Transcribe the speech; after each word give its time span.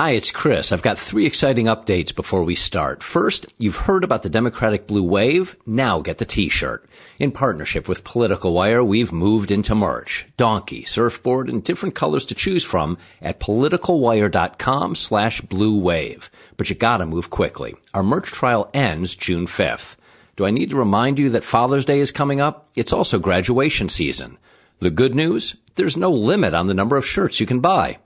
Hi, 0.00 0.12
it's 0.12 0.30
Chris. 0.30 0.72
I've 0.72 0.80
got 0.80 0.98
three 0.98 1.26
exciting 1.26 1.66
updates 1.66 2.16
before 2.16 2.42
we 2.42 2.54
start. 2.54 3.02
First, 3.02 3.52
you've 3.58 3.84
heard 3.84 4.02
about 4.02 4.22
the 4.22 4.30
Democratic 4.30 4.86
Blue 4.86 5.02
Wave. 5.02 5.56
Now 5.66 6.00
get 6.00 6.16
the 6.16 6.24
t-shirt. 6.24 6.88
In 7.18 7.32
partnership 7.32 7.86
with 7.86 8.02
Political 8.02 8.54
Wire, 8.54 8.82
we've 8.82 9.12
moved 9.12 9.50
into 9.50 9.74
merch. 9.74 10.26
Donkey, 10.38 10.86
surfboard, 10.86 11.50
and 11.50 11.62
different 11.62 11.94
colors 11.94 12.24
to 12.24 12.34
choose 12.34 12.64
from 12.64 12.96
at 13.20 13.40
politicalwire.com 13.40 14.94
slash 14.94 15.42
blue 15.42 15.78
wave. 15.78 16.30
But 16.56 16.70
you 16.70 16.76
gotta 16.76 17.04
move 17.04 17.28
quickly. 17.28 17.74
Our 17.92 18.02
merch 18.02 18.28
trial 18.28 18.70
ends 18.72 19.14
June 19.14 19.44
5th. 19.44 19.96
Do 20.34 20.46
I 20.46 20.50
need 20.50 20.70
to 20.70 20.76
remind 20.76 21.18
you 21.18 21.28
that 21.28 21.44
Father's 21.44 21.84
Day 21.84 22.00
is 22.00 22.10
coming 22.10 22.40
up? 22.40 22.70
It's 22.74 22.94
also 22.94 23.18
graduation 23.18 23.90
season. 23.90 24.38
The 24.78 24.88
good 24.88 25.14
news? 25.14 25.56
There's 25.74 25.98
no 25.98 26.10
limit 26.10 26.54
on 26.54 26.68
the 26.68 26.74
number 26.74 26.96
of 26.96 27.04
shirts 27.04 27.38
you 27.38 27.44
can 27.44 27.60
buy. 27.60 27.98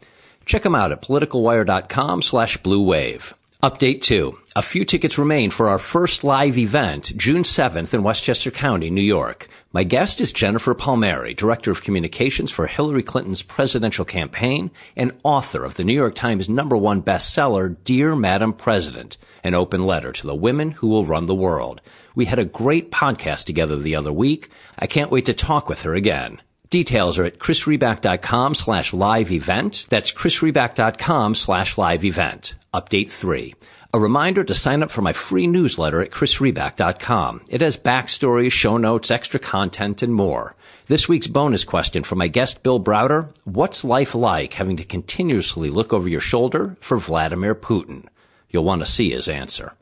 Check 0.47 0.63
them 0.63 0.75
out 0.75 0.93
at 0.93 1.03
politicalwire.com 1.03 2.23
slash 2.23 2.57
blue 2.59 2.83
wave. 2.83 3.35
Update 3.63 4.03
2. 4.03 4.39
A 4.57 4.61
few 4.61 4.85
tickets 4.85 5.17
remain 5.17 5.51
for 5.51 5.71
our 5.71 5.79
first 5.79 6.23
live 6.23 6.59
event, 6.59 7.17
June 7.17 7.45
7th 7.45 7.95
in 7.95 8.03
Westchester 8.03 8.51
County, 8.51 8.91
New 8.91 9.01
York. 9.01 9.49
My 9.73 9.85
guest 9.85 10.21
is 10.21 10.35
Jennifer 10.35 10.75
Palmieri, 10.75 11.33
Director 11.33 11.71
of 11.71 11.83
Communications 11.83 12.51
for 12.51 12.67
Hillary 12.67 13.03
Clinton's 13.03 13.43
presidential 13.43 14.05
campaign 14.05 14.71
and 14.97 15.13
author 15.23 15.65
of 15.65 15.77
the 15.77 15.85
New 15.85 15.95
York 15.95 16.15
Times 16.15 16.47
number 16.47 16.77
one 16.77 17.03
bestseller, 17.03 17.75
Dear 17.85 18.15
Madam 18.15 18.53
President, 18.53 19.17
an 19.43 19.55
open 19.55 19.87
letter 19.87 20.13
to 20.13 20.27
the 20.27 20.35
women 20.35 20.73
who 20.73 20.89
will 20.89 21.07
run 21.07 21.25
the 21.25 21.35
world. 21.35 21.81
We 22.15 22.27
had 22.27 22.39
a 22.39 22.45
great 22.45 22.91
podcast 22.91 23.47
together 23.47 23.79
the 23.79 23.97
other 23.97 24.13
week. 24.13 24.51
I 24.79 24.87
can't 24.87 25.11
wait 25.11 25.25
to 25.25 25.33
talk 25.33 25.71
with 25.71 25.85
her 25.85 25.95
again. 25.95 26.39
Details 26.75 27.19
are 27.21 27.25
at 27.25 27.39
chrisriback.com 27.39 28.57
slash 28.57 28.93
live 28.93 29.31
event. 29.31 29.87
That's 29.91 30.11
chrisriback.com 30.11 31.37
slash 31.37 31.79
live 31.79 32.05
event. 32.05 32.57
Update 32.75 33.11
3. 33.11 33.55
A 33.93 34.01
reminder 34.01 34.43
to 34.43 34.57
sign 34.57 34.83
up 34.83 34.91
for 34.91 35.01
my 35.01 35.13
free 35.13 35.47
newsletter 35.47 36.01
at 36.03 36.11
chrisriback.com. 36.11 37.43
It 37.49 37.61
has 37.61 37.77
backstories, 37.77 38.51
show 38.51 38.77
notes, 38.77 39.13
extra 39.13 39.39
content, 39.39 40.03
and 40.03 40.13
more. 40.13 40.57
This 40.87 41.09
week's 41.09 41.29
bonus 41.29 41.63
question 41.63 42.03
for 42.03 42.17
my 42.17 42.27
guest 42.27 42.65
Bill 42.65 42.83
Browder, 42.83 43.29
what's 43.45 43.85
life 43.85 44.17
like 44.17 44.55
having 44.55 44.77
to 44.79 44.85
continuously 44.85 45.71
look 45.71 45.93
over 45.93 46.09
your 46.09 46.21
shoulder 46.21 46.77
for 46.81 46.99
Vladimir 46.99 47.55
Putin? 47.55 48.09
You'll 48.51 48.65
want 48.65 48.81
to 48.81 48.87
see 48.87 49.11
his 49.11 49.29
answer. 49.29 49.75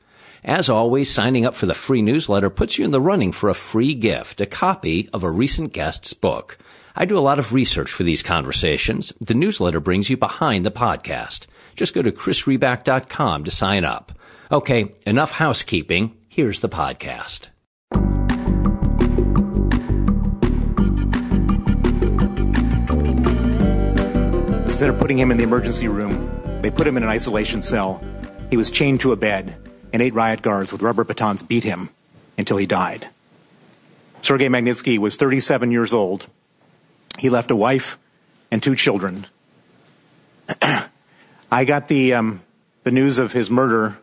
As 0.45 0.69
always, 0.69 1.09
signing 1.09 1.47
up 1.47 1.55
for 1.55 1.65
the 1.65 1.73
free 1.73 2.03
newsletter 2.03 2.51
puts 2.51 2.77
you 2.77 2.85
in 2.85 2.91
the 2.91 3.01
running 3.01 3.33
for 3.33 3.48
a 3.48 3.55
free 3.55 3.95
gift, 3.95 4.43
a 4.43 4.47
copy 4.47 5.09
of 5.15 5.25
a 5.25 5.31
recent 5.31 5.73
guest's 5.73 6.13
book. 6.13 6.59
I 6.95 7.07
do 7.07 7.17
a 7.17 7.21
lot 7.21 7.39
of 7.39 7.55
research 7.55 7.91
for 7.91 8.03
these 8.03 8.23
conversations. 8.23 9.12
The 9.21 9.35
newsletter 9.35 9.81
brings 9.81 10.11
you 10.11 10.17
behind 10.17 10.67
the 10.67 10.71
podcast. 10.71 11.47
Just 11.75 11.95
go 11.95 12.03
to 12.03 12.12
chrisriback.com 12.12 13.45
to 13.45 13.51
sign 13.51 13.85
up. 13.85 14.12
Okay, 14.51 14.95
enough 15.07 15.33
housekeeping. 15.33 16.15
Here's 16.29 16.61
the 16.61 16.69
podcast. 16.69 17.48
Instead 24.65 24.91
of 24.91 24.98
putting 24.98 25.19
him 25.19 25.31
in 25.31 25.39
the 25.39 25.45
emergency 25.45 25.89
room, 25.89 26.61
they 26.61 26.70
put 26.70 26.87
him 26.87 26.98
in 26.98 27.03
an 27.03 27.09
isolation 27.09 27.63
cell. 27.63 28.05
He 28.51 28.59
was 28.59 28.70
chained 28.70 29.01
to 29.01 29.13
a 29.13 29.17
bed, 29.17 29.57
and 29.95 30.03
eight 30.03 30.13
riot 30.13 30.43
guards 30.43 30.73
with 30.73 30.83
rubber 30.83 31.05
batons 31.05 31.43
beat 31.43 31.65
him 31.65 31.89
until 32.37 32.59
he 32.59 32.67
died. 32.67 33.09
Sergei 34.20 34.48
Magnitsky 34.48 34.98
was 34.98 35.17
37 35.17 35.70
years 35.70 35.95
old 35.95 36.27
he 37.19 37.31
left 37.31 37.51
a 37.51 37.57
wife 37.57 37.99
and 38.51 38.63
two 38.63 38.75
children. 38.75 39.27
I 41.51 41.65
got 41.65 41.89
the 41.89 42.15
um, 42.15 42.41
the 42.85 42.91
news 42.91 43.19
of 43.19 43.33
his 43.33 43.51
murder 43.51 43.99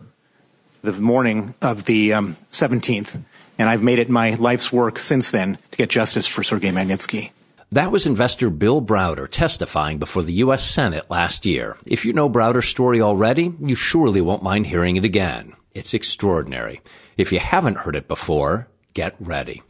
the 0.81 0.93
morning 0.93 1.53
of 1.61 1.85
the 1.85 2.13
um, 2.13 2.37
17th, 2.51 3.21
and 3.57 3.69
I've 3.69 3.83
made 3.83 3.99
it 3.99 4.09
my 4.09 4.35
life's 4.35 4.71
work 4.71 4.97
since 4.97 5.31
then 5.31 5.57
to 5.71 5.77
get 5.77 5.89
justice 5.89 6.25
for 6.25 6.43
Sergei 6.43 6.69
Magnitsky. 6.69 7.31
That 7.71 7.91
was 7.91 8.07
investor 8.07 8.49
Bill 8.49 8.81
Browder 8.81 9.29
testifying 9.29 9.99
before 9.99 10.23
the 10.23 10.33
U.S. 10.33 10.63
Senate 10.63 11.09
last 11.09 11.45
year. 11.45 11.77
If 11.85 12.03
you 12.03 12.13
know 12.13 12.29
Browder's 12.29 12.67
story 12.67 13.01
already, 13.01 13.53
you 13.59 13.75
surely 13.75 14.21
won't 14.21 14.41
mind 14.41 14.67
hearing 14.67 14.95
it 14.95 15.05
again. 15.05 15.53
It's 15.75 15.93
extraordinary. 15.93 16.81
If 17.15 17.31
you 17.31 17.39
haven't 17.39 17.79
heard 17.79 17.95
it 17.95 18.07
before, 18.07 18.67
get 18.95 19.15
ready. 19.19 19.61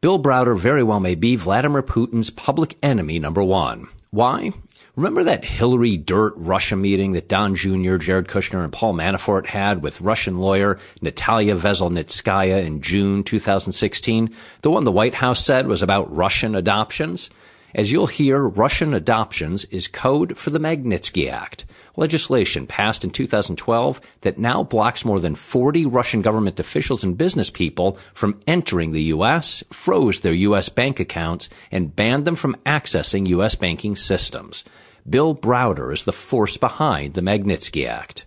Bill 0.00 0.18
Browder 0.22 0.58
very 0.58 0.82
well 0.82 1.00
may 1.00 1.14
be 1.14 1.36
Vladimir 1.36 1.82
Putin's 1.82 2.28
public 2.28 2.76
enemy 2.82 3.18
number 3.18 3.42
one. 3.42 3.88
Why? 4.10 4.52
Remember 4.94 5.24
that 5.24 5.44
Hillary 5.44 5.96
Dirt 5.96 6.34
Russia 6.36 6.76
meeting 6.76 7.12
that 7.12 7.28
Don 7.28 7.54
Jr., 7.54 7.96
Jared 7.96 8.28
Kushner, 8.28 8.64
and 8.64 8.72
Paul 8.72 8.94
Manafort 8.94 9.46
had 9.46 9.82
with 9.82 10.00
Russian 10.00 10.38
lawyer 10.38 10.78
Natalia 11.02 11.54
Veselnitskaya 11.54 12.64
in 12.64 12.80
June 12.80 13.22
2016? 13.22 14.34
The 14.62 14.70
one 14.70 14.84
the 14.84 14.92
White 14.92 15.14
House 15.14 15.44
said 15.44 15.66
was 15.66 15.82
about 15.82 16.14
Russian 16.14 16.54
adoptions? 16.54 17.28
As 17.76 17.92
you'll 17.92 18.06
hear, 18.06 18.42
Russian 18.42 18.94
adoptions 18.94 19.66
is 19.66 19.86
code 19.86 20.38
for 20.38 20.48
the 20.48 20.58
Magnitsky 20.58 21.30
Act 21.30 21.66
legislation 21.94 22.66
passed 22.66 23.04
in 23.04 23.10
2012 23.10 24.00
that 24.22 24.38
now 24.38 24.62
blocks 24.62 25.04
more 25.04 25.20
than 25.20 25.34
40 25.34 25.84
Russian 25.84 26.22
government 26.22 26.58
officials 26.58 27.04
and 27.04 27.18
business 27.18 27.50
people 27.50 27.98
from 28.14 28.40
entering 28.46 28.92
the 28.92 29.02
U.S., 29.04 29.62
froze 29.70 30.20
their 30.20 30.32
U.S. 30.32 30.70
bank 30.70 31.00
accounts, 31.00 31.50
and 31.70 31.94
banned 31.94 32.24
them 32.24 32.34
from 32.36 32.56
accessing 32.64 33.28
U.S. 33.28 33.54
banking 33.54 33.94
systems. 33.94 34.64
Bill 35.08 35.34
Browder 35.34 35.92
is 35.92 36.04
the 36.04 36.12
force 36.12 36.56
behind 36.56 37.12
the 37.12 37.20
Magnitsky 37.20 37.86
Act. 37.86 38.24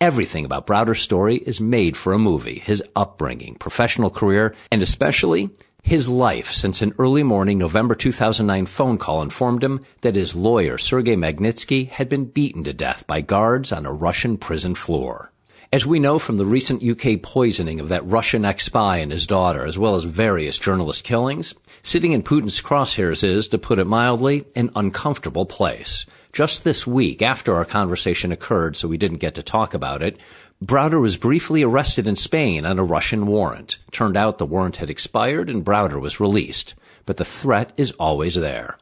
Everything 0.00 0.44
about 0.44 0.66
Browder's 0.66 1.00
story 1.00 1.38
is 1.38 1.60
made 1.60 1.96
for 1.96 2.12
a 2.12 2.18
movie, 2.18 2.60
his 2.60 2.84
upbringing, 2.94 3.56
professional 3.56 4.10
career, 4.10 4.54
and 4.70 4.80
especially 4.80 5.50
his 5.86 6.08
life 6.08 6.50
since 6.50 6.82
an 6.82 6.92
early 6.98 7.22
morning 7.22 7.58
November 7.58 7.94
2009 7.94 8.66
phone 8.66 8.98
call 8.98 9.22
informed 9.22 9.62
him 9.62 9.80
that 10.00 10.16
his 10.16 10.34
lawyer, 10.34 10.76
Sergei 10.78 11.14
Magnitsky, 11.14 11.88
had 11.88 12.08
been 12.08 12.24
beaten 12.24 12.64
to 12.64 12.72
death 12.72 13.06
by 13.06 13.20
guards 13.20 13.70
on 13.70 13.86
a 13.86 13.92
Russian 13.92 14.36
prison 14.36 14.74
floor. 14.74 15.30
As 15.72 15.86
we 15.86 16.00
know 16.00 16.18
from 16.18 16.38
the 16.38 16.44
recent 16.44 16.82
UK 16.82 17.22
poisoning 17.22 17.78
of 17.78 17.88
that 17.88 18.04
Russian 18.04 18.44
ex-spy 18.44 18.96
and 18.96 19.12
his 19.12 19.28
daughter, 19.28 19.64
as 19.64 19.78
well 19.78 19.94
as 19.94 20.02
various 20.02 20.58
journalist 20.58 21.04
killings, 21.04 21.54
sitting 21.86 22.10
in 22.10 22.20
Putin's 22.20 22.60
crosshairs 22.60 23.22
is, 23.22 23.46
to 23.46 23.58
put 23.58 23.78
it 23.78 23.86
mildly, 23.86 24.44
an 24.56 24.70
uncomfortable 24.74 25.46
place. 25.46 26.04
Just 26.32 26.64
this 26.64 26.84
week, 26.84 27.22
after 27.22 27.54
our 27.54 27.64
conversation 27.64 28.32
occurred, 28.32 28.76
so 28.76 28.88
we 28.88 28.98
didn't 28.98 29.18
get 29.18 29.36
to 29.36 29.42
talk 29.42 29.72
about 29.72 30.02
it, 30.02 30.18
Browder 30.62 31.00
was 31.00 31.16
briefly 31.16 31.62
arrested 31.62 32.08
in 32.08 32.16
Spain 32.16 32.66
on 32.66 32.80
a 32.80 32.84
Russian 32.84 33.24
warrant. 33.26 33.78
Turned 33.92 34.16
out 34.16 34.38
the 34.38 34.44
warrant 34.44 34.78
had 34.78 34.90
expired 34.90 35.48
and 35.48 35.64
Browder 35.64 36.00
was 36.00 36.18
released. 36.18 36.74
But 37.06 37.18
the 37.18 37.24
threat 37.24 37.72
is 37.76 37.92
always 37.92 38.34
there. 38.34 38.76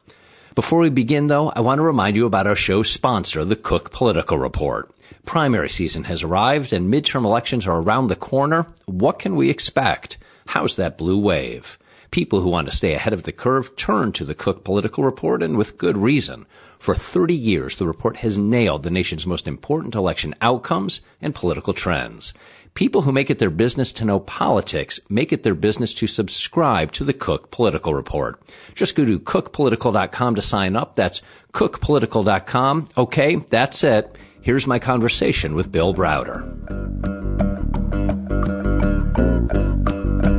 Before 0.55 0.79
we 0.79 0.89
begin, 0.89 1.27
though, 1.27 1.49
I 1.49 1.59
want 1.59 1.77
to 1.77 1.83
remind 1.83 2.15
you 2.15 2.25
about 2.25 2.47
our 2.47 2.55
show's 2.55 2.89
sponsor, 2.89 3.45
the 3.45 3.55
Cook 3.55 3.91
Political 3.91 4.39
Report. 4.39 4.91
Primary 5.25 5.69
season 5.69 6.05
has 6.05 6.23
arrived 6.23 6.73
and 6.73 6.91
midterm 6.91 7.23
elections 7.23 7.67
are 7.67 7.81
around 7.81 8.07
the 8.07 8.15
corner. 8.15 8.65
What 8.85 9.19
can 9.19 9.35
we 9.35 9.51
expect? 9.51 10.17
How's 10.47 10.75
that 10.77 10.97
blue 10.97 11.19
wave? 11.19 11.77
People 12.15 12.39
who 12.39 12.47
want 12.47 12.69
to 12.69 12.73
stay 12.73 12.93
ahead 12.93 13.11
of 13.11 13.23
the 13.23 13.33
curve 13.33 13.75
turn 13.75 14.13
to 14.13 14.23
the 14.23 14.33
Cook 14.33 14.63
Political 14.63 15.03
Report 15.03 15.43
and 15.43 15.57
with 15.57 15.77
good 15.77 15.97
reason. 15.97 16.45
For 16.79 16.95
30 16.95 17.33
years, 17.35 17.75
the 17.75 17.85
report 17.85 18.15
has 18.15 18.37
nailed 18.37 18.83
the 18.83 18.89
nation's 18.89 19.27
most 19.27 19.49
important 19.49 19.95
election 19.95 20.33
outcomes 20.39 21.01
and 21.21 21.35
political 21.35 21.73
trends. 21.73 22.33
People 22.73 23.01
who 23.01 23.11
make 23.11 23.29
it 23.29 23.39
their 23.39 23.49
business 23.49 23.91
to 23.91 24.05
know 24.05 24.21
politics 24.21 25.01
make 25.09 25.33
it 25.33 25.43
their 25.43 25.53
business 25.53 25.93
to 25.95 26.07
subscribe 26.07 26.93
to 26.93 27.03
the 27.03 27.11
Cook 27.11 27.51
Political 27.51 27.93
Report. 27.93 28.41
Just 28.75 28.95
go 28.95 29.03
to 29.03 29.19
cookpolitical.com 29.19 30.35
to 30.35 30.41
sign 30.41 30.77
up. 30.77 30.95
That's 30.95 31.21
cookpolitical.com. 31.51 32.85
Okay, 32.97 33.35
that's 33.35 33.83
it. 33.83 34.17
Here's 34.39 34.65
my 34.65 34.79
conversation 34.79 35.53
with 35.53 35.69
Bill 35.69 35.93
Browder. 35.93 36.45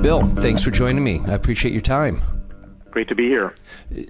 Bill, 0.07 0.21
thanks 0.21 0.63
for 0.63 0.71
joining 0.71 1.03
me. 1.03 1.21
I 1.27 1.33
appreciate 1.33 1.73
your 1.73 1.81
time. 1.81 2.23
Great 2.93 3.09
to 3.09 3.17
be 3.17 3.27
here. 3.27 3.53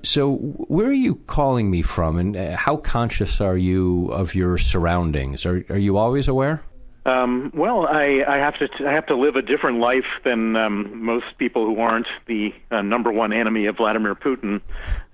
So, 0.03 0.35
where 0.35 0.89
are 0.89 0.93
you 0.93 1.15
calling 1.15 1.71
me 1.71 1.81
from, 1.81 2.19
and 2.19 2.37
uh, 2.37 2.55
how 2.55 2.77
conscious 2.77 3.41
are 3.41 3.57
you 3.57 4.09
of 4.13 4.35
your 4.35 4.59
surroundings? 4.59 5.47
Are 5.47 5.65
are 5.71 5.79
you 5.79 5.97
always 5.97 6.29
aware? 6.29 6.63
Um, 7.07 7.51
well, 7.55 7.87
I, 7.87 8.23
I 8.29 8.37
have 8.37 8.59
to 8.59 8.69
I 8.87 8.93
have 8.93 9.07
to 9.07 9.17
live 9.17 9.37
a 9.37 9.41
different 9.41 9.79
life 9.79 10.05
than 10.23 10.55
um, 10.55 11.03
most 11.03 11.39
people 11.39 11.65
who 11.65 11.81
aren't 11.81 12.09
the 12.27 12.51
uh, 12.71 12.83
number 12.83 13.11
one 13.11 13.33
enemy 13.33 13.65
of 13.65 13.79
Vladimir 13.79 14.15
Putin. 14.15 14.61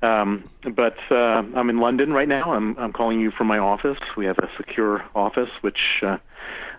Um, 0.03 0.51
but 0.75 0.97
uh, 1.13 1.45
I'm 1.55 1.71
in 1.71 1.79
London 1.79 2.13
right 2.13 2.27
now. 2.27 2.55
I'm 2.55 2.77
I'm 2.77 2.93
calling 2.93 3.21
you 3.21 3.31
from 3.31 3.47
my 3.47 3.59
office. 3.59 3.99
We 4.17 4.27
have 4.27 4.39
a 4.39 4.51
secure 4.57 5.05
office 5.15 5.51
which 5.61 5.79
uh, 6.05 6.17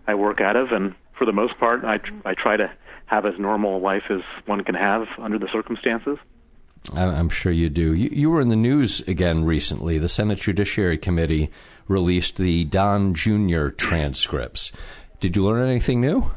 I 0.07 0.15
work 0.15 0.41
out 0.41 0.57
of, 0.57 0.73
and 0.73 0.93
for 1.17 1.23
the 1.23 1.31
most 1.31 1.57
part, 1.57 1.85
I 1.85 2.01
I 2.25 2.33
try 2.33 2.57
to 2.57 2.69
have 3.05 3.25
as 3.25 3.33
normal 3.37 3.77
a 3.77 3.79
life 3.79 4.03
as 4.09 4.21
one 4.45 4.63
can 4.63 4.75
have 4.75 5.07
under 5.17 5.37
the 5.37 5.47
circumstances. 5.51 6.17
I'm 6.93 7.29
sure 7.29 7.51
you 7.51 7.69
do. 7.69 7.93
You, 7.93 8.09
you, 8.11 8.29
were 8.29 8.41
in 8.41 8.49
the 8.49 8.57
news 8.57 8.99
again 9.07 9.45
recently. 9.45 9.97
The 9.97 10.09
Senate 10.09 10.39
Judiciary 10.39 10.97
Committee 10.97 11.49
released 11.87 12.37
the 12.37 12.65
Don 12.65 13.13
Jr. 13.13 13.69
transcripts. 13.69 14.71
Did 15.21 15.37
you 15.37 15.45
learn 15.45 15.65
anything 15.65 16.01
new? 16.01 16.31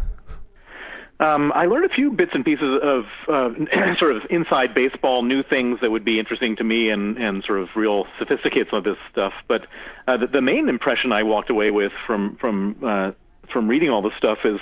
Um, 1.18 1.50
I 1.54 1.64
learned 1.64 1.86
a 1.86 1.94
few 1.94 2.12
bits 2.12 2.32
and 2.34 2.44
pieces 2.44 2.78
of 2.82 3.04
uh, 3.26 3.48
sort 3.98 4.14
of 4.14 4.22
inside 4.28 4.74
baseball, 4.74 5.22
new 5.22 5.42
things 5.42 5.80
that 5.80 5.90
would 5.90 6.04
be 6.04 6.20
interesting 6.20 6.56
to 6.56 6.64
me, 6.64 6.90
and 6.90 7.16
and 7.16 7.42
sort 7.44 7.60
of 7.60 7.68
real 7.74 8.04
sophisticates 8.18 8.68
of 8.72 8.84
this 8.84 8.98
stuff. 9.10 9.32
But 9.48 9.62
uh, 10.06 10.18
the, 10.18 10.26
the 10.26 10.42
main 10.42 10.68
impression 10.68 11.12
I 11.12 11.22
walked 11.22 11.48
away 11.48 11.70
with 11.70 11.92
from 12.06 12.36
from 12.36 12.76
uh, 12.84 13.12
from 13.50 13.66
reading 13.66 13.88
all 13.88 14.02
this 14.02 14.12
stuff 14.18 14.38
is 14.44 14.60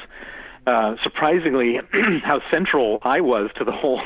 uh, 0.67 0.97
surprisingly 1.03 1.81
how 2.25 2.41
central 2.51 2.99
I 3.03 3.21
was 3.21 3.51
to 3.57 3.65
the 3.65 3.73
whole 3.73 4.01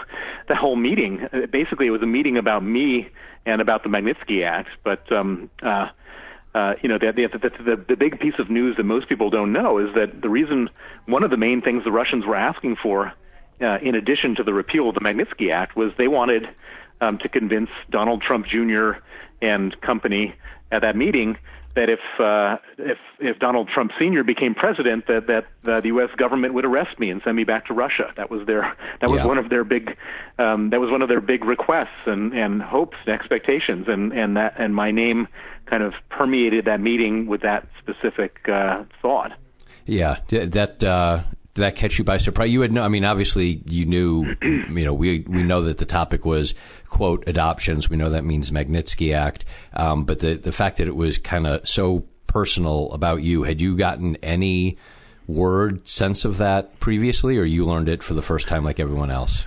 the 0.48 0.54
whole 0.54 0.76
meeting. 0.76 1.28
Uh, 1.32 1.46
basically, 1.50 1.86
it 1.86 1.90
was 1.90 2.02
a 2.02 2.06
meeting 2.06 2.36
about 2.36 2.62
me 2.62 3.08
and 3.46 3.60
about 3.60 3.82
the 3.82 3.88
Magnitsky 3.88 4.44
Act. 4.44 4.68
But 4.82 5.10
um, 5.12 5.50
uh, 5.62 5.88
uh, 6.54 6.74
you 6.82 6.88
know, 6.88 6.98
the, 6.98 7.12
the, 7.12 7.50
the, 7.62 7.84
the 7.88 7.96
big 7.96 8.18
piece 8.18 8.34
of 8.38 8.50
news 8.50 8.76
that 8.76 8.84
most 8.84 9.08
people 9.08 9.30
don't 9.30 9.52
know 9.52 9.78
is 9.78 9.94
that 9.94 10.22
the 10.22 10.28
reason 10.28 10.68
one 11.06 11.22
of 11.22 11.30
the 11.30 11.36
main 11.36 11.60
things 11.60 11.84
the 11.84 11.92
Russians 11.92 12.26
were 12.26 12.36
asking 12.36 12.76
for, 12.82 13.12
uh, 13.60 13.78
in 13.82 13.94
addition 13.94 14.34
to 14.36 14.42
the 14.42 14.52
repeal 14.52 14.88
of 14.88 14.94
the 14.94 15.00
Magnitsky 15.00 15.52
Act, 15.52 15.76
was 15.76 15.92
they 15.98 16.08
wanted 16.08 16.48
um, 17.00 17.18
to 17.18 17.28
convince 17.28 17.70
Donald 17.90 18.22
Trump 18.22 18.46
Jr. 18.46 18.92
and 19.40 19.78
company 19.80 20.34
at 20.72 20.82
that 20.82 20.96
meeting 20.96 21.36
that 21.78 21.88
if 21.88 22.00
uh, 22.18 22.56
if 22.76 22.98
if 23.20 23.38
Donald 23.38 23.68
Trump 23.72 23.92
Sr. 23.98 24.24
became 24.24 24.54
president, 24.54 25.06
that 25.06 25.28
that 25.28 25.46
uh, 25.70 25.80
the 25.80 25.88
U.S. 25.88 26.10
government 26.16 26.54
would 26.54 26.64
arrest 26.64 26.98
me 26.98 27.08
and 27.08 27.20
send 27.22 27.36
me 27.36 27.44
back 27.44 27.66
to 27.66 27.74
Russia. 27.74 28.12
That 28.16 28.30
was 28.30 28.46
their 28.46 28.76
that 29.00 29.08
was 29.08 29.20
yeah. 29.20 29.26
one 29.26 29.38
of 29.38 29.48
their 29.48 29.62
big 29.62 29.96
um, 30.38 30.70
that 30.70 30.80
was 30.80 30.90
one 30.90 31.02
of 31.02 31.08
their 31.08 31.20
big 31.20 31.44
requests 31.44 32.06
and 32.06 32.32
and 32.32 32.60
hopes 32.60 32.96
and 33.06 33.14
expectations, 33.14 33.86
and 33.86 34.12
and 34.12 34.36
that 34.36 34.54
and 34.58 34.74
my 34.74 34.90
name 34.90 35.28
kind 35.66 35.84
of 35.84 35.94
permeated 36.08 36.64
that 36.64 36.80
meeting 36.80 37.26
with 37.26 37.42
that 37.42 37.68
specific 37.78 38.48
uh, 38.48 38.82
thought. 39.00 39.32
Yeah, 39.86 40.18
that 40.28 40.82
uh, 40.82 41.22
did 41.58 41.64
that 41.64 41.76
catch 41.76 41.98
you 41.98 42.04
by 42.04 42.18
surprise? 42.18 42.50
You 42.50 42.60
had 42.60 42.72
no, 42.72 42.82
I 42.82 42.88
mean, 42.88 43.04
obviously 43.04 43.62
you 43.66 43.84
knew, 43.84 44.36
you 44.42 44.84
know, 44.84 44.94
we, 44.94 45.24
we 45.26 45.42
know 45.42 45.62
that 45.62 45.78
the 45.78 45.84
topic 45.84 46.24
was 46.24 46.54
quote 46.88 47.24
adoptions. 47.26 47.90
We 47.90 47.96
know 47.96 48.10
that 48.10 48.24
means 48.24 48.52
Magnitsky 48.52 49.12
Act. 49.12 49.44
Um, 49.74 50.04
but 50.04 50.20
the, 50.20 50.34
the 50.34 50.52
fact 50.52 50.76
that 50.76 50.86
it 50.86 50.94
was 50.94 51.18
kind 51.18 51.48
of 51.48 51.66
so 51.68 52.04
personal 52.28 52.92
about 52.92 53.22
you, 53.22 53.42
had 53.42 53.60
you 53.60 53.76
gotten 53.76 54.14
any 54.16 54.78
word 55.26 55.86
sense 55.88 56.24
of 56.24 56.38
that 56.38 56.78
previously 56.78 57.36
or 57.36 57.44
you 57.44 57.66
learned 57.66 57.88
it 57.88 58.04
for 58.04 58.14
the 58.14 58.22
first 58.22 58.46
time 58.46 58.64
like 58.64 58.78
everyone 58.78 59.10
else? 59.10 59.44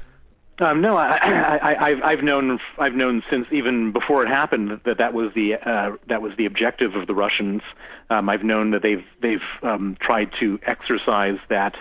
Um, 0.59 0.81
no, 0.81 0.97
I, 0.97 1.17
I, 1.17 1.89
I've, 1.89 2.03
I've 2.03 2.23
known 2.23 2.59
I've 2.77 2.93
known 2.93 3.23
since 3.31 3.47
even 3.51 3.93
before 3.93 4.23
it 4.23 4.27
happened 4.27 4.81
that 4.85 4.97
that 4.97 5.13
was 5.13 5.31
the 5.33 5.53
uh, 5.55 5.95
that 6.07 6.21
was 6.21 6.33
the 6.37 6.45
objective 6.45 6.93
of 6.93 7.07
the 7.07 7.15
Russians. 7.15 7.61
Um, 8.09 8.29
I've 8.29 8.43
known 8.43 8.71
that 8.71 8.83
they've 8.83 9.03
they've 9.21 9.39
um, 9.63 9.97
tried 9.99 10.29
to 10.39 10.59
exercise 10.67 11.37
that 11.49 11.73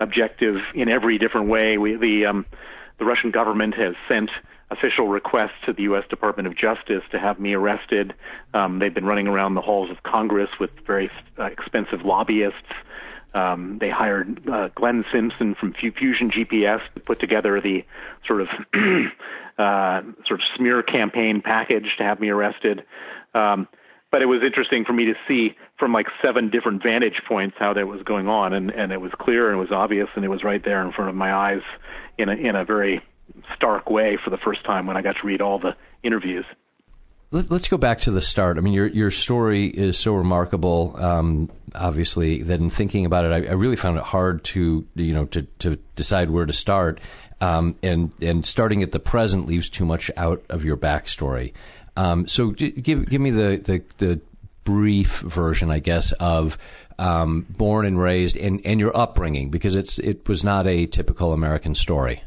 objective 0.00 0.56
in 0.74 0.88
every 0.88 1.18
different 1.18 1.48
way. 1.48 1.78
We, 1.78 1.96
the 1.96 2.26
um, 2.26 2.46
the 2.98 3.04
Russian 3.04 3.30
government 3.30 3.74
has 3.74 3.94
sent 4.08 4.30
official 4.70 5.06
requests 5.08 5.58
to 5.64 5.72
the 5.72 5.82
U.S. 5.82 6.04
Department 6.08 6.48
of 6.48 6.56
Justice 6.56 7.02
to 7.12 7.18
have 7.18 7.38
me 7.38 7.54
arrested. 7.54 8.14
Um, 8.52 8.78
they've 8.78 8.94
been 8.94 9.04
running 9.04 9.28
around 9.28 9.54
the 9.54 9.60
halls 9.60 9.90
of 9.90 10.02
Congress 10.02 10.50
with 10.58 10.70
very 10.86 11.10
uh, 11.38 11.44
expensive 11.44 12.02
lobbyists. 12.04 12.72
Um, 13.34 13.76
they 13.80 13.90
hired 13.90 14.48
uh, 14.48 14.68
Glenn 14.74 15.04
Simpson 15.12 15.54
from 15.54 15.74
Fusion 15.74 16.30
GPS 16.30 16.80
to 16.94 17.00
put 17.00 17.20
together 17.20 17.60
the 17.60 17.84
sort 18.26 18.40
of 18.40 18.48
uh, 19.58 20.00
sort 20.26 20.40
of 20.40 20.46
smear 20.56 20.82
campaign 20.82 21.42
package 21.44 21.86
to 21.98 22.04
have 22.04 22.18
me 22.18 22.30
arrested. 22.30 22.82
Um, 23.34 23.68
but 24.10 24.22
it 24.22 24.26
was 24.26 24.40
interesting 24.42 24.84
for 24.84 24.94
me 24.94 25.04
to 25.06 25.14
see 25.28 25.54
from 25.78 25.92
like 25.92 26.06
seven 26.22 26.50
different 26.50 26.82
vantage 26.82 27.20
points 27.28 27.56
how 27.58 27.72
that 27.74 27.86
was 27.86 28.02
going 28.02 28.28
on, 28.28 28.52
and 28.52 28.70
and 28.70 28.92
it 28.92 29.00
was 29.00 29.12
clear 29.18 29.50
and 29.50 29.58
it 29.58 29.60
was 29.60 29.72
obvious 29.72 30.08
and 30.14 30.24
it 30.24 30.28
was 30.28 30.42
right 30.42 30.64
there 30.64 30.82
in 30.82 30.92
front 30.92 31.10
of 31.10 31.16
my 31.16 31.32
eyes 31.32 31.62
in 32.18 32.28
a 32.28 32.34
in 32.34 32.56
a 32.56 32.64
very 32.64 33.02
stark 33.54 33.90
way 33.90 34.18
for 34.22 34.30
the 34.30 34.38
first 34.38 34.64
time 34.64 34.86
when 34.86 34.96
I 34.96 35.02
got 35.02 35.16
to 35.20 35.26
read 35.26 35.40
all 35.40 35.58
the 35.58 35.74
interviews. 36.02 36.44
Let's 37.32 37.68
go 37.68 37.76
back 37.76 38.00
to 38.02 38.12
the 38.12 38.22
start. 38.22 38.56
I 38.56 38.60
mean, 38.60 38.72
your 38.72 38.86
your 38.86 39.10
story 39.10 39.66
is 39.66 39.98
so 39.98 40.14
remarkable. 40.14 40.96
Um, 40.96 41.50
obviously, 41.74 42.42
that 42.42 42.60
in 42.60 42.70
thinking 42.70 43.04
about 43.04 43.24
it, 43.24 43.32
I, 43.32 43.50
I, 43.50 43.54
really 43.54 43.74
found 43.74 43.98
it 43.98 44.04
hard 44.04 44.44
to 44.44 44.86
you 44.94 45.12
know 45.12 45.26
to 45.26 45.42
to 45.58 45.76
decide 45.96 46.30
where 46.30 46.46
to 46.46 46.52
start. 46.52 47.00
Um, 47.40 47.76
and 47.82 48.12
and 48.22 48.46
starting 48.46 48.82
at 48.82 48.92
the 48.92 49.00
present 49.00 49.46
leaves 49.46 49.68
too 49.68 49.84
much 49.84 50.08
out 50.16 50.44
of 50.48 50.64
your 50.64 50.76
backstory. 50.76 51.52
Um, 51.96 52.28
so 52.28 52.50
give 52.50 52.84
give 52.84 53.20
me 53.20 53.30
the, 53.30 53.60
the, 53.62 53.82
the 53.98 54.20
brief 54.66 55.20
version, 55.20 55.70
I 55.70 55.78
guess, 55.78 56.12
of 56.12 56.58
um, 56.98 57.46
born 57.48 57.86
and 57.86 57.98
raised 57.98 58.36
and, 58.36 58.60
and 58.66 58.78
your 58.78 58.94
upbringing, 58.94 59.48
because 59.50 59.76
it's 59.76 59.98
it 59.98 60.28
was 60.28 60.44
not 60.44 60.66
a 60.66 60.86
typical 60.86 61.32
American 61.32 61.74
story. 61.74 62.22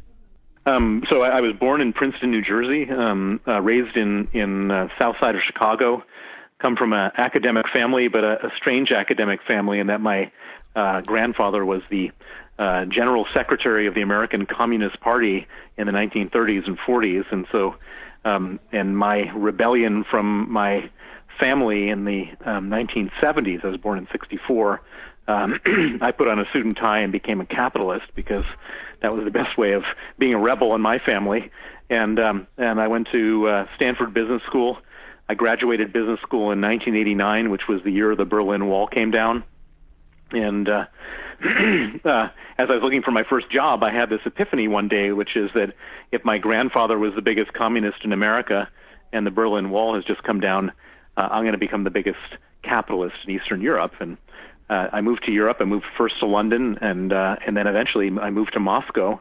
Um, 0.66 1.04
so 1.10 1.22
I, 1.22 1.38
I, 1.38 1.42
was 1.42 1.56
born 1.60 1.82
in 1.82 1.94
Princeton, 1.94 2.32
New 2.32 2.44
Jersey, 2.44 2.90
um, 2.90 3.40
uh, 3.48 3.62
raised 3.62 3.96
in 3.96 4.28
in 4.34 4.72
uh, 4.72 4.88
South 4.98 5.16
Side 5.20 5.36
of 5.36 5.42
Chicago. 5.46 6.04
Come 6.62 6.76
from 6.76 6.94
an 6.94 7.12
academic 7.18 7.66
family, 7.72 8.08
but 8.08 8.24
a, 8.24 8.48
a 8.48 8.52
strange 8.58 8.92
academic 8.92 9.40
family, 9.48 9.80
in 9.80 9.88
that 9.88 10.02
my 10.02 10.32
uh, 10.76 11.02
grandfather 11.02 11.66
was 11.66 11.82
the 11.90 12.12
uh, 12.58 12.86
general 12.86 13.26
secretary 13.34 13.88
of 13.88 13.96
the 13.96 14.02
American 14.02 14.46
Communist 14.46 15.00
Party 15.00 15.48
in 15.78 15.88
the 15.88 15.94
1930s 15.94 16.68
and 16.68 16.78
40s, 16.78 17.24
and 17.32 17.48
so 17.52 17.76
um, 18.26 18.60
and 18.72 18.98
my 18.98 19.32
rebellion 19.32 20.04
from 20.04 20.52
my 20.52 20.90
family 21.40 21.90
in 21.90 22.06
the 22.06 22.26
um, 22.46 22.70
1970s. 22.70 23.64
I 23.64 23.68
was 23.68 23.78
born 23.78 23.98
in 23.98 24.08
'64. 24.12 24.82
Um, 25.28 25.60
I 26.02 26.12
put 26.12 26.28
on 26.28 26.40
a 26.40 26.46
suit 26.52 26.66
and 26.66 26.76
tie 26.76 27.00
and 27.00 27.12
became 27.12 27.40
a 27.40 27.46
capitalist 27.46 28.06
because 28.16 28.46
that 29.02 29.14
was 29.14 29.24
the 29.24 29.32
best 29.32 29.58
way 29.58 29.74
of 29.74 29.84
being 30.18 30.34
a 30.34 30.40
rebel 30.40 30.76
in 30.76 30.82
my 30.82 31.00
family. 31.00 31.52
And 31.90 32.20
um, 32.20 32.48
and 32.58 32.80
I 32.80 32.88
went 32.88 33.08
to 33.12 33.48
uh, 33.48 33.68
Stanford 33.76 34.14
Business 34.14 34.42
School. 34.48 34.78
I 35.30 35.36
graduated 35.36 35.94
business 35.94 36.20
school 36.22 36.52
in 36.52 36.60
1989, 36.60 37.52
which 37.52 37.68
was 37.70 37.84
the 37.84 37.92
year 37.92 38.16
the 38.16 38.26
Berlin 38.26 38.68
Wall 38.68 38.88
came 38.88 39.12
down. 39.12 39.44
And 40.32 40.68
uh, 40.68 40.86
uh, 42.06 42.30
as 42.58 42.68
I 42.70 42.74
was 42.74 42.82
looking 42.82 43.04
for 43.04 43.12
my 43.12 43.24
first 43.30 43.52
job, 43.52 43.84
I 43.84 43.92
had 43.92 44.10
this 44.10 44.22
epiphany 44.26 44.68
one 44.68 44.88
day, 44.88 45.12
which 45.12 45.36
is 45.36 45.52
that 45.54 45.74
if 46.12 46.26
my 46.26 46.40
grandfather 46.40 46.98
was 46.98 47.14
the 47.16 47.22
biggest 47.22 47.54
communist 47.54 48.04
in 48.04 48.12
America 48.12 48.68
and 49.14 49.26
the 49.26 49.32
Berlin 49.32 49.70
Wall 49.70 49.96
has 49.96 50.04
just 50.04 50.24
come 50.24 50.40
down, 50.40 50.72
uh, 51.20 51.28
I'm 51.32 51.44
going 51.44 51.54
to 51.54 51.60
become 51.60 51.84
the 51.84 51.90
biggest 51.90 52.18
capitalist 52.64 53.16
in 53.28 53.36
Eastern 53.36 53.62
Europe. 53.62 53.94
And 54.00 54.18
uh, 54.70 54.88
I 54.94 55.02
moved 55.02 55.24
to 55.26 55.32
Europe. 55.32 55.58
I 55.60 55.66
moved 55.66 55.86
first 55.98 56.16
to 56.20 56.26
London, 56.26 56.78
and 56.82 57.12
uh, 57.12 57.36
and 57.46 57.58
then 57.58 57.68
eventually 57.68 58.10
I 58.22 58.30
moved 58.30 58.54
to 58.54 58.60
Moscow, 58.60 59.20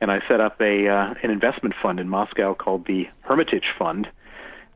and 0.00 0.10
I 0.10 0.20
set 0.28 0.40
up 0.40 0.60
a 0.60 0.88
uh, 0.88 1.14
an 1.22 1.30
investment 1.30 1.74
fund 1.82 2.00
in 2.00 2.08
Moscow 2.08 2.54
called 2.54 2.86
the 2.86 3.04
Hermitage 3.22 3.66
Fund, 3.78 4.06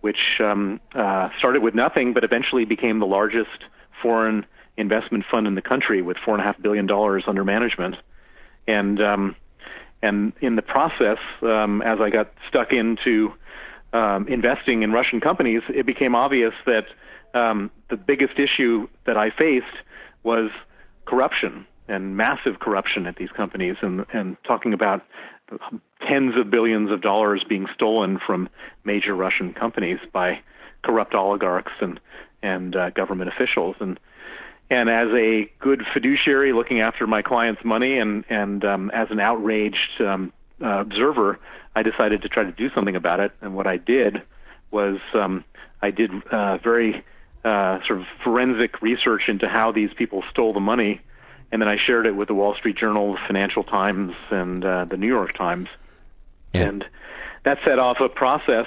which 0.00 0.40
um, 0.40 0.80
uh, 0.94 1.30
started 1.38 1.62
with 1.62 1.74
nothing, 1.74 2.12
but 2.12 2.24
eventually 2.24 2.64
became 2.64 2.98
the 2.98 3.06
largest 3.06 3.64
foreign 4.02 4.44
investment 4.76 5.24
fund 5.30 5.46
in 5.46 5.54
the 5.54 5.62
country 5.62 6.02
with 6.02 6.16
four 6.24 6.34
and 6.34 6.42
a 6.42 6.44
half 6.44 6.60
billion 6.60 6.86
dollars 6.86 7.24
under 7.26 7.44
management, 7.44 7.94
and 8.66 9.00
um, 9.00 9.36
and 10.02 10.32
in 10.40 10.56
the 10.56 10.62
process, 10.62 11.18
um, 11.42 11.80
as 11.82 11.98
I 12.00 12.10
got 12.10 12.32
stuck 12.48 12.72
into 12.72 13.32
um, 13.92 14.28
investing 14.28 14.82
in 14.82 14.92
Russian 14.92 15.20
companies, 15.20 15.62
it 15.68 15.86
became 15.86 16.14
obvious 16.14 16.52
that 16.66 16.86
um, 17.34 17.70
the 17.90 17.96
biggest 17.96 18.38
issue 18.38 18.88
that 19.06 19.16
I 19.16 19.30
faced 19.30 19.66
was 20.22 20.50
corruption 21.06 21.66
and 21.88 22.16
massive 22.16 22.60
corruption 22.60 23.06
at 23.06 23.16
these 23.16 23.30
companies, 23.30 23.76
and 23.80 24.04
and 24.12 24.36
talking 24.44 24.74
about 24.74 25.02
tens 26.06 26.38
of 26.38 26.50
billions 26.50 26.90
of 26.90 27.00
dollars 27.00 27.44
being 27.48 27.66
stolen 27.74 28.18
from 28.24 28.48
major 28.84 29.14
Russian 29.14 29.54
companies 29.54 29.98
by 30.12 30.40
corrupt 30.82 31.14
oligarchs 31.14 31.72
and 31.80 31.98
and 32.42 32.76
uh, 32.76 32.90
government 32.90 33.30
officials. 33.30 33.76
And 33.80 33.98
and 34.70 34.90
as 34.90 35.08
a 35.14 35.50
good 35.60 35.82
fiduciary 35.94 36.52
looking 36.52 36.80
after 36.80 37.06
my 37.06 37.22
clients' 37.22 37.64
money 37.64 37.98
and 37.98 38.24
and 38.28 38.64
um, 38.64 38.90
as 38.90 39.08
an 39.10 39.20
outraged 39.20 40.00
um, 40.00 40.32
uh, 40.62 40.80
observer, 40.80 41.38
I 41.78 41.82
decided 41.82 42.22
to 42.22 42.28
try 42.28 42.42
to 42.42 42.50
do 42.50 42.70
something 42.74 42.96
about 42.96 43.20
it. 43.20 43.30
And 43.40 43.54
what 43.54 43.68
I 43.68 43.76
did 43.76 44.22
was 44.72 44.98
um, 45.14 45.44
I 45.80 45.92
did 45.92 46.10
uh, 46.28 46.58
very 46.58 47.04
uh, 47.44 47.78
sort 47.86 48.00
of 48.00 48.06
forensic 48.24 48.82
research 48.82 49.22
into 49.28 49.46
how 49.46 49.70
these 49.70 49.90
people 49.96 50.24
stole 50.28 50.52
the 50.52 50.60
money, 50.60 51.00
and 51.52 51.62
then 51.62 51.68
I 51.68 51.76
shared 51.76 52.06
it 52.06 52.16
with 52.16 52.26
the 52.26 52.34
Wall 52.34 52.56
Street 52.56 52.76
Journal, 52.76 53.12
the 53.12 53.20
Financial 53.28 53.62
Times, 53.62 54.12
and 54.30 54.64
uh, 54.64 54.86
the 54.86 54.96
New 54.96 55.06
York 55.06 55.34
Times, 55.34 55.68
yeah. 56.52 56.62
and 56.62 56.84
that 57.44 57.58
set 57.64 57.78
off 57.78 57.98
a 58.00 58.08
process 58.08 58.66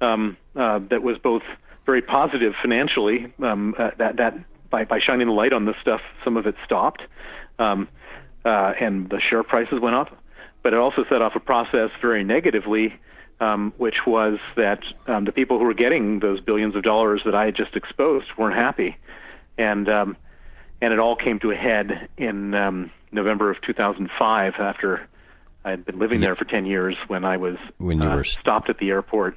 um, 0.00 0.36
uh, 0.54 0.78
that 0.90 1.02
was 1.02 1.18
both 1.18 1.42
very 1.84 2.00
positive 2.00 2.54
financially. 2.62 3.32
Um, 3.42 3.74
uh, 3.76 3.90
that 3.98 4.18
that 4.18 4.34
by 4.70 4.84
by 4.84 5.00
shining 5.00 5.26
the 5.26 5.32
light 5.32 5.52
on 5.52 5.64
this 5.64 5.76
stuff, 5.82 6.00
some 6.22 6.36
of 6.36 6.46
it 6.46 6.54
stopped, 6.64 7.02
um, 7.58 7.88
uh, 8.44 8.72
and 8.80 9.10
the 9.10 9.20
share 9.20 9.42
prices 9.42 9.80
went 9.80 9.96
up. 9.96 10.16
But 10.66 10.72
it 10.72 10.80
also 10.80 11.04
set 11.08 11.22
off 11.22 11.36
a 11.36 11.40
process 11.40 11.90
very 12.00 12.24
negatively 12.24 12.92
um, 13.38 13.72
which 13.76 13.94
was 14.04 14.40
that 14.56 14.80
um, 15.06 15.24
the 15.24 15.30
people 15.30 15.60
who 15.60 15.64
were 15.64 15.74
getting 15.74 16.18
those 16.18 16.40
billions 16.40 16.74
of 16.74 16.82
dollars 16.82 17.22
that 17.24 17.36
I 17.36 17.44
had 17.44 17.54
just 17.54 17.76
exposed 17.76 18.26
weren't 18.36 18.56
happy, 18.56 18.96
and 19.56 19.88
um, 19.88 20.16
and 20.80 20.92
it 20.92 20.98
all 20.98 21.14
came 21.14 21.38
to 21.38 21.52
a 21.52 21.54
head 21.54 22.08
in 22.16 22.52
um, 22.54 22.90
November 23.12 23.48
of 23.48 23.60
2005 23.62 24.54
after 24.58 25.06
I 25.64 25.70
had 25.70 25.84
been 25.84 26.00
living 26.00 26.18
there 26.18 26.34
for 26.34 26.44
10 26.44 26.66
years 26.66 26.96
when 27.06 27.24
I 27.24 27.36
was 27.36 27.58
when 27.78 28.00
you 28.00 28.08
uh, 28.08 28.16
were 28.16 28.24
stopped 28.24 28.68
at 28.68 28.78
the 28.78 28.90
airport 28.90 29.36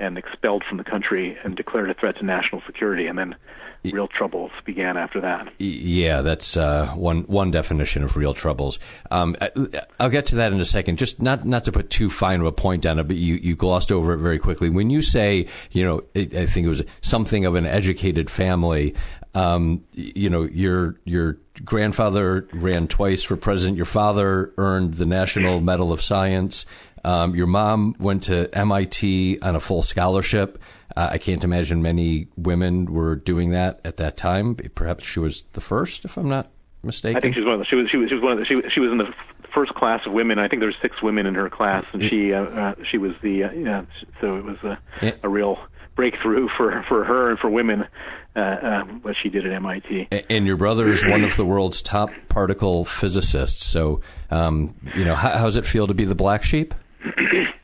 and 0.00 0.18
expelled 0.18 0.64
from 0.68 0.78
the 0.78 0.84
country 0.84 1.38
and 1.44 1.54
declared 1.54 1.90
a 1.90 1.94
threat 1.94 2.16
to 2.16 2.24
national 2.24 2.60
security, 2.66 3.06
and 3.06 3.16
then 3.16 3.36
real 3.84 4.08
troubles 4.08 4.50
began 4.64 4.96
after 4.96 5.20
that. 5.20 5.52
Yeah, 5.58 6.22
that's 6.22 6.56
uh, 6.56 6.88
one 6.88 7.22
one 7.22 7.50
definition 7.50 8.02
of 8.02 8.16
real 8.16 8.34
troubles. 8.34 8.78
Um, 9.10 9.36
I, 9.40 9.50
will 9.98 10.10
get 10.10 10.26
to 10.26 10.36
that 10.36 10.52
in 10.52 10.60
a 10.60 10.64
second. 10.64 10.98
Just 10.98 11.20
not 11.22 11.44
not 11.44 11.64
to 11.64 11.72
put 11.72 11.90
too 11.90 12.10
fine 12.10 12.40
of 12.40 12.46
a 12.46 12.52
point 12.52 12.86
on 12.86 12.98
it, 12.98 13.04
but 13.04 13.16
you, 13.16 13.36
you 13.36 13.56
glossed 13.56 13.90
over 13.90 14.14
it 14.14 14.18
very 14.18 14.38
quickly. 14.38 14.70
When 14.70 14.90
you 14.90 15.02
say, 15.02 15.46
you 15.70 15.84
know, 15.84 16.02
I 16.14 16.46
think 16.46 16.66
it 16.66 16.68
was 16.68 16.82
something 17.00 17.44
of 17.44 17.54
an 17.54 17.66
educated 17.66 18.30
family. 18.30 18.94
Um, 19.32 19.84
you 19.92 20.28
know, 20.28 20.42
your 20.42 20.96
your 21.04 21.38
grandfather 21.64 22.48
ran 22.52 22.88
twice 22.88 23.22
for 23.22 23.36
president. 23.36 23.76
Your 23.76 23.86
father 23.86 24.52
earned 24.56 24.94
the 24.94 25.06
National 25.06 25.60
Medal 25.60 25.92
of 25.92 26.02
Science. 26.02 26.66
Um, 27.04 27.34
your 27.34 27.46
mom 27.46 27.94
went 27.98 28.24
to 28.24 28.48
MIT 28.54 29.40
on 29.40 29.56
a 29.56 29.60
full 29.60 29.82
scholarship. 29.82 30.60
Uh, 30.96 31.10
I 31.12 31.18
can't 31.18 31.44
imagine 31.44 31.82
many 31.82 32.28
women 32.36 32.92
were 32.92 33.16
doing 33.16 33.50
that 33.50 33.80
at 33.84 33.96
that 33.98 34.16
time. 34.16 34.54
Perhaps 34.54 35.04
she 35.04 35.20
was 35.20 35.44
the 35.52 35.60
first, 35.60 36.04
if 36.04 36.16
I'm 36.16 36.28
not 36.28 36.50
mistaken. 36.82 37.16
I 37.16 37.20
think 37.20 37.34
she 37.34 37.40
was 37.40 37.46
one 37.46 37.54
of 37.54 37.60
the, 37.60 37.66
she 37.66 37.76
was 37.76 37.90
she 37.90 37.96
was 37.96 38.08
she 38.08 38.14
was 38.14 38.22
one 38.22 38.32
of 38.32 38.38
the, 38.38 38.44
she, 38.44 38.56
she 38.74 38.80
was 38.80 38.90
in 38.90 38.98
the 38.98 39.12
first 39.54 39.74
class 39.74 40.00
of 40.06 40.12
women. 40.12 40.38
I 40.38 40.48
think 40.48 40.60
there 40.60 40.68
were 40.68 40.74
six 40.82 41.02
women 41.02 41.26
in 41.26 41.34
her 41.34 41.48
class, 41.48 41.84
and 41.92 42.02
she 42.02 42.32
uh, 42.32 42.42
uh, 42.42 42.74
she 42.90 42.98
was 42.98 43.12
the 43.22 43.44
uh, 43.44 43.52
yeah. 43.52 43.84
So 44.20 44.36
it 44.36 44.44
was 44.44 44.58
a, 44.62 44.78
a 45.22 45.28
real 45.28 45.58
breakthrough 45.94 46.48
for 46.56 46.84
for 46.88 47.04
her 47.04 47.30
and 47.30 47.38
for 47.38 47.50
women 47.50 47.86
uh, 48.36 48.38
uh, 48.38 48.84
what 49.02 49.16
she 49.22 49.28
did 49.28 49.46
at 49.46 49.52
MIT. 49.52 50.08
And 50.28 50.46
your 50.46 50.56
brother 50.56 50.88
is 50.90 51.04
one 51.04 51.24
of 51.24 51.36
the 51.36 51.44
world's 51.44 51.82
top 51.82 52.10
particle 52.28 52.84
physicists. 52.84 53.64
So, 53.66 54.00
um, 54.30 54.74
you 54.94 55.04
know, 55.04 55.16
how, 55.16 55.36
how's 55.36 55.56
it 55.56 55.66
feel 55.66 55.86
to 55.86 55.94
be 55.94 56.04
the 56.04 56.14
black 56.14 56.44
sheep? 56.44 56.74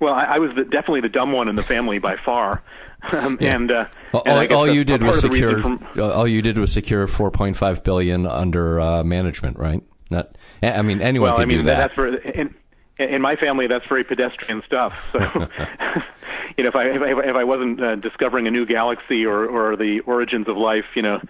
Well, 0.00 0.14
I, 0.14 0.24
I 0.24 0.38
was 0.38 0.50
the, 0.56 0.64
definitely 0.64 1.02
the 1.02 1.10
dumb 1.10 1.30
one 1.30 1.48
in 1.48 1.56
the 1.56 1.62
family 1.62 1.98
by 1.98 2.16
far, 2.24 2.62
um, 3.12 3.36
and, 3.38 3.70
uh, 3.70 3.84
All, 4.14 4.22
and 4.24 4.50
all 4.50 4.66
you 4.66 4.80
a 4.80 4.84
did 4.84 5.02
was 5.02 5.20
the 5.20 5.30
secure. 5.30 5.60
from- 5.60 5.86
all 6.00 6.26
you 6.26 6.40
did 6.40 6.56
was 6.58 6.72
secure 6.72 7.06
4.5 7.06 7.84
billion 7.84 8.26
under 8.26 8.80
uh, 8.80 9.04
management, 9.04 9.58
right? 9.58 9.82
Not. 10.10 10.34
I 10.62 10.80
mean, 10.80 11.02
anyone 11.02 11.28
well, 11.28 11.36
could 11.36 11.42
I 11.42 11.46
mean 11.46 11.58
do 11.58 11.64
that. 11.64 11.76
that's 11.76 11.94
very 11.94 12.18
in, 12.34 12.54
in 12.98 13.22
my 13.22 13.36
family 13.36 13.66
that's 13.66 13.86
very 13.88 14.04
pedestrian 14.04 14.62
stuff. 14.66 14.94
So, 15.12 15.18
you 16.56 16.64
know, 16.64 16.70
if 16.70 16.76
I 16.76 16.84
if 16.86 17.02
I, 17.02 17.28
if 17.28 17.36
I 17.36 17.44
wasn't 17.44 17.82
uh, 17.82 17.96
discovering 17.96 18.46
a 18.46 18.50
new 18.50 18.66
galaxy 18.66 19.24
or 19.24 19.46
or 19.46 19.76
the 19.76 20.00
origins 20.06 20.48
of 20.48 20.56
life, 20.56 20.84
you 20.96 21.02
know, 21.02 21.20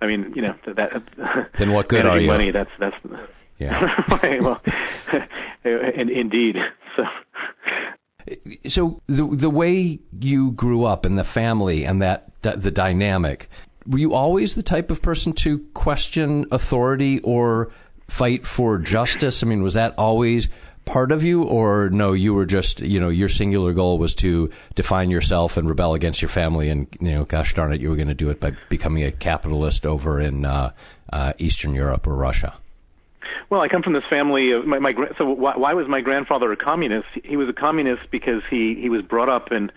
I 0.00 0.06
mean, 0.06 0.32
you 0.34 0.42
know, 0.42 0.54
that. 0.66 1.02
Then 1.58 1.72
what 1.72 1.88
good 1.88 2.06
are 2.06 2.18
you? 2.18 2.26
Money. 2.26 2.50
That's 2.50 2.70
that's. 2.78 2.96
Yeah. 3.58 4.04
Right, 4.08 4.42
well, 4.42 4.60
in, 5.64 6.08
indeed. 6.10 6.56
So. 6.96 7.04
so 8.66 9.02
the 9.06 9.26
the 9.26 9.50
way 9.50 10.00
you 10.18 10.52
grew 10.52 10.84
up 10.84 11.04
and 11.04 11.18
the 11.18 11.24
family 11.24 11.84
and 11.84 12.00
that 12.00 12.30
the 12.42 12.70
dynamic 12.70 13.48
were 13.86 13.98
you 13.98 14.14
always 14.14 14.54
the 14.54 14.62
type 14.62 14.90
of 14.90 15.02
person 15.02 15.32
to 15.32 15.58
question 15.74 16.46
authority 16.50 17.20
or 17.20 17.70
fight 18.08 18.46
for 18.46 18.78
justice 18.78 19.42
i 19.42 19.46
mean 19.46 19.62
was 19.62 19.74
that 19.74 19.94
always 19.98 20.48
part 20.84 21.12
of 21.12 21.24
you 21.24 21.42
or 21.42 21.88
no 21.90 22.12
you 22.12 22.34
were 22.34 22.46
just 22.46 22.80
you 22.80 23.00
know 23.00 23.08
your 23.08 23.28
singular 23.28 23.72
goal 23.72 23.98
was 23.98 24.14
to 24.14 24.50
define 24.74 25.10
yourself 25.10 25.56
and 25.56 25.68
rebel 25.68 25.94
against 25.94 26.20
your 26.20 26.28
family 26.28 26.68
and 26.68 26.86
you 27.00 27.12
know 27.12 27.24
gosh 27.24 27.54
darn 27.54 27.72
it 27.72 27.80
you 27.80 27.88
were 27.88 27.96
going 27.96 28.08
to 28.08 28.14
do 28.14 28.30
it 28.30 28.40
by 28.40 28.52
becoming 28.68 29.02
a 29.02 29.12
capitalist 29.12 29.86
over 29.86 30.20
in 30.20 30.44
uh, 30.44 30.70
uh, 31.12 31.32
eastern 31.38 31.74
europe 31.74 32.06
or 32.06 32.14
russia 32.14 32.54
Well, 33.50 33.60
I 33.60 33.68
come 33.68 33.82
from 33.82 33.92
this 33.92 34.04
family 34.08 34.52
of 34.52 34.66
my, 34.66 34.78
my 34.78 34.94
so 35.18 35.26
why, 35.26 35.56
why 35.56 35.74
was 35.74 35.86
my 35.88 36.00
grandfather 36.00 36.50
a 36.52 36.56
communist? 36.56 37.08
He 37.22 37.36
was 37.36 37.48
a 37.48 37.52
communist 37.52 38.10
because 38.10 38.42
he 38.50 38.76
he 38.80 38.88
was 38.88 39.02
brought 39.02 39.28
up 39.28 39.52
in 39.52 39.70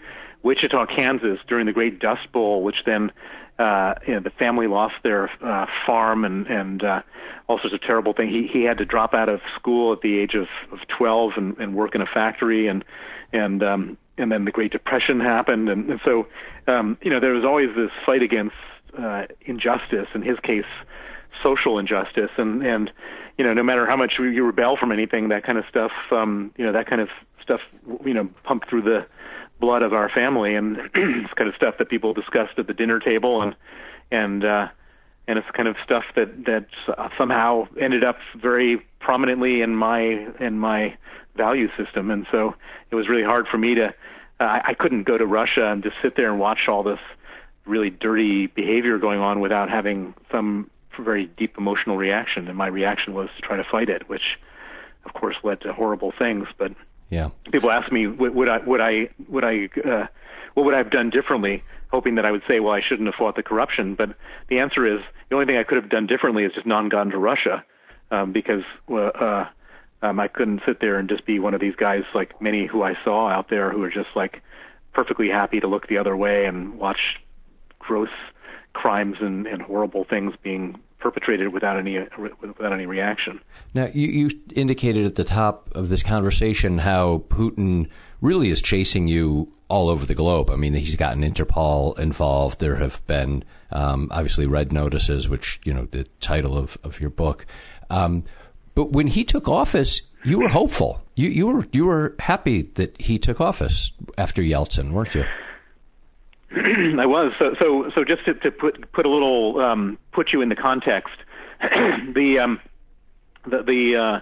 Wichita, 0.44 0.86
Kansas 0.88 1.40
during 1.48 1.66
the 1.66 1.74
Great 1.74 2.00
Dust 2.00 2.32
Bowl, 2.32 2.64
which 2.64 2.78
then 2.86 3.12
uh, 3.60 3.96
you 4.08 4.14
know, 4.14 4.20
the 4.20 4.30
family 4.30 4.68
lost 4.68 4.96
their 5.04 5.30
uh, 5.44 5.66
farm 5.86 6.24
and 6.24 6.48
and 6.48 6.84
uh, 6.84 7.02
all 7.48 7.60
sorts 7.60 7.74
of 7.74 7.82
terrible 7.82 8.14
things. 8.14 8.34
He 8.34 8.48
he 8.48 8.64
had 8.64 8.78
to 8.78 8.86
drop 8.86 9.14
out 9.14 9.30
of 9.30 9.42
school 9.56 9.94
at 9.94 10.02
the 10.02 10.18
age 10.18 10.36
of 10.36 10.48
of 10.72 10.80
12 10.88 11.34
and, 11.38 11.58
and 11.58 11.76
work 11.76 11.96
in 11.96 12.02
a 12.02 12.06
factory 12.06 12.68
and 12.68 12.86
and 13.34 13.64
um, 13.64 13.98
and 14.18 14.32
then 14.32 14.46
the 14.46 14.52
Great 14.52 14.72
Depression 14.72 15.20
happened 15.20 15.70
and, 15.70 15.90
and 15.90 16.00
so 16.06 16.28
um, 16.68 16.98
you 17.02 17.10
know 17.10 17.20
there 17.20 17.34
was 17.34 17.44
always 17.44 17.70
this 17.76 17.92
fight 18.06 18.22
against 18.22 18.56
uh, 18.98 19.26
injustice. 19.42 20.08
In 20.14 20.22
his 20.22 20.40
case, 20.40 20.66
social 21.42 21.80
injustice 21.80 22.32
and 22.38 22.64
and 22.64 22.92
you 23.38 23.44
know 23.44 23.54
no 23.54 23.64
matter 23.64 23.86
how 23.86 23.96
much 23.96 24.14
you 24.20 24.44
rebel 24.44 24.78
from 24.78 24.92
anything 24.92 25.30
that 25.30 25.44
kind 25.44 25.58
of 25.58 25.66
stuff 25.70 25.92
um 26.12 26.52
you 26.58 26.66
know 26.66 26.72
that 26.72 26.88
kind 26.88 27.02
of 27.02 27.10
stuff 27.42 27.62
you 28.06 28.14
know 28.14 28.30
pumped 28.44 28.70
through 28.70 28.82
the 28.82 29.06
blood 29.60 29.82
of 29.82 29.94
our 29.94 30.10
family 30.10 30.56
and 30.56 30.78
it's 30.96 31.34
kind 31.34 31.50
of 31.50 31.56
stuff 31.56 31.76
that 31.80 31.90
people 31.90 32.14
discussed 32.14 32.58
at 32.58 32.68
the 32.68 32.74
dinner 32.74 33.00
table 33.00 33.42
and 33.42 33.56
and 34.12 34.46
uh 34.46 34.68
and 35.28 35.38
it's 35.38 35.48
kind 35.54 35.68
of 35.68 35.76
stuff 35.84 36.04
that 36.16 36.46
that 36.46 36.68
somehow 37.18 37.68
ended 37.80 38.04
up 38.04 38.18
very 38.42 38.86
prominently 39.00 39.62
in 39.62 39.76
my 39.76 40.28
in 40.40 40.58
my 40.58 40.96
value 41.36 41.68
system. 41.78 42.10
And 42.10 42.26
so 42.32 42.56
it 42.92 42.96
was 42.96 43.08
really 43.08 43.24
hard 43.24 43.48
for 43.48 43.58
me 43.58 43.76
to 43.76 43.88
uh, 44.40 44.60
I 44.66 44.74
couldn't 44.78 45.04
go 45.04 45.18
to 45.18 45.26
Russia 45.26 45.72
and 45.72 45.84
just 45.84 45.96
sit 46.02 46.16
there 46.16 46.30
and 46.30 46.40
watch 46.40 46.68
all 46.68 46.84
this 46.84 47.00
really 47.66 47.90
dirty 47.90 48.48
behavior 48.48 48.98
going 48.98 49.20
on 49.20 49.40
without 49.40 49.70
having 49.70 50.14
some 50.32 50.70
very 51.04 51.26
deep 51.38 51.58
emotional 51.58 51.98
reaction, 51.98 52.48
and 52.48 52.58
my 52.58 52.68
reaction 52.68 53.14
was 53.14 53.30
to 53.36 53.42
try 53.42 53.58
to 53.58 53.64
fight 53.64 53.90
it, 53.90 54.10
which, 54.10 54.38
of 55.06 55.14
course, 55.14 55.36
led 55.44 55.62
to 55.62 55.74
horrible 55.74 56.14
things. 56.18 56.48
But 56.58 56.74
yeah 57.10 57.30
people 57.52 57.72
ask 57.72 57.92
me, 57.92 58.08
would, 58.08 58.36
would 58.36 58.50
I, 58.50 58.58
would 58.60 58.82
I, 58.82 59.10
would 59.28 59.44
I, 59.44 59.70
uh, 59.86 60.08
what 60.54 60.66
would 60.66 60.74
I 60.74 60.78
have 60.78 60.92
done 60.92 61.10
differently? 61.10 61.64
Hoping 61.92 62.16
that 62.16 62.26
I 62.26 62.32
would 62.32 62.44
say, 62.48 62.60
well, 62.60 62.74
I 62.74 62.82
shouldn't 62.82 63.08
have 63.08 63.16
fought 63.16 63.36
the 63.36 63.44
corruption. 63.44 63.96
But 63.96 64.10
the 64.50 64.60
answer 64.60 64.86
is 64.86 65.02
the 65.30 65.36
only 65.36 65.46
thing 65.46 65.58
I 65.58 65.64
could 65.64 65.78
have 65.78 65.90
done 65.90 66.08
differently 66.08 66.44
is 66.44 66.52
just 66.54 66.68
not 66.68 66.90
gone 66.90 67.10
to 67.12 67.18
Russia, 67.18 67.64
um, 68.12 68.34
because 68.34 68.64
uh, 68.90 68.96
uh, 68.96 69.48
um, 70.02 70.20
I 70.20 70.28
couldn't 70.28 70.62
sit 70.66 70.80
there 70.82 70.98
and 70.98 71.08
just 71.08 71.26
be 71.26 71.40
one 71.40 71.54
of 71.54 71.62
these 71.62 71.76
guys 71.76 72.04
like 72.14 72.42
many 72.42 72.66
who 72.66 72.84
I 72.84 72.96
saw 73.04 73.30
out 73.30 73.50
there 73.50 73.72
who 73.72 73.84
are 73.84 73.90
just 73.90 74.10
like 74.16 74.42
perfectly 74.94 75.30
happy 75.30 75.60
to 75.60 75.68
look 75.68 75.88
the 75.88 75.98
other 75.98 76.16
way 76.16 76.46
and 76.46 76.78
watch 76.78 77.00
gross 77.80 78.10
crimes 78.74 79.18
and, 79.22 79.48
and 79.48 79.62
horrible 79.62 80.04
things 80.04 80.34
being 80.44 80.80
perpetrated 81.00 81.54
without 81.54 81.78
any 81.78 82.00
without 82.18 82.74
any 82.74 82.86
reaction. 82.86 83.40
Now, 83.74 83.90
you, 83.94 84.08
you 84.08 84.30
indicated 84.56 85.06
at 85.06 85.16
the 85.16 85.24
top 85.24 85.70
of 85.76 85.90
this 85.90 86.04
conversation 86.04 86.80
how 86.80 87.24
Putin 87.30 87.90
really 88.22 88.50
is 88.50 88.62
chasing 88.62 89.08
you 89.08 89.52
all 89.68 89.90
over 89.90 90.06
the 90.06 90.16
globe. 90.16 90.50
I 90.50 90.56
mean, 90.56 90.74
he's 90.74 90.96
gotten 90.96 91.22
Interpol 91.22 91.98
involved. 92.00 92.60
There 92.60 92.76
have 92.76 93.06
been 93.06 93.44
um, 93.72 94.08
obviously 94.12 94.48
red 94.48 94.72
notices, 94.72 95.30
which 95.30 95.60
you 95.64 95.74
know 95.74 95.86
the 95.92 96.06
title 96.20 96.58
of, 96.58 96.78
of 96.84 97.00
your 97.00 97.10
book. 97.10 97.46
Um, 97.90 98.24
but 98.76 98.92
when 98.92 99.08
he 99.08 99.24
took 99.24 99.48
office, 99.48 100.02
you 100.24 100.40
were 100.40 100.50
hopeful. 100.50 101.02
You 101.16 101.30
you 101.30 101.48
were 101.48 101.68
you 101.72 101.86
were 101.86 102.16
happy 102.20 102.64
that 102.76 103.00
he 103.00 103.18
took 103.18 103.40
office 103.40 103.92
after 104.18 104.42
Yeltsin, 104.42 104.92
weren't 104.92 105.16
you? 105.16 105.26
I 106.56 107.06
was 107.06 107.34
so 107.38 107.56
so 107.60 107.92
so. 107.94 108.04
Just 108.04 108.26
to, 108.26 108.34
to 108.36 108.52
put 108.52 108.92
put 108.94 109.06
a 109.06 109.10
little 109.10 109.60
um, 109.60 109.98
put 110.14 110.32
you 110.32 110.42
in 110.42 110.50
the 110.50 110.56
context, 110.56 111.16
the 111.62 112.40
um, 112.42 112.60
the 113.46 113.64
the 113.64 113.96
uh, 113.96 114.20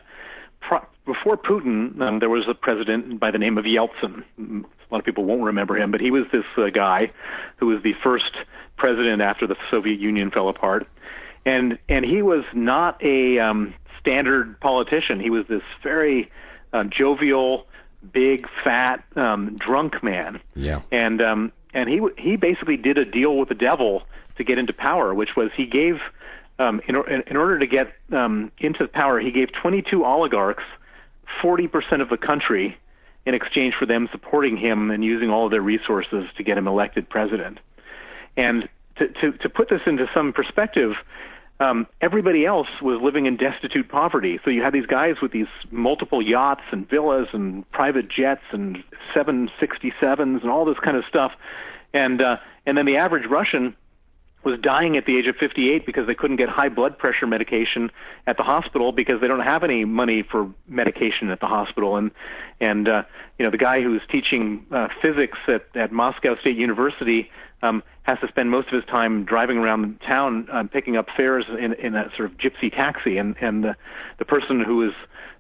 pro- 0.59 0.85
before 1.05 1.37
Putin, 1.37 1.99
um, 2.01 2.19
there 2.19 2.29
was 2.29 2.45
a 2.47 2.55
president 2.55 3.19
by 3.19 3.29
the 3.29 3.37
name 3.37 3.57
of 3.59 3.65
Yeltsin. 3.65 4.23
A 4.39 4.93
lot 4.93 4.99
of 4.99 5.05
people 5.05 5.23
won't 5.23 5.43
remember 5.43 5.77
him, 5.77 5.91
but 5.91 6.01
he 6.01 6.09
was 6.09 6.25
this 6.31 6.45
uh, 6.57 6.69
guy 6.69 7.11
who 7.57 7.67
was 7.67 7.83
the 7.83 7.93
first 8.03 8.35
president 8.75 9.21
after 9.21 9.45
the 9.45 9.55
Soviet 9.69 9.99
Union 9.99 10.31
fell 10.31 10.49
apart, 10.49 10.87
and 11.45 11.77
and 11.89 12.05
he 12.05 12.23
was 12.23 12.43
not 12.53 13.01
a 13.03 13.37
um, 13.37 13.75
standard 13.99 14.59
politician. 14.59 15.19
He 15.19 15.29
was 15.29 15.45
this 15.47 15.63
very 15.83 16.31
uh, 16.73 16.85
jovial, 16.85 17.67
big, 18.11 18.47
fat, 18.63 19.03
um, 19.15 19.55
drunk 19.57 20.03
man. 20.03 20.39
Yeah. 20.55 20.81
And 20.91 21.21
um, 21.21 21.51
and 21.75 21.87
he 21.89 22.01
he 22.17 22.37
basically 22.37 22.77
did 22.77 22.97
a 22.97 23.05
deal 23.05 23.37
with 23.37 23.49
the 23.49 23.55
devil 23.55 24.03
to 24.37 24.43
get 24.43 24.57
into 24.57 24.73
power, 24.73 25.13
which 25.13 25.35
was 25.35 25.51
he 25.55 25.67
gave 25.67 25.99
um, 26.57 26.81
in, 26.87 26.95
in 27.27 27.37
order 27.37 27.59
to 27.59 27.67
get 27.67 27.93
um, 28.11 28.51
into 28.59 28.87
power, 28.87 29.19
he 29.19 29.31
gave 29.31 29.51
22 29.51 30.05
oligarchs 30.05 30.63
40 31.41 31.67
percent 31.67 32.01
of 32.01 32.09
the 32.09 32.17
country 32.17 32.77
in 33.25 33.33
exchange 33.33 33.73
for 33.77 33.85
them 33.85 34.07
supporting 34.11 34.55
him 34.55 34.89
and 34.89 35.03
using 35.03 35.29
all 35.29 35.45
of 35.45 35.51
their 35.51 35.61
resources 35.61 36.25
to 36.37 36.43
get 36.43 36.57
him 36.57 36.67
elected 36.67 37.09
president. 37.09 37.59
And 38.37 38.69
to 38.97 39.07
to, 39.09 39.31
to 39.33 39.49
put 39.49 39.69
this 39.69 39.81
into 39.85 40.09
some 40.13 40.31
perspective, 40.31 40.93
um, 41.59 41.87
everybody 42.01 42.45
else 42.45 42.67
was 42.81 42.99
living 43.01 43.25
in 43.25 43.37
destitute 43.37 43.87
poverty. 43.87 44.39
So 44.43 44.49
you 44.49 44.61
had 44.61 44.73
these 44.73 44.85
guys 44.85 45.15
with 45.21 45.31
these 45.31 45.47
multiple 45.71 46.21
yachts 46.21 46.63
and 46.71 46.89
villas 46.89 47.27
and 47.31 47.69
private 47.71 48.09
jets 48.09 48.43
and 48.51 48.83
767s 49.15 50.41
and 50.41 50.49
all 50.49 50.65
this 50.65 50.79
kind 50.83 50.97
of 50.97 51.03
stuff, 51.07 51.31
and 51.93 52.21
uh, 52.21 52.37
and 52.65 52.77
then 52.77 52.85
the 52.85 52.97
average 52.97 53.29
Russian 53.29 53.75
was 54.45 54.59
dying 54.59 54.95
at 54.95 55.05
the 55.05 55.17
age 55.17 55.25
of 55.27 55.35
58 55.35 55.85
because 55.85 56.05
they 56.05 56.13
couldn't 56.13 56.35
get 56.35 56.49
high 56.49 56.69
blood 56.69 56.97
pressure 56.97 57.25
medication 57.25 57.89
at 58.27 58.37
the 58.37 58.43
hospital 58.43 58.91
because 58.91 59.19
they 59.19 59.27
don't 59.27 59.41
have 59.41 59.63
any 59.63 59.85
money 59.85 60.23
for 60.29 60.53
medication 60.67 61.31
at 61.31 61.39
the 61.39 61.47
hospital 61.47 61.97
and 61.97 62.11
and 62.61 62.87
uh 62.87 63.01
you 63.39 63.45
know 63.45 63.49
the 63.49 63.57
guy 63.57 63.81
who's 63.81 64.01
teaching 64.09 64.63
uh 64.71 64.87
physics 65.01 65.39
at 65.47 65.65
at 65.75 65.91
Moscow 65.91 66.35
State 66.39 66.57
University 66.57 67.29
um 67.61 67.83
has 68.03 68.19
to 68.19 68.27
spend 68.27 68.51
most 68.51 68.67
of 68.67 68.73
his 68.73 68.85
time 68.85 69.25
driving 69.25 69.57
around 69.57 69.99
town 70.01 70.47
um, 70.51 70.67
picking 70.67 70.97
up 70.97 71.07
fares 71.15 71.45
in 71.49 71.73
in 71.73 71.95
a 71.95 72.09
sort 72.15 72.29
of 72.29 72.37
gypsy 72.37 72.71
taxi 72.71 73.17
and 73.17 73.35
and 73.41 73.63
the 73.63 73.75
the 74.19 74.25
person 74.25 74.61
who 74.61 74.87
is 74.87 74.93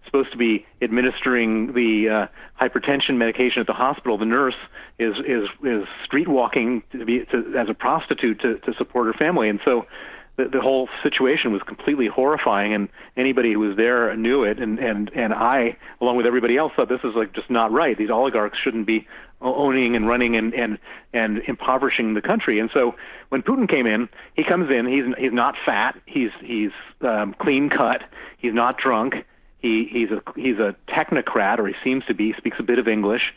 supposed 0.05 0.31
to 0.31 0.37
be 0.37 0.65
administering 0.81 1.73
the 1.73 2.09
uh, 2.09 2.63
hypertension 2.63 3.17
medication 3.17 3.59
at 3.59 3.67
the 3.67 3.73
hospital, 3.73 4.17
the 4.17 4.25
nurse 4.25 4.55
is 4.99 5.15
is 5.27 5.49
is 5.63 5.85
street 6.05 6.27
walking 6.27 6.83
to 6.91 7.03
be 7.05 7.25
to, 7.31 7.53
as 7.57 7.69
a 7.69 7.73
prostitute 7.73 8.39
to, 8.39 8.57
to 8.59 8.73
support 8.77 9.07
her 9.07 9.13
family, 9.13 9.49
and 9.49 9.59
so 9.65 9.85
the, 10.37 10.45
the 10.45 10.61
whole 10.61 10.89
situation 11.01 11.51
was 11.51 11.61
completely 11.63 12.07
horrifying. 12.07 12.73
And 12.73 12.89
anybody 13.17 13.53
who 13.53 13.59
was 13.59 13.77
there 13.77 14.15
knew 14.15 14.43
it, 14.43 14.59
and 14.59 14.79
and 14.79 15.11
and 15.15 15.33
I, 15.33 15.77
along 15.99 16.17
with 16.17 16.25
everybody 16.25 16.57
else, 16.57 16.71
thought 16.75 16.89
this 16.89 17.03
is 17.03 17.15
like 17.15 17.33
just 17.33 17.49
not 17.49 17.71
right. 17.71 17.97
These 17.97 18.09
oligarchs 18.09 18.57
shouldn't 18.63 18.87
be 18.87 19.07
owning 19.41 19.95
and 19.95 20.07
running 20.07 20.35
and 20.35 20.53
and 20.53 20.77
and 21.13 21.39
impoverishing 21.47 22.13
the 22.13 22.21
country. 22.21 22.59
And 22.59 22.69
so 22.73 22.95
when 23.29 23.41
Putin 23.41 23.69
came 23.69 23.85
in, 23.85 24.09
he 24.35 24.43
comes 24.43 24.69
in. 24.71 24.87
He's 24.87 25.05
he's 25.17 25.33
not 25.33 25.55
fat. 25.65 25.99
He's 26.05 26.31
he's 26.41 26.71
um, 27.01 27.35
clean 27.39 27.69
cut. 27.69 28.03
He's 28.37 28.53
not 28.53 28.77
drunk 28.77 29.25
he 29.65 29.87
he's 29.91 30.11
a 30.11 30.21
he's 30.35 30.59
a 30.59 30.75
technocrat, 30.87 31.57
or 31.57 31.67
he 31.67 31.73
seems 31.83 32.05
to 32.05 32.13
be. 32.13 32.33
Speaks 32.37 32.57
a 32.59 32.63
bit 32.63 32.77
of 32.77 32.87
English, 32.87 33.33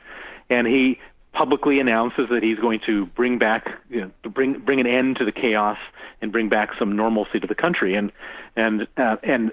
and 0.51 0.67
he 0.67 0.99
publicly 1.33 1.81
announces 1.81 2.29
that 2.31 2.43
he's 2.43 2.59
going 2.59 2.81
to 2.85 3.07
bring 3.07 3.39
back 3.39 3.67
you 3.89 4.03
know, 4.03 4.11
to 4.23 4.29
bring 4.29 4.59
bring 4.61 4.79
an 4.79 4.87
end 4.87 5.17
to 5.17 5.25
the 5.25 5.33
chaos 5.33 5.79
and 6.21 6.31
bring 6.31 6.49
back 6.51 6.71
some 6.79 6.95
normalcy 6.95 7.41
to 7.41 7.47
the 7.47 7.55
country. 7.55 7.95
And 7.95 8.13
and 8.57 8.87
uh, 8.99 9.17
and 9.23 9.53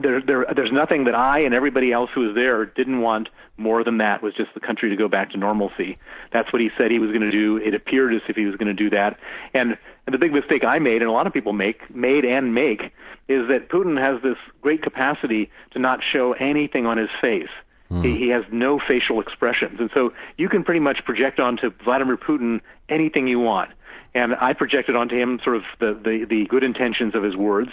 there, 0.00 0.20
there, 0.20 0.46
there's 0.54 0.72
nothing 0.72 1.04
that 1.04 1.14
I 1.14 1.40
and 1.40 1.54
everybody 1.54 1.92
else 1.92 2.10
who 2.14 2.22
was 2.22 2.34
there 2.34 2.66
didn't 2.66 3.00
want 3.00 3.28
more 3.56 3.84
than 3.84 3.98
that 3.98 4.22
was 4.22 4.34
just 4.34 4.52
the 4.54 4.60
country 4.60 4.90
to 4.90 4.96
go 4.96 5.06
back 5.06 5.30
to 5.30 5.36
normalcy. 5.36 5.98
That's 6.32 6.52
what 6.52 6.60
he 6.60 6.70
said 6.76 6.90
he 6.90 6.98
was 6.98 7.10
going 7.10 7.22
to 7.22 7.30
do. 7.30 7.56
It 7.58 7.74
appeared 7.74 8.14
as 8.14 8.22
if 8.28 8.36
he 8.36 8.46
was 8.46 8.56
going 8.56 8.74
to 8.74 8.74
do 8.74 8.90
that. 8.90 9.18
And, 9.54 9.76
and 10.06 10.14
the 10.14 10.18
big 10.18 10.32
mistake 10.32 10.64
I 10.64 10.78
made, 10.78 11.02
and 11.02 11.10
a 11.10 11.12
lot 11.12 11.26
of 11.26 11.32
people 11.32 11.52
make, 11.52 11.94
made 11.94 12.24
and 12.24 12.54
make, 12.54 12.82
is 13.28 13.46
that 13.48 13.68
Putin 13.68 14.00
has 14.00 14.20
this 14.22 14.38
great 14.60 14.82
capacity 14.82 15.50
to 15.72 15.78
not 15.78 16.00
show 16.02 16.32
anything 16.32 16.86
on 16.86 16.98
his 16.98 17.10
face. 17.20 17.50
Mm. 17.90 18.04
He, 18.04 18.18
he 18.18 18.28
has 18.30 18.44
no 18.50 18.80
facial 18.80 19.20
expressions. 19.20 19.78
And 19.78 19.90
so 19.94 20.12
you 20.36 20.48
can 20.48 20.64
pretty 20.64 20.80
much 20.80 21.04
project 21.04 21.38
onto 21.38 21.70
Vladimir 21.84 22.16
Putin 22.16 22.60
anything 22.88 23.28
you 23.28 23.38
want 23.38 23.70
and 24.14 24.34
I 24.34 24.52
projected 24.52 24.96
onto 24.96 25.16
him 25.16 25.40
sort 25.44 25.56
of 25.56 25.62
the, 25.78 25.94
the, 25.94 26.26
the 26.28 26.46
good 26.46 26.64
intentions 26.64 27.14
of 27.14 27.22
his 27.22 27.36
words. 27.36 27.70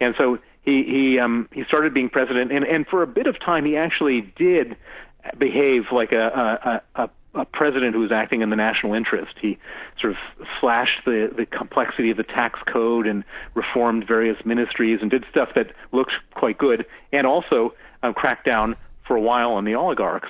And 0.00 0.14
so 0.18 0.38
he 0.62 0.84
he 0.84 1.18
um 1.18 1.48
he 1.52 1.64
started 1.64 1.94
being 1.94 2.08
president 2.08 2.52
and 2.52 2.64
and 2.64 2.86
for 2.86 3.02
a 3.02 3.06
bit 3.06 3.26
of 3.26 3.38
time 3.40 3.64
he 3.64 3.76
actually 3.76 4.32
did 4.36 4.76
behave 5.38 5.84
like 5.92 6.12
a 6.12 6.80
a 6.96 7.02
a, 7.02 7.10
a 7.34 7.44
president 7.44 7.94
who 7.94 8.00
was 8.00 8.12
acting 8.12 8.42
in 8.42 8.50
the 8.50 8.56
national 8.56 8.94
interest. 8.94 9.34
He 9.40 9.58
sort 10.00 10.12
of 10.12 10.46
slashed 10.60 11.04
the 11.04 11.30
the 11.36 11.46
complexity 11.46 12.10
of 12.10 12.16
the 12.16 12.24
tax 12.24 12.58
code 12.66 13.06
and 13.06 13.24
reformed 13.54 14.06
various 14.06 14.44
ministries 14.44 14.98
and 15.00 15.10
did 15.10 15.24
stuff 15.30 15.50
that 15.54 15.68
looked 15.92 16.12
quite 16.34 16.58
good 16.58 16.86
and 17.12 17.26
also 17.26 17.74
um, 18.02 18.14
cracked 18.14 18.46
down 18.46 18.76
for 19.06 19.16
a 19.16 19.20
while 19.20 19.52
on 19.52 19.64
the 19.64 19.74
oligarchs. 19.74 20.28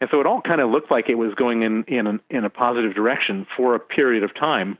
And 0.00 0.10
so 0.10 0.20
it 0.20 0.26
all 0.26 0.40
kind 0.40 0.60
of 0.60 0.70
looked 0.70 0.90
like 0.90 1.08
it 1.08 1.14
was 1.14 1.32
going 1.34 1.62
in 1.62 1.84
in 1.84 2.06
a, 2.06 2.18
in 2.28 2.44
a 2.44 2.50
positive 2.50 2.94
direction 2.94 3.46
for 3.56 3.74
a 3.74 3.80
period 3.80 4.22
of 4.22 4.34
time. 4.34 4.78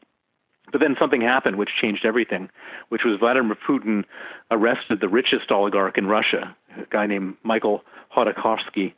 But 0.72 0.80
then 0.80 0.96
something 0.98 1.20
happened 1.20 1.56
which 1.56 1.70
changed 1.80 2.04
everything, 2.04 2.48
which 2.88 3.02
was 3.04 3.18
Vladimir 3.20 3.56
Putin 3.68 4.04
arrested 4.50 5.00
the 5.00 5.08
richest 5.08 5.50
oligarch 5.50 5.98
in 5.98 6.06
Russia, 6.06 6.56
a 6.76 6.86
guy 6.90 7.06
named 7.06 7.36
Michael 7.42 7.84
Khodorkovsky. 8.16 8.94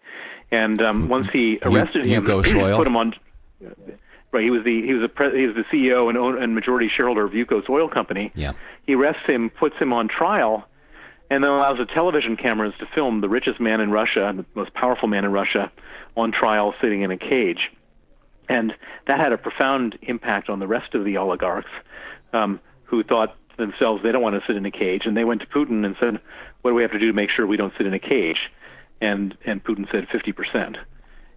And 0.53 0.81
um, 0.81 1.09
once 1.09 1.27
he 1.33 1.59
arrested 1.63 2.07
you, 2.07 2.19
him, 2.19 2.25
put 2.77 2.87
him 2.87 2.97
on. 2.97 3.15
Right, 4.31 4.43
he 4.43 4.51
was 4.51 4.65
the 4.65 4.83
he 4.85 4.93
was 4.93 5.05
a 5.05 5.09
pre, 5.09 5.39
he 5.39 5.47
was 5.47 5.55
the 5.55 5.65
CEO 5.73 6.09
and, 6.09 6.19
own, 6.19 6.43
and 6.43 6.55
majority 6.55 6.91
shareholder 6.95 7.25
of 7.25 7.33
Yukos 7.33 7.69
Oil 7.69 7.89
Company. 7.89 8.33
Yeah. 8.35 8.53
He 8.85 8.95
arrests 8.95 9.23
him, 9.27 9.49
puts 9.49 9.77
him 9.79 9.93
on 9.93 10.09
trial, 10.09 10.65
and 11.31 11.43
then 11.43 11.51
allows 11.51 11.79
the 11.79 11.87
television 11.87 12.37
cameras 12.37 12.75
to 12.81 12.87
film 12.95 13.21
the 13.21 13.29
richest 13.29 13.61
man 13.61 13.81
in 13.81 13.91
Russia, 13.91 14.33
the 14.37 14.45
most 14.55 14.75
powerful 14.75 15.09
man 15.09 15.25
in 15.25 15.33
Russia, 15.33 15.71
on 16.17 16.33
trial 16.33 16.75
sitting 16.81 17.03
in 17.03 17.13
a 17.13 17.17
cage. 17.17 17.71
And 18.49 18.75
that 19.07 19.21
had 19.21 19.33
a 19.33 19.39
profound 19.39 19.99
impact 20.03 20.49
on 20.49 20.59
the 20.59 20.67
rest 20.67 20.95
of 20.95 21.05
the 21.05 21.17
oligarchs 21.17 21.71
um, 22.33 22.61
who 22.85 23.03
thought 23.03 23.37
themselves 23.57 24.03
they 24.03 24.13
don't 24.13 24.23
want 24.23 24.35
to 24.35 24.47
sit 24.47 24.57
in 24.57 24.67
a 24.67 24.71
cage. 24.71 25.03
And 25.07 25.17
they 25.17 25.25
went 25.25 25.41
to 25.41 25.47
Putin 25.47 25.85
and 25.85 25.97
said, 25.99 26.21
What 26.63 26.73
do 26.73 26.75
we 26.75 26.83
have 26.83 26.93
to 26.93 26.99
do 26.99 27.07
to 27.07 27.13
make 27.13 27.31
sure 27.31 27.47
we 27.47 27.57
don't 27.57 27.73
sit 27.77 27.87
in 27.87 27.95
a 27.95 27.99
cage? 27.99 28.51
And, 29.01 29.37
and 29.45 29.63
Putin 29.63 29.91
said 29.91 30.09
50%. 30.09 30.77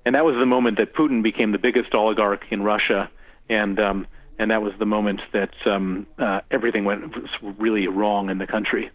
And 0.06 0.16
that 0.16 0.24
was 0.24 0.36
the 0.36 0.46
moment 0.46 0.78
that 0.78 0.94
Putin 0.94 1.22
became 1.22 1.52
the 1.52 1.58
biggest 1.58 1.94
oligarch 1.94 2.46
in 2.50 2.64
Russia. 2.64 3.10
And, 3.50 3.80
um, 3.80 4.08
and 4.40 4.52
that 4.52 4.62
was 4.62 4.74
the 4.80 4.86
moment 4.86 5.22
that 5.34 5.54
um, 5.66 6.08
uh, 6.18 6.42
everything 6.52 6.86
went 6.86 7.14
really 7.42 7.88
wrong 7.88 8.30
in 8.30 8.38
the 8.38 8.48
country. 8.48 8.90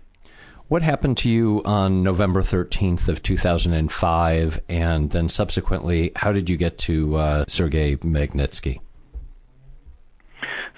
What 0.69 0.83
happened 0.83 1.19
to 1.19 1.31
you 1.31 1.61
on 1.65 2.03
November 2.03 2.43
13th 2.43 3.09
of 3.09 3.23
2005, 3.23 4.61
and 4.69 5.11
then 5.11 5.29
subsequently, 5.29 6.13
how 6.17 6.33
did 6.33 6.49
you 6.49 6.57
get 6.57 6.79
to 6.79 7.17
uh, 7.17 7.45
Sergei 7.47 7.97
Magnitsky? 7.97 8.81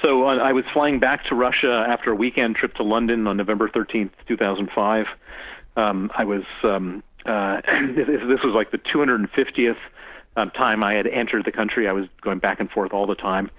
So 0.02 0.26
uh, 0.26 0.36
I 0.36 0.52
was 0.52 0.64
flying 0.72 1.00
back 1.00 1.24
to 1.26 1.34
Russia 1.34 1.86
after 1.88 2.10
a 2.10 2.14
weekend 2.14 2.56
trip 2.56 2.74
to 2.74 2.82
London 2.82 3.26
on 3.26 3.36
November 3.36 3.68
13th, 3.68 4.10
2005. 4.26 5.06
Um, 5.76 6.10
I 6.16 6.24
was 6.24 6.42
um, 6.62 7.02
uh, 7.24 7.60
this, 7.96 8.40
was 8.44 8.54
like 8.54 8.70
the 8.70 8.78
250th 8.78 9.76
um, 10.36 10.50
time 10.50 10.82
I 10.82 10.94
had 10.94 11.06
entered 11.06 11.44
the 11.44 11.52
country. 11.52 11.88
I 11.88 11.92
was 11.92 12.06
going 12.20 12.38
back 12.38 12.60
and 12.60 12.70
forth 12.70 12.92
all 12.92 13.06
the 13.06 13.14
time. 13.14 13.50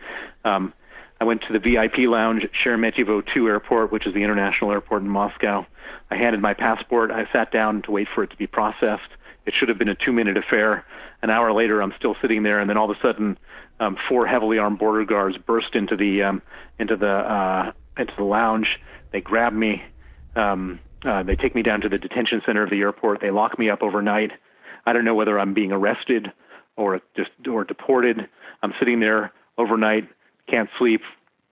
Um, 0.43 0.73
I 1.19 1.23
went 1.23 1.41
to 1.47 1.54
the 1.54 1.60
VIP 1.60 2.10
lounge 2.10 2.43
at 2.43 2.51
Sheremetyevo 2.54 3.23
2 3.34 3.47
airport, 3.47 3.91
which 3.91 4.06
is 4.06 4.13
the 4.13 4.23
international 4.23 4.71
airport 4.71 5.01
in 5.01 5.10
Moscow. 5.10 5.65
I 6.12 6.15
handed 6.15 6.41
my 6.41 6.54
passport. 6.54 7.12
I 7.12 7.28
sat 7.32 7.51
down 7.51 7.82
to 7.84 7.91
wait 7.91 8.08
for 8.13 8.23
it 8.23 8.30
to 8.32 8.36
be 8.36 8.47
processed. 8.47 9.10
It 9.45 9.54
should 9.58 9.69
have 9.69 9.78
been 9.78 9.89
a 9.89 9.95
two 9.95 10.12
minute 10.12 10.38
affair. 10.38 10.86
An 11.21 11.30
hour 11.30 11.54
later, 11.54 11.82
I'm 11.82 11.93
still 11.97 12.15
sitting 12.21 12.43
there, 12.43 12.60
and 12.60 12.69
then 12.69 12.78
all 12.78 12.89
of 12.89 12.97
a 12.97 13.01
sudden, 13.01 13.38
um, 13.80 13.97
four 14.10 14.28
heavily 14.28 14.58
armed 14.58 14.80
border 14.80 15.06
guards 15.06 15.38
burst 15.38 15.75
into 15.75 15.95
the 15.95 16.23
um, 16.23 16.41
into 16.80 16.95
the 16.95 17.08
uh, 17.08 17.71
into 17.97 18.13
the 18.17 18.23
lounge. 18.23 18.67
They 19.12 19.21
grab 19.21 19.54
me. 19.54 19.84
Um, 20.36 20.80
uh, 21.06 21.23
they 21.23 21.36
take 21.36 21.56
me 21.56 21.62
down 21.62 21.82
to 21.82 21.89
the 21.89 21.97
detention 21.97 22.41
center 22.45 22.63
of 22.63 22.69
the 22.69 22.80
airport. 22.82 23.21
They 23.21 23.32
lock 23.32 23.58
me 23.60 23.69
up 23.69 23.84
overnight. 23.84 24.32
I 24.86 24.93
don't 24.93 25.06
know 25.06 25.15
whether 25.15 25.39
I'm 25.39 25.54
being 25.54 25.71
arrested 25.71 26.32
or 26.75 27.01
just 27.15 27.30
or 27.47 27.63
deported. 27.63 28.28
I'm 28.62 28.73
sitting 28.80 28.99
there 28.99 29.32
overnight, 29.58 30.10
can't 30.47 30.69
sleep. 30.77 31.01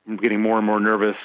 I'm 0.08 0.18
getting 0.18 0.42
more 0.42 0.58
and 0.58 0.66
more 0.66 0.80
nervous. 0.80 1.16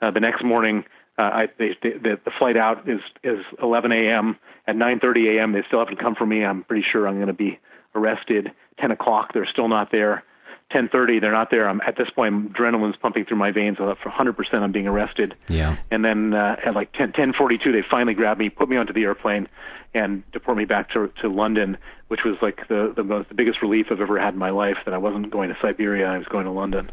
Uh, 0.00 0.10
the 0.10 0.20
next 0.20 0.44
morning, 0.44 0.84
uh, 1.18 1.22
I, 1.22 1.46
they, 1.58 1.76
the, 1.82 2.18
the 2.24 2.30
flight 2.38 2.56
out 2.56 2.88
is 2.88 3.00
is 3.22 3.44
11 3.62 3.92
a.m. 3.92 4.38
At 4.66 4.76
9:30 4.76 5.38
a.m. 5.38 5.52
They 5.52 5.62
still 5.66 5.78
haven't 5.78 5.98
come 5.98 6.14
for 6.14 6.26
me. 6.26 6.44
I'm 6.44 6.64
pretty 6.64 6.84
sure 6.90 7.06
I'm 7.06 7.16
going 7.16 7.26
to 7.28 7.32
be 7.32 7.58
arrested. 7.94 8.52
10 8.80 8.90
o'clock, 8.90 9.32
they're 9.34 9.46
still 9.46 9.68
not 9.68 9.92
there. 9.92 10.24
10:30, 10.72 11.20
they're 11.20 11.32
not 11.32 11.50
there. 11.50 11.68
I'm 11.68 11.80
at 11.86 11.96
this 11.96 12.08
point, 12.10 12.54
adrenaline's 12.54 12.96
pumping 12.96 13.26
through 13.26 13.36
my 13.36 13.50
veins. 13.50 13.76
I'm 13.78 13.94
for 14.02 14.10
100%, 14.10 14.54
I'm 14.54 14.72
being 14.72 14.86
arrested. 14.86 15.34
Yeah. 15.48 15.76
And 15.90 16.04
then 16.04 16.32
uh, 16.32 16.56
at 16.64 16.74
like 16.74 16.92
10 16.92 17.12
10:42, 17.12 17.72
they 17.72 17.82
finally 17.88 18.14
grab 18.14 18.38
me, 18.38 18.48
put 18.48 18.68
me 18.68 18.76
onto 18.76 18.92
the 18.92 19.02
airplane, 19.02 19.48
and 19.94 20.22
deport 20.32 20.56
me 20.56 20.64
back 20.64 20.90
to 20.90 21.12
to 21.20 21.28
London, 21.28 21.76
which 22.08 22.20
was 22.24 22.36
like 22.42 22.68
the 22.68 22.92
the 22.94 23.04
most 23.04 23.28
the 23.28 23.34
biggest 23.34 23.62
relief 23.62 23.86
I've 23.90 24.00
ever 24.00 24.18
had 24.18 24.34
in 24.34 24.38
my 24.38 24.50
life 24.50 24.78
that 24.84 24.94
I 24.94 24.98
wasn't 24.98 25.30
going 25.30 25.48
to 25.50 25.56
Siberia. 25.60 26.06
I 26.06 26.18
was 26.18 26.26
going 26.28 26.44
to 26.44 26.52
London. 26.52 26.90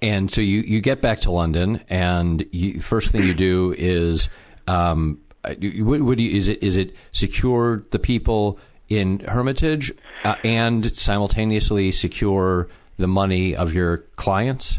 And 0.00 0.30
so 0.30 0.40
you, 0.40 0.60
you 0.60 0.80
get 0.80 1.02
back 1.02 1.20
to 1.22 1.32
London, 1.32 1.80
and 1.88 2.46
you, 2.52 2.80
first 2.80 3.10
thing 3.10 3.24
you 3.24 3.34
do 3.34 3.74
is 3.76 4.28
um, 4.68 5.20
what, 5.42 6.02
what 6.02 6.18
you, 6.18 6.36
is 6.36 6.48
it 6.48 6.62
is 6.62 6.76
it 6.76 6.94
secure 7.12 7.84
the 7.90 7.98
people 7.98 8.58
in 8.88 9.20
Hermitage 9.20 9.92
uh, 10.22 10.36
and 10.44 10.94
simultaneously 10.94 11.90
secure 11.90 12.68
the 12.98 13.08
money 13.08 13.56
of 13.56 13.74
your 13.74 13.98
clients? 14.16 14.78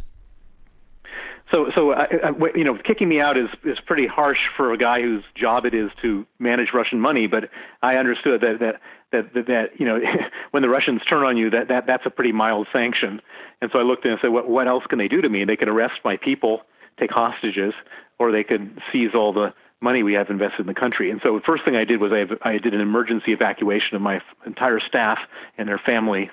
So, 1.55 1.71
so 1.73 1.91
uh, 1.91 2.05
uh 2.21 2.45
you 2.53 2.65
know, 2.65 2.77
kicking 2.85 3.07
me 3.07 3.21
out 3.21 3.37
is 3.37 3.47
is 3.63 3.77
pretty 3.85 4.07
harsh 4.07 4.39
for 4.57 4.73
a 4.73 4.77
guy 4.77 5.01
whose 5.01 5.23
job 5.35 5.65
it 5.65 5.73
is 5.73 5.89
to 6.01 6.25
manage 6.37 6.69
Russian 6.73 6.99
money. 6.99 7.27
But 7.27 7.49
I 7.81 7.95
understood 7.95 8.41
that 8.41 8.59
that 8.59 8.81
that 9.13 9.33
that, 9.33 9.47
that 9.47 9.79
you 9.79 9.85
know, 9.85 9.99
when 10.51 10.63
the 10.63 10.69
Russians 10.69 11.01
turn 11.09 11.23
on 11.23 11.37
you, 11.37 11.49
that 11.51 11.69
that 11.69 11.87
that's 11.87 12.05
a 12.05 12.09
pretty 12.09 12.33
mild 12.33 12.67
sanction. 12.73 13.21
And 13.61 13.71
so 13.71 13.79
I 13.79 13.83
looked 13.83 14.03
and 14.03 14.17
said, 14.21 14.31
what 14.31 14.49
what 14.49 14.67
else 14.67 14.83
can 14.89 14.99
they 14.99 15.07
do 15.07 15.21
to 15.21 15.29
me? 15.29 15.45
They 15.45 15.55
could 15.55 15.69
arrest 15.69 15.93
my 16.03 16.17
people, 16.17 16.63
take 16.99 17.11
hostages, 17.11 17.73
or 18.19 18.33
they 18.33 18.43
could 18.43 18.77
seize 18.91 19.11
all 19.15 19.31
the 19.31 19.53
money 19.79 20.03
we 20.03 20.13
have 20.13 20.29
invested 20.29 20.61
in 20.61 20.67
the 20.67 20.73
country. 20.73 21.09
And 21.09 21.21
so 21.23 21.35
the 21.35 21.43
first 21.45 21.63
thing 21.63 21.77
I 21.77 21.85
did 21.85 22.01
was 22.01 22.11
I, 22.11 22.49
I 22.49 22.57
did 22.57 22.73
an 22.73 22.81
emergency 22.81 23.31
evacuation 23.31 23.95
of 23.95 24.01
my 24.01 24.19
entire 24.45 24.81
staff 24.81 25.19
and 25.57 25.69
their 25.69 25.79
family. 25.85 26.31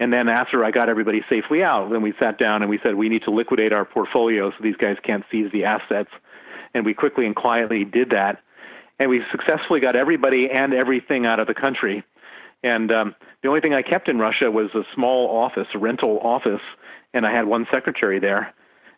And 0.00 0.12
then 0.12 0.28
after 0.28 0.64
I 0.64 0.70
got 0.70 0.88
everybody 0.88 1.22
safely 1.28 1.62
out, 1.62 1.90
then 1.90 2.02
we 2.02 2.12
sat 2.18 2.38
down 2.38 2.62
and 2.62 2.70
we 2.70 2.78
said 2.82 2.96
we 2.96 3.08
need 3.08 3.22
to 3.24 3.30
liquidate 3.30 3.72
our 3.72 3.84
portfolio 3.84 4.50
so 4.50 4.56
these 4.60 4.76
guys 4.76 4.96
can't 5.02 5.24
seize 5.30 5.50
the 5.52 5.64
assets. 5.64 6.10
And 6.74 6.84
we 6.84 6.94
quickly 6.94 7.26
and 7.26 7.36
quietly 7.36 7.84
did 7.84 8.10
that. 8.10 8.40
And 8.98 9.10
we 9.10 9.22
successfully 9.30 9.80
got 9.80 9.96
everybody 9.96 10.48
and 10.50 10.74
everything 10.74 11.26
out 11.26 11.38
of 11.38 11.46
the 11.46 11.54
country. 11.54 12.04
And 12.62 12.90
um, 12.90 13.14
the 13.42 13.48
only 13.48 13.60
thing 13.60 13.74
I 13.74 13.82
kept 13.82 14.08
in 14.08 14.18
Russia 14.18 14.50
was 14.50 14.70
a 14.74 14.82
small 14.94 15.28
office, 15.28 15.68
a 15.74 15.78
rental 15.78 16.18
office, 16.20 16.62
and 17.12 17.26
I 17.26 17.32
had 17.32 17.46
one 17.46 17.66
secretary 17.70 18.18
there 18.18 18.52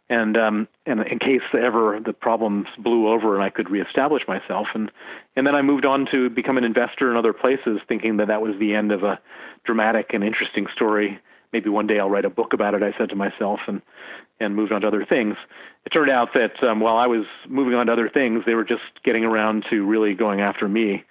and 0.09 0.37
um 0.37 0.69
and 0.85 1.01
in 1.01 1.19
case 1.19 1.43
ever 1.53 1.99
the 2.05 2.13
problems 2.13 2.67
blew 2.79 3.09
over 3.09 3.35
and 3.35 3.43
I 3.43 3.51
could 3.51 3.71
reestablish 3.71 4.23
myself 4.29 4.69
and 4.75 4.91
and 5.35 5.47
then 5.47 5.55
I 5.55 5.63
moved 5.63 5.85
on 5.85 6.07
to 6.13 6.31
become 6.31 6.59
an 6.59 6.65
investor 6.65 7.11
in 7.11 7.17
other 7.17 7.33
places 7.33 7.81
thinking 7.89 8.17
that 8.19 8.29
that 8.29 8.43
was 8.43 8.55
the 8.59 8.75
end 8.75 8.93
of 8.93 9.03
a 9.03 9.19
dramatic 9.65 10.11
and 10.15 10.23
interesting 10.23 10.67
story. 10.75 11.19
Maybe 11.53 11.69
one 11.69 11.87
day 11.87 11.99
I'll 11.99 12.11
write 12.11 12.25
a 12.25 12.31
book 12.31 12.53
about 12.53 12.75
it 12.75 12.83
I 12.83 12.97
said 12.97 13.09
to 13.11 13.17
myself 13.17 13.61
and 13.67 13.83
and 14.39 14.55
moved 14.55 14.71
on 14.71 14.83
to 14.83 14.87
other 14.87 15.05
things. 15.05 15.37
It 15.87 15.91
turned 15.91 16.11
out 16.11 16.35
that 16.35 16.63
um 16.63 16.81
while 16.81 16.97
I 16.97 17.07
was 17.07 17.27
moving 17.49 17.75
on 17.75 17.87
to 17.87 17.93
other 17.93 18.09
things 18.09 18.45
they 18.47 18.55
were 18.55 18.65
just 18.65 18.83
getting 19.05 19.25
around 19.25 19.65
to 19.71 19.85
really 19.85 20.15
going 20.15 20.41
after 20.41 20.69
me. 20.69 21.05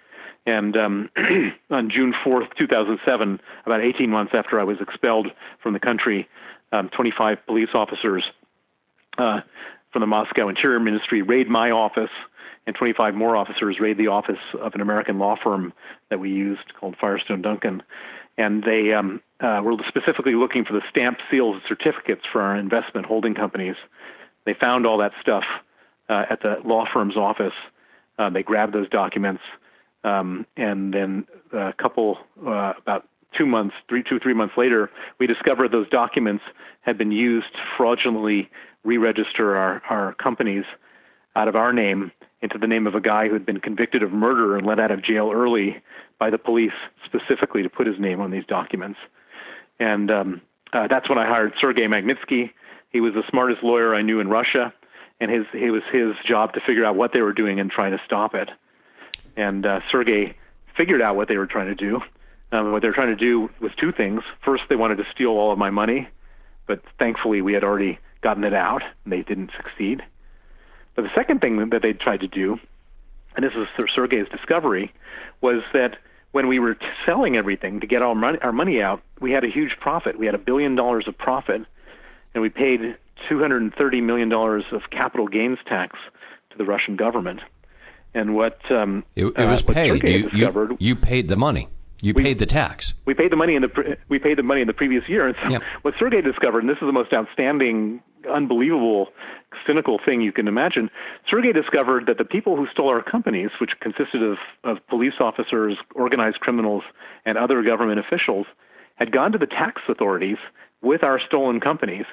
And 0.45 0.77
um 0.77 1.10
on 1.69 1.89
June 1.89 2.13
4th 2.25 2.55
2007 2.58 3.41
about 3.65 3.81
18 3.81 4.10
months 4.10 4.31
after 4.34 4.58
I 4.58 4.63
was 4.63 4.77
expelled 4.79 5.27
from 5.62 5.73
the 5.73 5.81
country 5.81 6.29
um 6.71 6.89
25 6.95 7.45
police 7.45 7.69
officers 7.73 8.23
uh, 9.17 9.41
from 9.91 10.01
the 10.01 10.08
Moscow 10.08 10.49
Interior 10.49 10.80
Ministry 10.80 11.21
raid 11.21 11.47
my 11.47 11.71
office, 11.71 12.10
and 12.67 12.75
25 12.75 13.13
more 13.15 13.36
officers 13.36 13.78
raid 13.80 13.97
the 13.97 14.08
office 14.08 14.39
of 14.60 14.73
an 14.73 14.82
American 14.82 15.19
law 15.19 15.36
firm 15.41 15.73
that 16.10 16.19
we 16.19 16.30
used 16.30 16.73
called 16.80 16.95
Firestone 16.99 17.41
Duncan. 17.41 17.84
And 18.38 18.63
they 18.63 18.91
um, 18.91 19.21
uh, 19.39 19.62
were 19.63 19.78
specifically 19.88 20.34
looking 20.34 20.65
for 20.65 20.73
the 20.73 20.82
stamped 20.89 21.21
seals 21.32 21.56
and 21.56 21.63
certificates 21.67 22.23
for 22.32 22.41
our 22.41 22.58
investment 22.58 23.06
holding 23.06 23.36
companies. 23.36 23.75
They 24.45 24.54
found 24.54 24.86
all 24.86 24.97
that 24.97 25.12
stuff 25.21 25.43
uh, 26.10 26.25
at 26.30 26.41
the 26.41 26.58
law 26.65 26.86
firm's 26.91 27.15
office. 27.15 27.54
Uh, 28.17 28.30
they 28.30 28.43
grabbed 28.43 28.73
those 28.73 28.89
documents, 28.89 29.41
um, 30.04 30.45
and 30.56 30.93
then 30.93 31.28
a 31.54 31.73
couple, 31.73 32.17
uh, 32.45 32.73
about 32.78 33.08
two 33.38 33.45
months, 33.45 33.75
three, 33.89 34.04
two, 34.04 34.19
three 34.19 34.34
months 34.34 34.56
later, 34.58 34.89
we 35.19 35.28
discovered 35.28 35.71
those 35.71 35.89
documents 35.89 36.43
had 36.82 36.97
been 36.97 37.12
used 37.12 37.47
fraudulently 37.78 38.49
re-register 38.86 39.58
our, 39.58 39.82
our 39.89 40.13
companies 40.13 40.63
out 41.36 41.48
of 41.48 41.56
our 41.56 41.74
name 41.74 42.12
into 42.41 42.58
the 42.58 42.67
name 42.67 42.88
of 42.88 42.95
a 42.95 43.02
guy 43.02 43.28
who 43.28 43.34
had 43.34 43.45
been 43.45 43.60
convicted 43.60 44.04
of 44.04 44.12
murder 44.12 44.56
and 44.56 44.65
let 44.65 44.80
out 44.80 44.91
of 44.91 45.04
jail 45.04 45.32
early 45.34 45.82
by 46.19 46.30
the 46.30 46.38
police 46.38 46.74
specifically 47.04 47.63
to 47.63 47.69
put 47.69 47.88
his 47.88 48.00
name 48.00 48.21
on 48.21 48.32
these 48.32 48.45
documents. 48.45 49.00
And 49.80 50.10
um, 50.12 50.41
uh, 50.71 50.88
that's 50.88 51.10
when 51.10 51.17
I 51.17 51.26
hired 51.26 51.54
Sergei 51.60 51.88
Magnitsky. 51.88 52.52
He 52.91 53.02
was 53.02 53.13
the 53.13 53.24
smartest 53.30 53.63
lawyer 53.63 53.93
I 53.93 54.02
knew 54.02 54.19
in 54.19 54.30
Russia, 54.30 54.74
and 55.19 55.30
his 55.32 55.45
it 55.54 55.71
was 55.71 55.84
his 55.91 56.13
job 56.26 56.54
to 56.54 56.62
figure 56.62 56.86
out 56.86 56.95
what 56.95 57.12
they 57.12 57.21
were 57.21 57.34
doing 57.34 57.60
and 57.60 57.69
try 57.69 57.89
to 57.89 58.00
stop 58.06 58.36
it. 58.36 58.50
And 59.36 59.65
uh, 59.65 59.82
Sergei 59.91 60.36
figured 60.78 61.02
out 61.02 61.15
what 61.15 61.28
they 61.28 61.38
were 61.38 61.48
trying 61.48 61.67
to 61.67 61.76
do. 61.76 62.02
Um, 62.52 62.71
what 62.71 62.82
they 62.82 62.88
were 62.88 62.93
trying 62.93 63.15
to 63.15 63.15
do 63.15 63.50
was 63.60 63.71
two 63.78 63.91
things. 63.91 64.21
First, 64.43 64.63
they 64.69 64.76
wanted 64.76 64.98
to 64.98 65.06
steal 65.13 65.32
all 65.32 65.52
of 65.52 65.58
my 65.58 65.71
money, 65.71 66.08
but 66.67 66.82
thankfully 67.00 67.41
we 67.41 67.54
had 67.54 67.63
already 67.63 68.00
gotten 68.26 68.44
it 68.44 68.56
out, 68.56 68.82
and 69.04 69.14
they 69.14 69.22
didn't 69.22 69.52
succeed. 69.56 70.02
But 70.96 71.04
the 71.04 71.12
second 71.14 71.42
thing 71.42 71.70
that 71.70 71.84
they 71.84 71.94
tried 71.94 72.22
to 72.22 72.28
do, 72.28 72.58
and 73.36 73.46
this 73.46 73.52
is 73.54 73.68
Sergei's 73.94 74.28
discovery, 74.30 74.92
was 75.42 75.62
that 75.74 75.98
when 76.32 76.48
we 76.48 76.58
were 76.58 76.76
selling 77.06 77.38
everything 77.38 77.82
to 77.82 77.88
get 77.88 78.02
our 78.02 78.16
money, 78.16 78.40
our 78.42 78.52
money 78.52 78.82
out, 78.82 79.04
we 79.22 79.32
had 79.32 79.44
a 79.44 79.48
huge 79.48 79.78
profit. 79.80 80.18
We 80.18 80.26
had 80.26 80.34
a 80.34 80.40
billion 80.40 80.74
dollars 80.74 81.08
of 81.08 81.16
profit, 81.16 81.62
and 82.34 82.42
we 82.42 82.50
paid 82.50 82.98
$230 83.30 84.02
million 84.02 84.34
of 84.34 84.82
capital 84.90 85.28
gains 85.28 85.60
tax 85.68 85.96
to 86.50 86.58
the 86.58 86.66
Russian 86.66 86.96
government. 86.96 87.42
And 88.16 88.34
what 88.34 88.60
um, 88.72 89.04
it, 89.16 89.26
it 89.26 89.46
was 89.46 89.64
uh, 89.70 89.74
paid. 89.74 90.08
You, 90.10 90.30
you, 90.34 90.78
you 90.80 90.96
paid 90.96 91.28
the 91.28 91.36
money. 91.36 91.70
You 92.06 92.13
we, 92.15 92.22
paid 92.22 92.38
the 92.38 92.46
tax. 92.46 92.94
We 93.06 93.15
paid 93.15 93.32
the 93.32 93.36
money 93.36 93.56
in 93.56 93.63
the 93.63 93.98
we 94.10 94.20
paid 94.20 94.38
the 94.38 94.44
money 94.44 94.62
in 94.62 94.68
the 94.68 94.74
previous 94.74 95.10
year. 95.10 95.26
And 95.28 95.36
so 95.44 95.58
what 95.82 95.96
Sergey 95.98 96.22
discovered, 96.22 96.60
and 96.60 96.70
this 96.70 96.76
is 96.76 96.86
the 96.86 96.91
most 96.91 97.12
outstanding, 97.12 98.00
unbelievable, 98.32 99.08
cynical 99.65 100.00
thing 100.06 100.22
you 100.22 100.32
can 100.32 100.48
imagine. 100.48 100.91
Sergey 101.28 101.52
discovered 101.52 102.06
that 102.06 102.20
the 102.20 102.24
people 102.24 102.58
who 102.58 102.68
stole 102.72 102.89
our 102.89 103.02
companies, 103.02 103.50
which 103.60 103.72
consisted 103.82 104.22
of, 104.22 104.38
of 104.63 104.78
police 104.88 105.15
officers, 105.20 105.78
organized 105.96 106.41
criminals, 106.41 106.84
and 107.26 107.39
other 107.39 107.63
government 107.63 108.00
officials, 108.00 108.46
had 108.98 109.12
gone 109.12 109.32
to 109.32 109.39
the 109.39 109.48
tax 109.48 109.82
authorities 109.89 110.38
with 110.84 111.04
our 111.04 111.20
stolen 111.20 111.60
companies, 111.60 112.06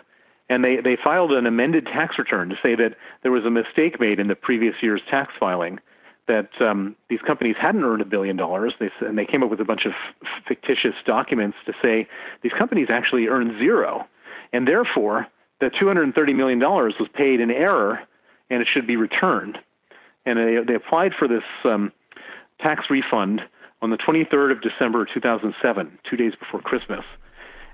and 0.49 0.65
they, 0.65 0.77
they 0.83 0.97
filed 1.05 1.33
an 1.33 1.45
amended 1.45 1.85
tax 1.85 2.19
return 2.19 2.49
to 2.49 2.57
say 2.63 2.75
that 2.75 2.97
there 3.23 3.31
was 3.31 3.45
a 3.45 3.51
mistake 3.51 4.01
made 4.01 4.19
in 4.19 4.29
the 4.29 4.35
previous 4.35 4.77
year's 4.81 5.03
tax 5.11 5.35
filing 5.39 5.81
that 6.29 6.51
um, 6.61 6.95
these 7.09 7.21
companies 7.27 7.57
hadn't 7.61 7.83
earned 7.83 8.03
a 8.03 8.07
billion 8.07 8.37
dollars, 8.37 8.75
they, 8.79 8.91
and 9.01 9.19
they 9.19 9.27
came 9.27 9.43
up 9.43 9.51
with 9.51 9.61
a 9.61 9.65
bunch 9.65 9.87
of 9.87 9.93
fictitious 10.47 10.95
documents 11.05 11.57
to 11.67 11.73
say 11.83 12.07
these 12.43 12.53
companies 12.57 12.89
actually 12.91 13.27
earned 13.27 13.59
zero, 13.59 14.07
and 14.53 14.69
therefore 14.69 15.27
the 15.61 15.71
230 15.79 16.33
million 16.33 16.59
dollars 16.59 16.95
was 16.99 17.09
paid 17.15 17.41
in 17.41 17.51
error, 17.51 18.01
and 18.51 18.63
it 18.63 18.69
should 18.73 18.87
be 18.87 18.97
returned. 18.97 19.59
And 20.25 20.39
they, 20.39 20.59
they 20.67 20.75
applied 20.75 21.13
for 21.19 21.27
this 21.27 21.43
um, 21.65 21.93
tax 22.61 22.85
refund 22.89 23.43
on 23.81 23.91
the 23.91 23.97
23rd 23.97 24.53
of 24.53 24.63
December 24.63 25.07
2007, 25.13 25.99
two 26.09 26.17
days 26.17 26.33
before 26.39 26.61
Christmas, 26.61 27.05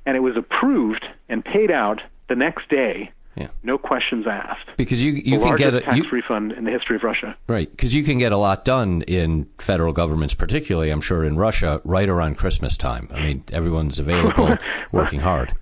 and 0.07 0.17
it 0.17 0.21
was 0.21 0.37
approved 0.37 1.05
and 1.29 1.45
paid 1.45 1.71
out 1.71 2.01
the 2.29 2.35
next 2.35 2.69
day 2.71 3.11
yeah. 3.39 3.49
No 3.63 3.79
questions 3.79 4.27
asked. 4.27 4.69
Because 4.77 5.03
you 5.03 5.13
you 5.13 5.39
the 5.39 5.45
can 5.45 5.57
get 5.57 5.75
a 5.75 5.81
tax 5.81 5.97
you, 5.97 6.11
refund 6.11 6.53
in 6.53 6.65
the 6.65 6.73
history 6.73 6.97
of 6.97 7.05
Russia. 7.05 7.37
Right. 7.47 7.71
Because 7.71 7.95
you 7.95 8.03
can 8.03 8.19
get 8.19 8.33
a 8.33 8.37
lot 8.37 8.65
done 8.65 9.03
in 9.03 9.49
federal 9.59 9.93
governments, 9.93 10.35
particularly 10.35 10.91
I'm 10.91 11.01
sure 11.01 11.25
in 11.25 11.37
Russia, 11.37 11.81
right 11.85 12.09
around 12.09 12.37
Christmas 12.37 12.77
time. 12.77 13.09
I 13.13 13.23
mean, 13.23 13.45
everyone's 13.53 13.99
available, 14.01 14.57
working 14.91 15.21
hard. 15.21 15.55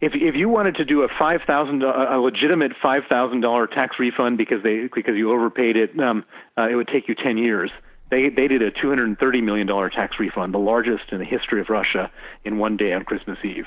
If 0.00 0.12
if 0.14 0.34
you 0.34 0.48
wanted 0.48 0.74
to 0.76 0.84
do 0.84 1.02
a 1.02 1.08
five 1.18 1.42
thousand 1.46 1.82
a 1.82 2.18
legitimate 2.18 2.72
five 2.82 3.04
thousand 3.08 3.40
dollar 3.40 3.66
tax 3.66 3.96
refund 3.98 4.36
because 4.36 4.62
they 4.62 4.88
because 4.92 5.14
you 5.16 5.32
overpaid 5.32 5.76
it, 5.76 5.98
um, 6.00 6.24
uh, 6.58 6.68
it 6.68 6.74
would 6.74 6.88
take 6.88 7.08
you 7.08 7.14
ten 7.14 7.38
years. 7.38 7.70
They 8.10 8.28
they 8.28 8.48
did 8.48 8.60
a 8.60 8.70
two 8.70 8.88
hundred 8.88 9.08
and 9.08 9.18
thirty 9.18 9.40
million 9.40 9.66
dollar 9.66 9.88
tax 9.88 10.16
refund, 10.18 10.52
the 10.52 10.58
largest 10.58 11.04
in 11.12 11.18
the 11.20 11.24
history 11.24 11.60
of 11.60 11.70
Russia, 11.70 12.10
in 12.44 12.58
one 12.58 12.76
day 12.76 12.92
on 12.92 13.04
Christmas 13.04 13.38
Eve. 13.44 13.66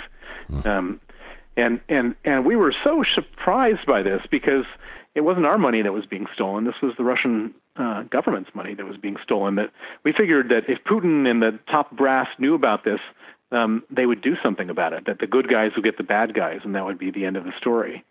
Mm. 0.52 0.66
Um, 0.66 1.02
and 1.58 1.82
and 1.90 2.16
and 2.24 2.46
we 2.46 2.56
were 2.56 2.74
so 2.84 3.04
surprised 3.14 3.86
by 3.86 4.04
this 4.04 4.22
because 4.32 4.66
it 5.16 5.22
wasn't 5.22 5.48
our 5.48 5.58
money 5.58 5.82
that 5.82 5.92
was 5.92 6.06
being 6.06 6.28
stolen. 6.34 6.66
This 6.66 6.76
was 6.82 6.94
the 6.98 7.04
Russian 7.04 7.54
uh, 7.76 8.04
government's 8.04 8.52
money 8.54 8.76
that 8.76 8.86
was 8.86 8.98
being 8.98 9.18
stolen. 9.24 9.56
That 9.56 9.72
we 10.06 10.14
figured 10.14 10.50
that 10.50 10.70
if 10.70 10.78
Putin 10.84 11.28
and 11.28 11.42
the 11.42 11.60
top 11.70 11.98
brass 11.98 12.28
knew 12.38 12.54
about 12.54 12.86
this, 12.86 13.00
um, 13.52 13.84
they 13.90 14.06
would 14.06 14.22
do 14.22 14.36
something 14.44 14.70
about 14.70 14.94
it. 14.94 15.06
That 15.08 15.20
the 15.20 15.28
good 15.28 15.50
guys 15.50 15.72
would 15.76 15.84
get 15.84 15.98
the 15.98 16.04
bad 16.04 16.36
guys, 16.36 16.60
and 16.64 16.76
that 16.76 16.86
would 16.86 17.00
be 17.00 17.10
the 17.12 17.26
end 17.26 17.36
of 17.36 17.44
the 17.44 17.54
story. 17.60 18.06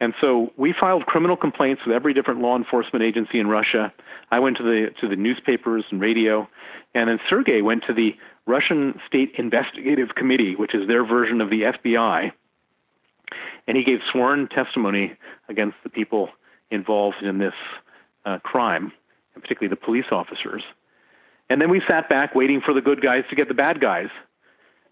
And 0.00 0.14
so 0.20 0.52
we 0.58 0.74
filed 0.78 1.06
criminal 1.06 1.36
complaints 1.36 1.82
with 1.86 1.94
every 1.94 2.12
different 2.12 2.40
law 2.40 2.56
enforcement 2.56 3.04
agency 3.04 3.38
in 3.38 3.46
Russia. 3.46 3.92
I 4.30 4.38
went 4.40 4.56
to 4.58 4.62
the 4.62 4.88
to 5.00 5.08
the 5.08 5.16
newspapers 5.16 5.84
and 5.90 6.00
radio, 6.00 6.48
and 6.94 7.08
then 7.08 7.18
Sergei 7.30 7.62
went 7.62 7.84
to 7.86 7.94
the 7.94 8.10
Russian 8.46 8.98
State 9.06 9.32
Investigative 9.38 10.16
Committee, 10.16 10.54
which 10.56 10.74
is 10.74 10.86
their 10.86 11.06
version 11.06 11.40
of 11.40 11.48
the 11.48 11.62
FBI, 11.62 12.32
and 13.66 13.76
he 13.76 13.84
gave 13.84 13.98
sworn 14.10 14.48
testimony 14.48 15.12
against 15.48 15.76
the 15.82 15.90
people 15.90 16.28
involved 16.70 17.22
in 17.22 17.38
this 17.38 17.54
uh, 18.24 18.38
crime, 18.38 18.92
and 19.34 19.42
particularly 19.42 19.68
the 19.68 19.84
police 19.84 20.06
officers. 20.10 20.62
And 21.48 21.60
then 21.60 21.70
we 21.70 21.82
sat 21.86 22.08
back 22.08 22.34
waiting 22.34 22.60
for 22.64 22.72
the 22.72 22.80
good 22.80 23.02
guys 23.02 23.24
to 23.30 23.36
get 23.36 23.48
the 23.48 23.54
bad 23.54 23.80
guys. 23.80 24.08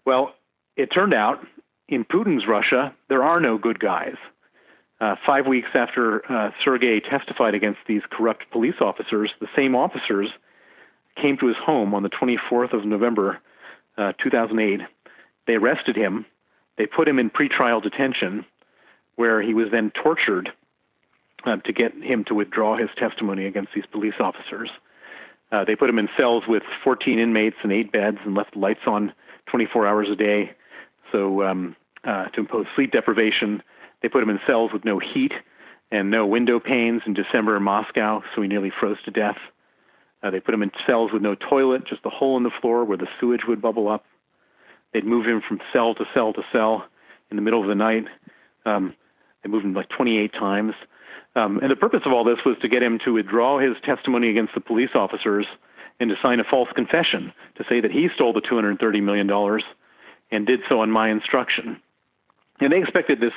Well, 0.05 0.33
it 0.75 0.87
turned 0.87 1.13
out 1.13 1.45
in 1.87 2.05
Putin's 2.05 2.47
Russia, 2.47 2.93
there 3.09 3.23
are 3.23 3.39
no 3.39 3.57
good 3.57 3.79
guys. 3.79 4.15
Uh, 5.01 5.15
five 5.25 5.47
weeks 5.47 5.69
after 5.73 6.21
uh, 6.31 6.51
Sergei 6.63 6.99
testified 6.99 7.55
against 7.55 7.79
these 7.87 8.01
corrupt 8.11 8.45
police 8.51 8.75
officers, 8.79 9.31
the 9.41 9.47
same 9.55 9.75
officers 9.75 10.29
came 11.19 11.37
to 11.37 11.47
his 11.47 11.57
home 11.57 11.93
on 11.93 12.03
the 12.03 12.09
24th 12.09 12.73
of 12.73 12.85
November, 12.85 13.39
uh, 13.97 14.13
2008. 14.23 14.81
They 15.47 15.53
arrested 15.53 15.95
him. 15.95 16.25
They 16.77 16.85
put 16.85 17.07
him 17.07 17.19
in 17.19 17.29
pretrial 17.29 17.81
detention, 17.81 18.45
where 19.21 19.39
he 19.39 19.53
was 19.53 19.67
then 19.71 19.91
tortured 19.91 20.49
uh, 21.45 21.57
to 21.57 21.71
get 21.71 21.93
him 22.01 22.23
to 22.23 22.33
withdraw 22.33 22.75
his 22.75 22.89
testimony 22.97 23.45
against 23.45 23.71
these 23.75 23.85
police 23.91 24.15
officers. 24.19 24.71
Uh, 25.51 25.63
they 25.63 25.75
put 25.75 25.91
him 25.91 25.99
in 25.99 26.09
cells 26.17 26.45
with 26.47 26.63
14 26.83 27.19
inmates 27.19 27.57
and 27.61 27.71
eight 27.71 27.91
beds 27.91 28.17
and 28.25 28.33
left 28.33 28.55
lights 28.55 28.79
on 28.87 29.13
24 29.45 29.85
hours 29.85 30.07
a 30.11 30.15
day. 30.15 30.49
So 31.11 31.43
um, 31.43 31.75
uh, 32.03 32.29
to 32.29 32.39
impose 32.39 32.65
sleep 32.75 32.93
deprivation, 32.93 33.61
they 34.01 34.09
put 34.09 34.23
him 34.23 34.31
in 34.31 34.39
cells 34.47 34.71
with 34.73 34.85
no 34.85 34.97
heat 34.97 35.33
and 35.91 36.09
no 36.09 36.25
window 36.25 36.59
panes 36.59 37.03
in 37.05 37.13
December 37.13 37.55
in 37.57 37.61
Moscow, 37.61 38.23
so 38.33 38.41
he 38.41 38.47
nearly 38.47 38.71
froze 38.79 38.97
to 39.05 39.11
death. 39.11 39.37
Uh, 40.23 40.31
they 40.31 40.39
put 40.39 40.55
him 40.55 40.63
in 40.63 40.71
cells 40.87 41.11
with 41.13 41.21
no 41.21 41.35
toilet, 41.35 41.85
just 41.85 42.01
a 42.05 42.09
hole 42.09 42.37
in 42.37 42.43
the 42.43 42.57
floor 42.59 42.85
where 42.85 42.97
the 42.97 43.07
sewage 43.19 43.41
would 43.47 43.61
bubble 43.61 43.87
up. 43.87 44.03
They'd 44.93 45.05
move 45.05 45.27
him 45.27 45.43
from 45.47 45.59
cell 45.71 45.93
to 45.93 46.05
cell 46.11 46.33
to 46.33 46.41
cell 46.51 46.85
in 47.29 47.35
the 47.35 47.43
middle 47.43 47.61
of 47.61 47.67
the 47.67 47.75
night. 47.75 48.05
Um, 48.65 48.95
they 49.43 49.49
moved 49.49 49.65
him 49.65 49.73
like 49.73 49.89
28 49.89 50.33
times. 50.33 50.73
Um, 51.35 51.59
and 51.59 51.71
the 51.71 51.75
purpose 51.75 52.01
of 52.05 52.11
all 52.11 52.23
this 52.23 52.39
was 52.45 52.57
to 52.61 52.67
get 52.67 52.83
him 52.83 52.99
to 53.05 53.13
withdraw 53.13 53.59
his 53.59 53.75
testimony 53.83 54.29
against 54.29 54.53
the 54.53 54.61
police 54.61 54.91
officers 54.95 55.45
and 55.99 56.09
to 56.09 56.15
sign 56.21 56.39
a 56.39 56.43
false 56.43 56.69
confession 56.75 57.31
to 57.57 57.63
say 57.69 57.79
that 57.79 57.91
he 57.91 58.09
stole 58.13 58.33
the 58.33 58.41
$230 58.41 59.01
million 59.01 59.29
and 60.31 60.47
did 60.47 60.59
so 60.67 60.81
on 60.81 60.91
my 60.91 61.09
instruction. 61.09 61.79
And 62.59 62.71
they 62.71 62.79
expected 62.79 63.19
this 63.19 63.33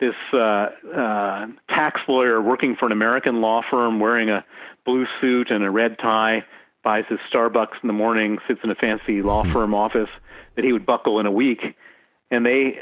this 0.00 0.14
uh, 0.32 0.70
uh, 0.92 1.46
tax 1.68 2.00
lawyer 2.08 2.42
working 2.42 2.74
for 2.76 2.86
an 2.86 2.92
American 2.92 3.40
law 3.40 3.62
firm, 3.70 4.00
wearing 4.00 4.28
a 4.28 4.44
blue 4.84 5.06
suit 5.20 5.52
and 5.52 5.62
a 5.62 5.70
red 5.70 5.96
tie, 5.98 6.44
buys 6.82 7.04
his 7.08 7.20
Starbucks 7.32 7.80
in 7.82 7.86
the 7.86 7.92
morning, 7.92 8.38
sits 8.48 8.60
in 8.64 8.70
a 8.70 8.74
fancy 8.74 9.22
law 9.22 9.44
hmm. 9.44 9.52
firm 9.52 9.74
office, 9.74 10.08
that 10.56 10.64
he 10.64 10.72
would 10.72 10.84
buckle 10.84 11.20
in 11.20 11.26
a 11.26 11.30
week. 11.30 11.60
And 12.30 12.44
they 12.44 12.80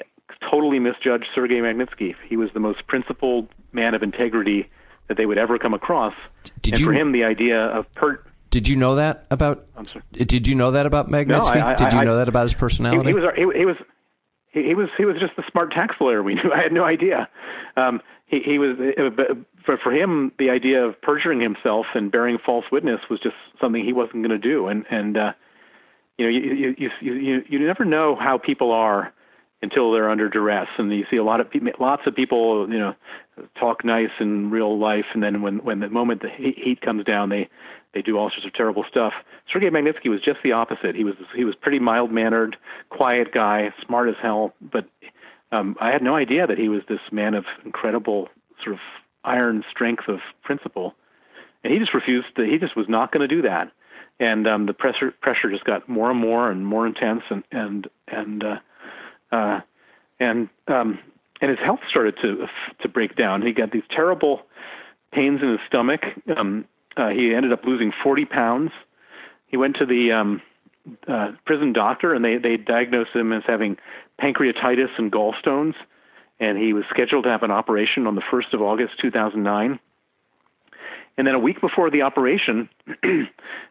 totally 0.51 0.79
misjudged 0.79 1.27
Sergei 1.35 1.57
Magnitsky. 1.57 2.15
He 2.29 2.37
was 2.37 2.51
the 2.55 2.61
most 2.61 2.87
principled 2.87 3.49
man 3.73 3.95
of 3.95 4.03
integrity 4.03 4.67
that 5.09 5.17
they 5.17 5.27
would 5.27 5.39
ever 5.39 5.59
come 5.59 5.75
across. 5.75 6.15
Did 6.63 6.75
and 6.75 6.81
you, 6.81 6.87
for 6.87 6.93
him, 6.93 7.13
the 7.13 7.25
idea 7.25 7.59
of 7.59 7.93
per- 7.95 8.23
did 8.53 8.69
you 8.69 8.77
know 8.77 8.97
that 8.97 9.27
about? 9.31 9.67
I'm 9.77 9.89
sorry. 9.89 10.05
Did 10.13 10.47
you 10.47 10.55
know 10.55 10.73
that 10.73 10.85
about 10.85 11.09
Magnitsky? 11.09 11.55
No, 11.55 11.61
I, 11.61 11.73
I, 11.73 11.75
did 11.75 11.93
you 11.95 12.01
I, 12.01 12.05
know 12.05 12.19
that 12.19 12.29
about 12.29 12.43
his 12.43 12.55
personality? 12.55 13.07
He, 13.07 13.09
he 13.09 13.15
was. 13.15 13.25
He, 13.35 13.59
he, 13.59 13.65
was. 13.65 13.77
He, 14.53 14.75
was. 14.75 14.89
He 14.99 15.05
was 15.07 15.17
just 15.19 15.37
the 15.37 15.43
smart 15.51 15.73
tax 15.73 15.97
lawyer 15.99 16.23
we 16.23 16.35
knew. 16.35 16.53
I 16.55 16.63
had 16.63 16.71
no 16.71 16.85
idea. 16.85 17.29
Um, 17.79 18.03
he, 18.27 18.41
he 18.45 18.59
was. 18.59 18.77
Uh, 18.79 19.35
for 19.65 19.79
for 19.79 19.91
him, 19.91 20.33
the 20.39 20.51
idea 20.51 20.85
of 20.85 21.01
perjuring 21.01 21.41
himself 21.41 21.87
and 21.95 22.13
bearing 22.13 22.37
false 22.45 22.67
witness 22.71 23.01
was 23.09 23.21
just 23.21 23.37
something 23.59 23.83
he 23.83 23.95
wasn't 23.95 24.23
going 24.23 24.29
to 24.29 24.39
do. 24.39 24.67
And 24.67 24.85
and 24.91 25.17
uh, 25.17 25.33
you 26.19 26.27
know, 26.27 26.31
you, 26.31 26.75
you 26.77 26.91
you 27.01 27.15
you 27.15 27.43
you 27.49 27.67
never 27.67 27.87
know 27.87 28.17
how 28.21 28.37
people 28.37 28.71
are 28.71 29.15
until 29.63 29.93
they're 29.93 30.11
under 30.11 30.29
duress. 30.29 30.69
And 30.77 30.93
you 30.93 31.05
see 31.11 31.17
a 31.17 31.25
lot 31.25 31.41
of 31.41 31.51
people, 31.51 31.71
lots 31.79 32.03
of 32.07 32.15
people, 32.15 32.69
you 32.71 32.79
know, 32.79 32.95
talk 33.59 33.85
nice 33.85 34.11
in 34.21 34.51
real 34.51 34.79
life, 34.79 35.07
and 35.15 35.23
then 35.23 35.43
when 35.43 35.59
when 35.59 35.81
the 35.81 35.89
moment 35.89 36.23
the 36.23 36.29
heat 36.29 36.81
comes 36.83 37.05
down, 37.05 37.31
they 37.31 37.49
they 37.95 38.03
do 38.03 38.19
all 38.19 38.31
sorts 38.31 38.47
of 38.47 38.53
terrible 38.55 38.85
stuff. 38.91 39.13
Sergei 39.51 39.69
Magnitsky 39.69 40.09
was 40.09 40.21
just 40.21 40.39
the 40.43 40.53
opposite. 40.53 40.95
He 40.95 41.05
was 41.05 41.15
he 41.35 41.45
was 41.45 41.55
pretty 41.55 41.79
mild 41.79 42.11
mannered, 42.11 42.57
quiet 42.91 43.33
guy, 43.33 43.73
smart 43.87 44.09
as 44.09 44.17
hell. 44.21 44.53
But 44.61 44.87
um, 45.51 45.77
I 45.81 45.91
had 45.91 46.03
no 46.03 46.17
idea 46.17 46.47
that 46.47 46.59
he 46.59 46.69
was 46.69 46.83
this 46.89 47.01
man 47.11 47.35
of 47.35 47.45
incredible 47.65 48.29
sort 48.63 48.75
of 48.75 48.81
iron 49.25 49.63
strength 49.71 50.09
of 50.09 50.19
principle, 50.43 50.95
and 51.63 51.73
he 51.73 51.79
just 51.79 51.95
refused. 51.95 52.29
To, 52.37 52.45
he 52.45 52.59
just 52.59 52.77
was 52.77 52.87
not 52.89 53.13
going 53.13 53.27
to 53.27 53.35
do 53.35 53.43
that. 53.43 53.71
And 54.21 54.47
um, 54.47 54.67
the 54.67 54.75
pressure 54.75 55.13
pressure 55.21 55.51
just 55.51 55.65
got 55.65 55.89
more 55.89 56.11
and 56.11 56.21
more 56.21 56.51
and 56.51 56.67
more 56.67 56.87
intense, 56.87 57.23
and 57.31 57.45
and 57.51 57.87
and 58.09 58.45
uh, 58.45 58.57
uh, 59.33 59.61
and 60.21 60.49
um, 60.69 60.99
and 61.41 61.51
his 61.51 61.59
health 61.59 61.81
started 61.89 62.17
to 62.23 62.47
to 62.81 62.89
break 62.89 63.17
down. 63.17 63.43
He 63.43 63.53
got 63.53 63.73
these 63.73 63.83
terrible 63.91 64.43
pains 65.13 65.41
in 65.43 65.51
his 65.51 65.61
stomach. 65.67 66.03
Um, 66.37 66.67
uh, 66.97 67.09
he 67.09 67.35
ended 67.35 67.53
up 67.53 67.65
losing 67.65 67.93
40 68.03 68.27
pounds. 68.27 68.71
He 69.47 69.57
went 69.57 69.77
to 69.77 69.87
the 69.87 70.13
um, 70.13 70.43
uh, 71.09 71.33
prison 71.45 71.73
doctor, 71.73 72.15
and 72.15 72.25
they 72.25 72.37
they 72.37 72.57
diagnosed 72.57 73.11
him 73.15 73.33
as 73.33 73.43
having 73.47 73.77
pancreatitis 74.21 74.91
and 74.99 75.11
gallstones, 75.11 75.75
and 76.39 76.59
he 76.59 76.73
was 76.73 76.85
scheduled 76.91 77.25
to 77.25 77.31
have 77.31 77.43
an 77.43 77.51
operation 77.51 78.07
on 78.07 78.15
the 78.15 78.23
1st 78.23 78.53
of 78.53 78.63
August 78.63 78.95
2009. 79.01 79.79
And 81.19 81.27
then 81.27 81.35
a 81.35 81.39
week 81.39 81.61
before 81.61 81.91
the 81.91 82.03
operation, 82.03 82.69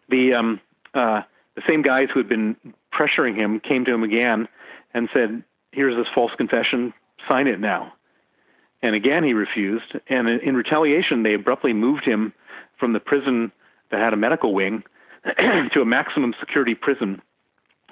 the 0.10 0.34
um, 0.34 0.60
uh, 0.94 1.22
the 1.56 1.62
same 1.68 1.82
guys 1.82 2.08
who 2.14 2.20
had 2.20 2.30
been 2.30 2.56
pressuring 2.94 3.36
him 3.36 3.60
came 3.60 3.86
to 3.86 3.94
him 3.94 4.04
again 4.04 4.48
and 4.94 5.10
said, 5.14 5.44
"Here's 5.72 5.96
this 5.96 6.08
false 6.14 6.32
confession. 6.38 6.94
Sign 7.28 7.48
it 7.48 7.60
now." 7.60 7.94
And 8.82 8.96
again, 8.96 9.24
he 9.24 9.34
refused. 9.34 9.94
And 10.08 10.28
in 10.28 10.56
retaliation, 10.56 11.24
they 11.24 11.34
abruptly 11.34 11.74
moved 11.74 12.04
him 12.04 12.34
from 12.80 12.94
the 12.94 13.00
prison 13.00 13.52
that 13.92 14.00
had 14.00 14.14
a 14.14 14.18
medical 14.18 14.54
wing 14.54 14.84
to 15.74 15.82
a 15.82 15.86
maximum 15.86 16.34
security 16.40 16.74
prison 16.74 17.22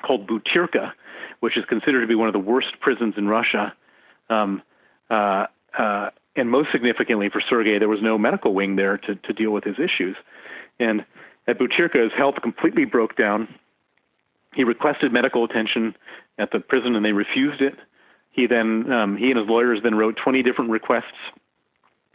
called 0.02 0.28
Butyrka, 0.28 0.94
which 1.42 1.58
is 1.58 1.65
considered 1.65 2.02
to 2.02 2.08
be 2.08 2.15
one 2.15 2.28
of 2.28 2.34
the 2.34 2.39
worst 2.39 2.80
prisons 2.80 3.15
in 3.18 3.28
Russia. 3.28 3.74
Um, 4.30 4.62
uh, 5.10 5.46
uh, 5.78 6.10
and 6.36 6.50
most 6.50 6.72
significantly 6.72 7.30
for 7.30 7.42
Sergei, 7.42 7.78
there 7.80 7.89
was 7.89 8.02
no 8.02 8.18
medical 8.18 8.54
wing 8.54 8.76
there 8.76 8.98
to, 8.98 9.15
to 9.15 9.34
deal 9.34 9.52
with 9.52 9.63
his 9.63 9.76
issues. 9.78 10.15
And 10.80 11.06
at 11.48 11.60
Butyrka, 11.60 12.02
his 12.04 12.13
health 12.18 12.36
completely 12.42 12.86
broke 12.86 13.15
down. 13.15 13.54
He 14.54 14.64
requested 14.64 15.14
medical 15.14 15.44
attention 15.44 15.96
at 16.38 16.52
the 16.52 16.60
prison, 16.60 16.96
and 16.96 17.06
they 17.06 17.12
refused 17.12 17.62
it. 17.62 17.76
He 18.32 18.48
then, 18.48 18.92
um, 18.92 19.18
he 19.18 19.30
and 19.30 19.40
his 19.40 19.48
lawyers 19.48 19.80
then 19.84 19.96
wrote 19.96 20.18
20 20.18 20.44
different 20.44 20.72
requests 20.72 21.18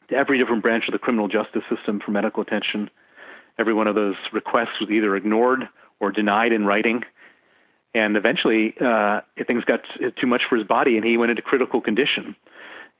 to 0.08 0.16
every 0.16 0.38
different 0.38 0.62
branch 0.62 0.84
of 0.88 0.92
the 0.92 0.98
criminal 0.98 1.28
justice 1.28 1.62
system 1.74 2.00
for 2.00 2.10
medical 2.10 2.42
attention. 2.42 2.90
Every 3.58 3.74
one 3.74 3.86
of 3.86 3.94
those 3.94 4.16
requests 4.32 4.80
was 4.80 4.90
either 4.90 5.16
ignored 5.16 5.68
or 6.00 6.12
denied 6.12 6.52
in 6.52 6.66
writing. 6.66 7.04
And 7.94 8.16
eventually, 8.16 8.74
uh, 8.80 9.20
things 9.46 9.64
got 9.64 9.82
too 10.20 10.26
much 10.26 10.42
for 10.48 10.56
his 10.56 10.66
body, 10.66 10.96
and 10.96 11.06
he 11.06 11.16
went 11.16 11.30
into 11.30 11.42
critical 11.42 11.80
condition. 11.80 12.34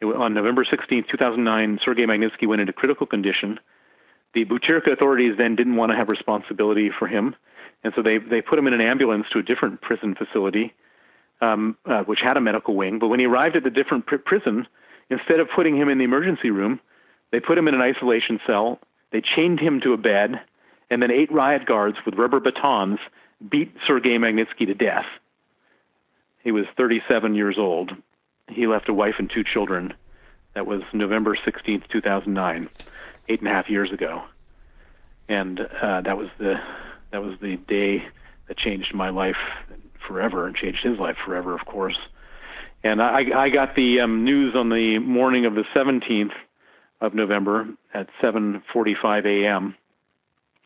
It, 0.00 0.06
on 0.06 0.34
November 0.34 0.64
16, 0.68 1.04
2009, 1.10 1.80
Sergei 1.84 2.06
Magnitsky 2.06 2.46
went 2.46 2.60
into 2.60 2.72
critical 2.72 3.06
condition. 3.06 3.58
The 4.34 4.44
Butyrka 4.44 4.92
authorities 4.92 5.34
then 5.36 5.56
didn't 5.56 5.76
want 5.76 5.90
to 5.90 5.96
have 5.96 6.08
responsibility 6.08 6.90
for 6.96 7.08
him, 7.08 7.34
and 7.84 7.92
so 7.94 8.02
they 8.02 8.18
they 8.18 8.40
put 8.40 8.58
him 8.58 8.66
in 8.66 8.72
an 8.72 8.80
ambulance 8.80 9.26
to 9.32 9.38
a 9.38 9.42
different 9.42 9.80
prison 9.82 10.14
facility, 10.14 10.72
um, 11.40 11.76
uh, 11.84 12.02
which 12.02 12.20
had 12.22 12.36
a 12.36 12.40
medical 12.40 12.74
wing. 12.74 12.98
But 12.98 13.08
when 13.08 13.20
he 13.20 13.26
arrived 13.26 13.56
at 13.56 13.62
the 13.62 13.70
different 13.70 14.06
pr- 14.06 14.16
prison, 14.16 14.66
instead 15.10 15.38
of 15.38 15.48
putting 15.54 15.76
him 15.76 15.88
in 15.88 15.98
the 15.98 16.04
emergency 16.04 16.50
room, 16.50 16.80
they 17.30 17.40
put 17.40 17.58
him 17.58 17.68
in 17.68 17.74
an 17.74 17.82
isolation 17.82 18.40
cell. 18.46 18.78
They 19.12 19.20
chained 19.20 19.60
him 19.60 19.80
to 19.82 19.92
a 19.92 19.96
bed, 19.98 20.40
and 20.90 21.02
then 21.02 21.10
eight 21.10 21.30
riot 21.30 21.66
guards 21.66 21.98
with 22.04 22.16
rubber 22.16 22.40
batons 22.40 22.98
beat 23.48 23.74
Sergei 23.86 24.16
Magnitsky 24.16 24.66
to 24.66 24.74
death. 24.74 25.06
He 26.42 26.52
was 26.52 26.64
37 26.76 27.34
years 27.34 27.56
old. 27.58 27.92
He 28.48 28.66
left 28.66 28.88
a 28.88 28.94
wife 28.94 29.14
and 29.18 29.30
two 29.30 29.44
children. 29.44 29.94
That 30.54 30.66
was 30.66 30.82
November 30.92 31.36
16th, 31.36 31.88
2009, 31.90 32.68
eight 33.28 33.40
and 33.40 33.48
a 33.48 33.50
half 33.50 33.68
years 33.68 33.90
ago, 33.92 34.22
and 35.28 35.60
uh, 35.60 36.02
that 36.02 36.16
was 36.16 36.28
the 36.38 36.60
that 37.14 37.22
was 37.22 37.38
the 37.40 37.54
day 37.68 38.04
that 38.48 38.58
changed 38.58 38.92
my 38.92 39.08
life 39.08 39.36
forever 40.04 40.48
and 40.48 40.56
changed 40.56 40.82
his 40.82 40.98
life 40.98 41.14
forever, 41.24 41.54
of 41.54 41.64
course. 41.64 41.96
And 42.82 43.00
I, 43.00 43.22
I 43.36 43.50
got 43.50 43.76
the 43.76 44.00
um, 44.00 44.24
news 44.24 44.56
on 44.56 44.68
the 44.68 44.98
morning 44.98 45.46
of 45.46 45.54
the 45.54 45.62
17th 45.76 46.32
of 47.00 47.14
November 47.14 47.68
at 47.94 48.08
7:45 48.20 49.26
a.m. 49.26 49.76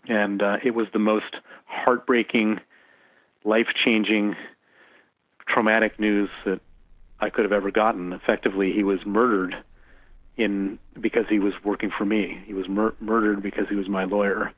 And 0.08 0.42
uh, 0.42 0.56
it 0.64 0.70
was 0.70 0.86
the 0.94 0.98
most 0.98 1.36
heartbreaking, 1.66 2.60
life-changing, 3.44 4.34
traumatic 5.46 6.00
news 6.00 6.30
that 6.46 6.60
I 7.20 7.28
could 7.28 7.44
have 7.44 7.52
ever 7.52 7.70
gotten. 7.70 8.14
Effectively, 8.14 8.72
he 8.72 8.84
was 8.84 9.00
murdered 9.04 9.54
in 10.38 10.78
because 10.98 11.26
he 11.28 11.40
was 11.40 11.52
working 11.62 11.90
for 11.90 12.06
me. 12.06 12.42
He 12.46 12.54
was 12.54 12.70
mur- 12.70 12.94
murdered 13.00 13.42
because 13.42 13.68
he 13.68 13.74
was 13.74 13.86
my 13.90 14.04
lawyer. 14.04 14.54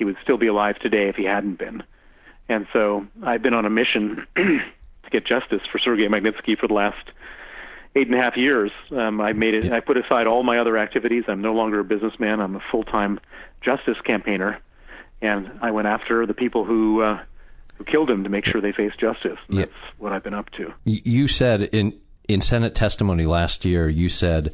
He 0.00 0.06
would 0.06 0.16
still 0.22 0.38
be 0.38 0.46
alive 0.46 0.78
today 0.78 1.10
if 1.10 1.16
he 1.16 1.24
hadn't 1.24 1.58
been. 1.58 1.82
And 2.48 2.66
so 2.72 3.06
I've 3.22 3.42
been 3.42 3.52
on 3.52 3.66
a 3.66 3.70
mission 3.70 4.26
to 4.34 5.10
get 5.12 5.26
justice 5.26 5.60
for 5.70 5.78
Sergei 5.78 6.08
Magnitsky 6.08 6.56
for 6.58 6.66
the 6.66 6.72
last 6.72 7.10
eight 7.94 8.06
and 8.06 8.16
a 8.16 8.18
half 8.18 8.34
years. 8.34 8.70
Um, 8.90 9.20
I 9.20 9.34
made 9.34 9.52
it. 9.52 9.70
I 9.70 9.80
put 9.80 9.98
aside 9.98 10.26
all 10.26 10.42
my 10.42 10.56
other 10.56 10.78
activities. 10.78 11.24
I'm 11.28 11.42
no 11.42 11.52
longer 11.52 11.80
a 11.80 11.84
businessman. 11.84 12.40
I'm 12.40 12.56
a 12.56 12.62
full-time 12.70 13.20
justice 13.60 13.98
campaigner, 14.02 14.58
and 15.20 15.50
I 15.60 15.70
went 15.70 15.86
after 15.86 16.24
the 16.24 16.32
people 16.32 16.64
who 16.64 17.02
uh, 17.02 17.22
who 17.74 17.84
killed 17.84 18.08
him 18.08 18.24
to 18.24 18.30
make 18.30 18.46
sure 18.46 18.62
they 18.62 18.72
face 18.72 18.92
justice. 18.98 19.36
Yeah. 19.50 19.66
That's 19.66 19.98
what 19.98 20.12
I've 20.14 20.24
been 20.24 20.32
up 20.32 20.48
to. 20.52 20.72
You 20.86 21.28
said 21.28 21.60
in 21.60 21.92
in 22.26 22.40
Senate 22.40 22.74
testimony 22.74 23.26
last 23.26 23.66
year. 23.66 23.86
You 23.86 24.08
said 24.08 24.50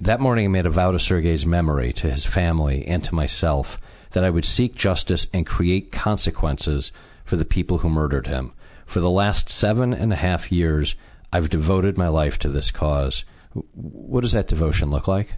that 0.00 0.20
morning 0.20 0.46
I 0.46 0.48
made 0.48 0.64
a 0.64 0.70
vow 0.70 0.92
to 0.92 0.98
Sergei's 0.98 1.44
memory, 1.44 1.92
to 1.92 2.10
his 2.10 2.24
family, 2.24 2.86
and 2.86 3.04
to 3.04 3.14
myself 3.14 3.78
that 4.12 4.24
I 4.24 4.30
would 4.30 4.44
seek 4.44 4.74
justice 4.74 5.26
and 5.32 5.46
create 5.46 5.92
consequences 5.92 6.92
for 7.24 7.36
the 7.36 7.44
people 7.44 7.78
who 7.78 7.88
murdered 7.88 8.26
him. 8.26 8.52
For 8.86 9.00
the 9.00 9.10
last 9.10 9.48
seven 9.50 9.92
and 9.92 10.12
a 10.12 10.16
half 10.16 10.52
years, 10.52 10.96
I've 11.32 11.50
devoted 11.50 11.98
my 11.98 12.08
life 12.08 12.38
to 12.38 12.48
this 12.48 12.70
cause. 12.70 13.24
What 13.72 14.20
does 14.20 14.32
that 14.32 14.48
devotion 14.48 14.90
look 14.90 15.08
like? 15.08 15.36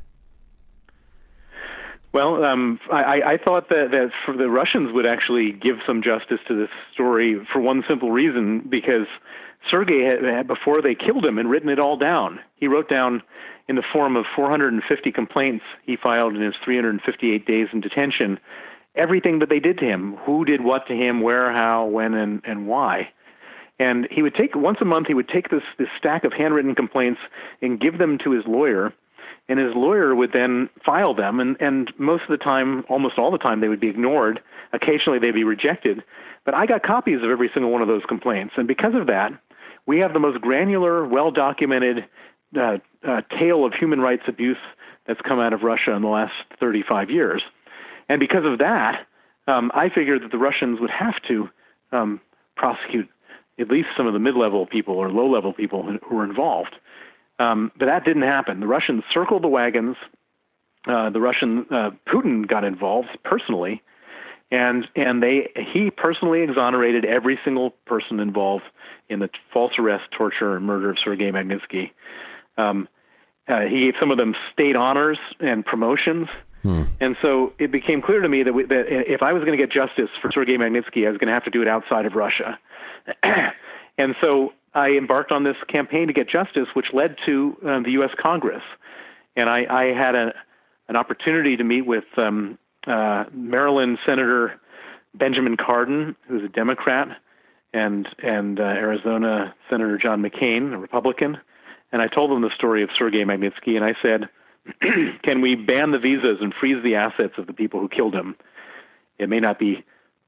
Well, 2.12 2.42
um, 2.42 2.80
I, 2.90 3.20
I 3.24 3.36
thought 3.42 3.68
that, 3.68 3.90
that 3.90 4.36
the 4.38 4.48
Russians 4.48 4.92
would 4.92 5.06
actually 5.06 5.52
give 5.52 5.76
some 5.86 6.02
justice 6.02 6.40
to 6.48 6.54
this 6.58 6.70
story 6.92 7.46
for 7.52 7.60
one 7.60 7.84
simple 7.88 8.10
reason, 8.10 8.66
because 8.68 9.06
Sergei 9.70 10.04
had, 10.04 10.22
had, 10.22 10.46
before 10.46 10.80
they 10.80 10.94
killed 10.94 11.24
him, 11.24 11.38
and 11.38 11.50
written 11.50 11.68
it 11.68 11.78
all 11.78 11.96
down. 11.96 12.40
He 12.56 12.68
wrote 12.68 12.88
down 12.88 13.22
in 13.68 13.76
the 13.76 13.82
form 13.92 14.16
of 14.16 14.24
450 14.34 15.12
complaints 15.12 15.64
he 15.84 15.96
filed 15.96 16.34
in 16.34 16.42
his 16.42 16.54
358 16.64 17.46
days 17.46 17.68
in 17.72 17.80
detention. 17.80 18.38
Everything 18.94 19.38
that 19.40 19.48
they 19.48 19.60
did 19.60 19.78
to 19.78 19.84
him, 19.84 20.16
who 20.24 20.44
did 20.44 20.64
what 20.64 20.86
to 20.86 20.94
him, 20.94 21.20
where, 21.20 21.52
how, 21.52 21.86
when, 21.86 22.14
and, 22.14 22.42
and 22.44 22.66
why. 22.66 23.10
And 23.78 24.08
he 24.10 24.22
would 24.22 24.34
take 24.34 24.56
once 24.56 24.78
a 24.80 24.84
month. 24.84 25.06
He 25.06 25.14
would 25.14 25.28
take 25.28 25.50
this 25.50 25.62
this 25.78 25.88
stack 25.96 26.24
of 26.24 26.32
handwritten 26.32 26.74
complaints 26.74 27.20
and 27.62 27.80
give 27.80 27.98
them 27.98 28.18
to 28.24 28.32
his 28.32 28.44
lawyer, 28.46 28.92
and 29.48 29.60
his 29.60 29.72
lawyer 29.74 30.14
would 30.14 30.32
then 30.32 30.68
file 30.84 31.14
them. 31.14 31.38
And 31.38 31.56
and 31.60 31.92
most 31.96 32.24
of 32.24 32.30
the 32.30 32.42
time, 32.42 32.84
almost 32.88 33.18
all 33.18 33.30
the 33.30 33.38
time, 33.38 33.60
they 33.60 33.68
would 33.68 33.78
be 33.78 33.88
ignored. 33.88 34.40
Occasionally, 34.72 35.20
they'd 35.20 35.30
be 35.30 35.44
rejected. 35.44 36.02
But 36.44 36.54
I 36.54 36.66
got 36.66 36.82
copies 36.82 37.22
of 37.22 37.30
every 37.30 37.50
single 37.54 37.70
one 37.70 37.82
of 37.82 37.88
those 37.88 38.02
complaints, 38.08 38.54
and 38.56 38.66
because 38.66 38.94
of 38.94 39.06
that, 39.06 39.32
we 39.88 40.00
have 40.00 40.12
the 40.12 40.20
most 40.20 40.40
granular, 40.42 41.04
well 41.06 41.30
documented 41.30 42.04
uh, 42.54 42.76
uh, 43.02 43.22
tale 43.38 43.64
of 43.64 43.72
human 43.72 44.00
rights 44.00 44.24
abuse 44.28 44.58
that's 45.06 45.20
come 45.22 45.40
out 45.40 45.54
of 45.54 45.62
Russia 45.62 45.92
in 45.92 46.02
the 46.02 46.08
last 46.08 46.34
35 46.60 47.10
years. 47.10 47.42
And 48.06 48.20
because 48.20 48.44
of 48.44 48.58
that, 48.58 49.06
um, 49.46 49.72
I 49.74 49.88
figured 49.88 50.22
that 50.22 50.30
the 50.30 50.38
Russians 50.38 50.78
would 50.78 50.90
have 50.90 51.14
to 51.28 51.48
um, 51.90 52.20
prosecute 52.54 53.08
at 53.58 53.70
least 53.70 53.88
some 53.96 54.06
of 54.06 54.12
the 54.12 54.18
mid-level 54.18 54.66
people 54.66 54.94
or 54.94 55.10
low-level 55.10 55.54
people 55.54 55.82
who 55.82 56.14
were 56.14 56.24
involved. 56.24 56.76
Um, 57.38 57.72
but 57.78 57.86
that 57.86 58.04
didn't 58.04 58.22
happen. 58.22 58.60
The 58.60 58.66
Russians 58.66 59.04
circled 59.10 59.42
the 59.42 59.48
wagons. 59.48 59.96
Uh, 60.86 61.08
the 61.08 61.20
Russian 61.20 61.64
uh, 61.70 61.90
Putin 62.06 62.46
got 62.46 62.62
involved 62.62 63.08
personally, 63.24 63.82
and 64.50 64.86
and 64.96 65.22
they 65.22 65.50
he 65.72 65.90
personally 65.90 66.42
exonerated 66.42 67.04
every 67.04 67.38
single 67.44 67.70
person 67.86 68.20
involved 68.20 68.64
in 69.08 69.20
the 69.20 69.28
false 69.52 69.72
arrest, 69.78 70.04
torture, 70.16 70.56
and 70.56 70.64
murder 70.64 70.90
of 70.90 70.96
Sergei 71.02 71.30
Magnitsky. 71.30 71.90
Um, 72.56 72.88
uh, 73.48 73.60
he 73.62 73.86
gave 73.86 73.94
some 73.98 74.10
of 74.10 74.18
them 74.18 74.34
state 74.52 74.76
honors 74.76 75.18
and 75.40 75.64
promotions. 75.64 76.28
Hmm. 76.62 76.84
And 77.00 77.16
so 77.22 77.52
it 77.58 77.70
became 77.70 78.02
clear 78.02 78.20
to 78.20 78.28
me 78.28 78.42
that, 78.42 78.52
we, 78.52 78.64
that 78.64 78.84
if 78.88 79.22
I 79.22 79.32
was 79.32 79.44
going 79.44 79.56
to 79.56 79.64
get 79.64 79.72
justice 79.72 80.10
for 80.20 80.30
Sergei 80.32 80.56
Magnitsky, 80.56 81.06
I 81.06 81.10
was 81.10 81.18
going 81.18 81.28
to 81.28 81.32
have 81.32 81.44
to 81.44 81.50
do 81.50 81.62
it 81.62 81.68
outside 81.68 82.04
of 82.04 82.14
Russia. 82.14 82.58
and 83.22 84.14
so 84.20 84.52
I 84.74 84.90
embarked 84.90 85.32
on 85.32 85.44
this 85.44 85.56
campaign 85.68 86.08
to 86.08 86.12
get 86.12 86.28
justice, 86.28 86.66
which 86.74 86.86
led 86.92 87.16
to 87.26 87.56
um, 87.64 87.82
the 87.84 87.92
U.S. 87.92 88.10
Congress. 88.20 88.62
And 89.36 89.48
I, 89.48 89.64
I 89.70 89.84
had 89.96 90.14
a, 90.14 90.34
an 90.88 90.96
opportunity 90.96 91.56
to 91.56 91.64
meet 91.64 91.86
with 91.86 92.04
um, 92.16 92.58
uh, 92.88 93.24
Maryland 93.32 93.98
Senator 94.04 94.60
Benjamin 95.14 95.56
Cardin, 95.56 96.14
who's 96.26 96.44
a 96.44 96.48
Democrat, 96.48 97.08
and 97.72 98.08
and 98.22 98.60
uh, 98.60 98.64
Arizona 98.64 99.54
Senator 99.68 99.98
John 99.98 100.22
McCain, 100.22 100.72
a 100.72 100.78
Republican. 100.78 101.38
And 101.90 102.02
I 102.02 102.08
told 102.08 102.30
them 102.30 102.42
the 102.42 102.50
story 102.54 102.82
of 102.82 102.90
Sergei 102.96 103.24
Magnitsky, 103.24 103.74
and 103.76 103.84
I 103.84 103.94
said, 104.02 104.28
"Can 105.22 105.40
we 105.40 105.54
ban 105.54 105.90
the 105.90 105.98
visas 105.98 106.38
and 106.40 106.52
freeze 106.52 106.82
the 106.82 106.94
assets 106.94 107.34
of 107.38 107.46
the 107.46 107.52
people 107.52 107.80
who 107.80 107.88
killed 107.88 108.14
him? 108.14 108.36
It 109.18 109.28
may 109.28 109.40
not 109.40 109.58
be 109.58 109.84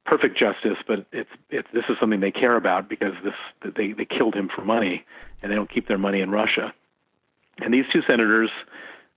perfect 0.06 0.38
justice, 0.38 0.78
but 0.86 1.06
it's 1.12 1.30
it's 1.50 1.68
this 1.72 1.84
is 1.88 1.96
something 2.00 2.20
they 2.20 2.30
care 2.30 2.56
about 2.56 2.88
because 2.88 3.14
this 3.22 3.74
they 3.76 3.92
they 3.92 4.06
killed 4.06 4.34
him 4.34 4.50
for 4.54 4.64
money, 4.64 5.04
and 5.42 5.50
they 5.50 5.56
don't 5.56 5.70
keep 5.70 5.88
their 5.88 5.98
money 5.98 6.20
in 6.20 6.30
Russia." 6.30 6.72
And 7.58 7.74
these 7.74 7.84
two 7.92 8.02
senators 8.06 8.50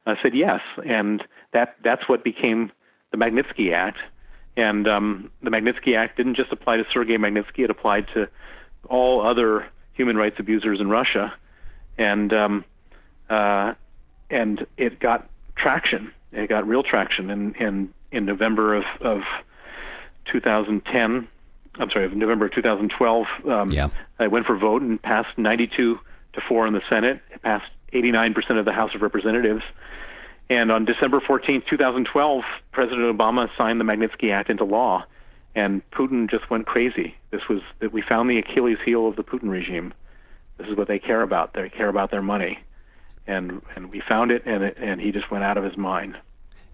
uh, 0.05 0.15
said 0.21 0.35
yes, 0.35 0.61
and 0.85 1.23
that 1.53 1.75
that's 1.83 2.07
what 2.09 2.23
became 2.23 2.71
the 3.13 3.17
Magnitsky 3.17 3.71
Act. 3.71 3.99
And 4.57 4.87
um, 4.87 5.31
the 5.41 5.49
Magnitsky 5.49 5.95
Act 5.95 6.17
didn't 6.17 6.35
just 6.35 6.51
apply 6.51 6.77
to 6.77 6.83
Sergei 6.93 7.17
Magnitsky; 7.17 7.59
it 7.59 7.69
applied 7.69 8.07
to 8.13 8.27
all 8.89 9.25
other 9.25 9.65
human 9.93 10.17
rights 10.17 10.35
abusers 10.37 10.79
in 10.79 10.89
Russia, 10.89 11.33
and 11.97 12.31
um, 12.33 12.65
uh, 13.29 13.73
and 14.29 14.65
it 14.77 14.99
got 14.99 15.27
traction. 15.55 16.11
It 16.31 16.49
got 16.49 16.67
real 16.67 16.83
traction 16.83 17.31
in 17.31 17.55
in, 17.55 17.93
in 18.11 18.25
November 18.25 18.75
of, 18.75 18.83
of 19.01 19.21
2010. 20.31 21.27
I'm 21.79 21.89
sorry, 21.89 22.05
of 22.05 22.13
November 22.13 22.47
2012. 22.47 23.25
Um, 23.49 23.71
yeah. 23.71 23.89
I 24.19 24.27
went 24.27 24.45
for 24.45 24.55
vote 24.55 24.83
and 24.83 25.01
passed 25.01 25.35
92 25.35 25.99
to 26.33 26.41
four 26.47 26.67
in 26.67 26.73
the 26.73 26.81
Senate. 26.87 27.21
It 27.31 27.41
passed 27.41 27.71
89 27.91 28.35
percent 28.35 28.59
of 28.59 28.65
the 28.65 28.73
House 28.73 28.93
of 28.93 29.01
Representatives 29.01 29.63
and 30.53 30.71
on 30.71 30.85
December 30.85 31.19
14, 31.19 31.63
2012, 31.67 32.43
President 32.71 33.17
Obama 33.17 33.49
signed 33.57 33.79
the 33.79 33.83
Magnitsky 33.83 34.31
Act 34.31 34.51
into 34.51 34.63
law, 34.63 35.03
and 35.55 35.81
Putin 35.89 36.29
just 36.29 36.47
went 36.49 36.67
crazy. 36.67 37.15
This 37.31 37.41
was 37.49 37.61
that 37.79 37.91
we 37.91 38.03
found 38.03 38.29
the 38.29 38.37
Achilles 38.37 38.77
heel 38.85 39.07
of 39.07 39.15
the 39.15 39.23
Putin 39.23 39.49
regime. 39.49 39.93
This 40.57 40.67
is 40.67 40.77
what 40.77 40.87
they 40.87 40.99
care 40.99 41.23
about. 41.23 41.53
They 41.53 41.69
care 41.69 41.89
about 41.89 42.11
their 42.11 42.21
money, 42.21 42.59
and 43.25 43.63
and 43.75 43.89
we 43.89 44.01
found 44.07 44.31
it, 44.31 44.43
and 44.45 44.63
it, 44.63 44.79
and 44.79 45.01
he 45.01 45.11
just 45.11 45.31
went 45.31 45.43
out 45.43 45.57
of 45.57 45.63
his 45.63 45.75
mind. 45.75 46.17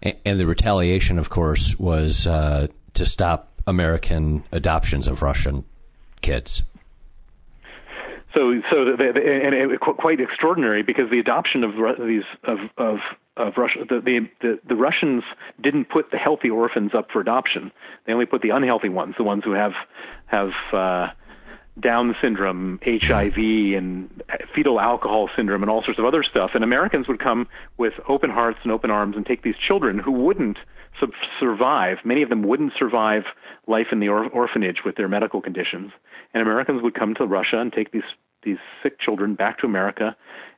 And, 0.02 0.18
and 0.26 0.40
the 0.40 0.46
retaliation, 0.46 1.18
of 1.18 1.30
course, 1.30 1.80
was 1.80 2.28
uh, 2.28 2.68
to 2.96 3.06
stop 3.06 3.50
American 3.66 4.44
adoptions 4.52 5.08
of 5.08 5.22
Russian 5.22 5.64
kids. 6.22 6.64
So, 8.34 8.62
so 8.70 8.82
and 8.82 9.56
it, 9.56 9.80
quite 9.80 10.20
extraordinary 10.20 10.84
because 10.84 11.10
the 11.10 11.20
adoption 11.20 11.64
of 11.64 11.72
these 12.06 12.24
of 12.44 12.60
of 12.78 12.98
of 13.40 13.54
Russia, 13.58 13.80
the, 13.88 14.02
the, 14.02 14.30
the, 14.42 14.60
the 14.68 14.76
Russians 14.76 15.24
didn't 15.62 15.86
put 15.86 16.12
the 16.12 16.18
healthy 16.18 16.50
orphans 16.50 16.92
up 16.94 17.10
for 17.12 17.22
adoption. 17.22 17.72
They 18.06 18.14
only 18.14 18.26
put 18.26 18.42
the 18.42 18.50
unhealthy 18.50 18.90
ones, 18.90 19.16
the 19.18 19.24
ones 19.24 19.44
who 19.44 19.54
have 19.54 19.72
have 20.28 20.52
uh, 20.74 21.08
Down 21.80 22.16
syndrome, 22.22 22.80
HIV, 22.84 23.38
and 23.78 24.22
fetal 24.54 24.80
alcohol 24.80 25.30
syndrome, 25.36 25.64
and 25.64 25.70
all 25.70 25.84
sorts 25.84 26.00
of 26.00 26.06
other 26.06 26.24
stuff. 26.24 26.52
And 26.54 26.64
Americans 26.64 27.08
would 27.08 27.20
come 27.20 27.48
with 27.78 27.94
open 28.08 28.30
hearts 28.30 28.60
and 28.64 28.72
open 28.72 28.92
arms 28.92 29.16
and 29.16 29.26
take 29.26 29.44
these 29.44 29.56
children 29.56 29.98
who 29.98 30.12
wouldn't 30.12 30.58
sub- 31.00 31.14
survive. 31.40 32.00
Many 32.04 32.22
of 32.22 32.30
them 32.30 32.44
wouldn't 32.44 32.74
survive 32.78 33.24
life 33.68 33.88
in 33.92 34.00
the 34.02 34.10
or- 34.10 34.30
orphanage 34.30 34.84
with 34.84 34.98
their 34.98 35.08
medical 35.08 35.42
conditions. 35.42 35.92
And 36.34 36.42
Americans 36.42 36.82
would 36.84 36.94
come 36.94 37.16
to 37.16 37.26
Russia 37.26 37.60
and 37.60 37.72
take 37.72 37.92
these 37.92 38.04
these 38.44 38.58
sick 38.82 39.00
children 39.00 39.36
back 39.36 39.60
to 39.60 39.66
America 39.66 40.16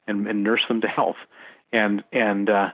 and, 0.08 0.28
and 0.28 0.44
nurse 0.44 0.62
them 0.68 0.82
to 0.82 0.88
health 0.88 1.16
and 1.72 2.04
and 2.12 2.50
uh, 2.50 2.70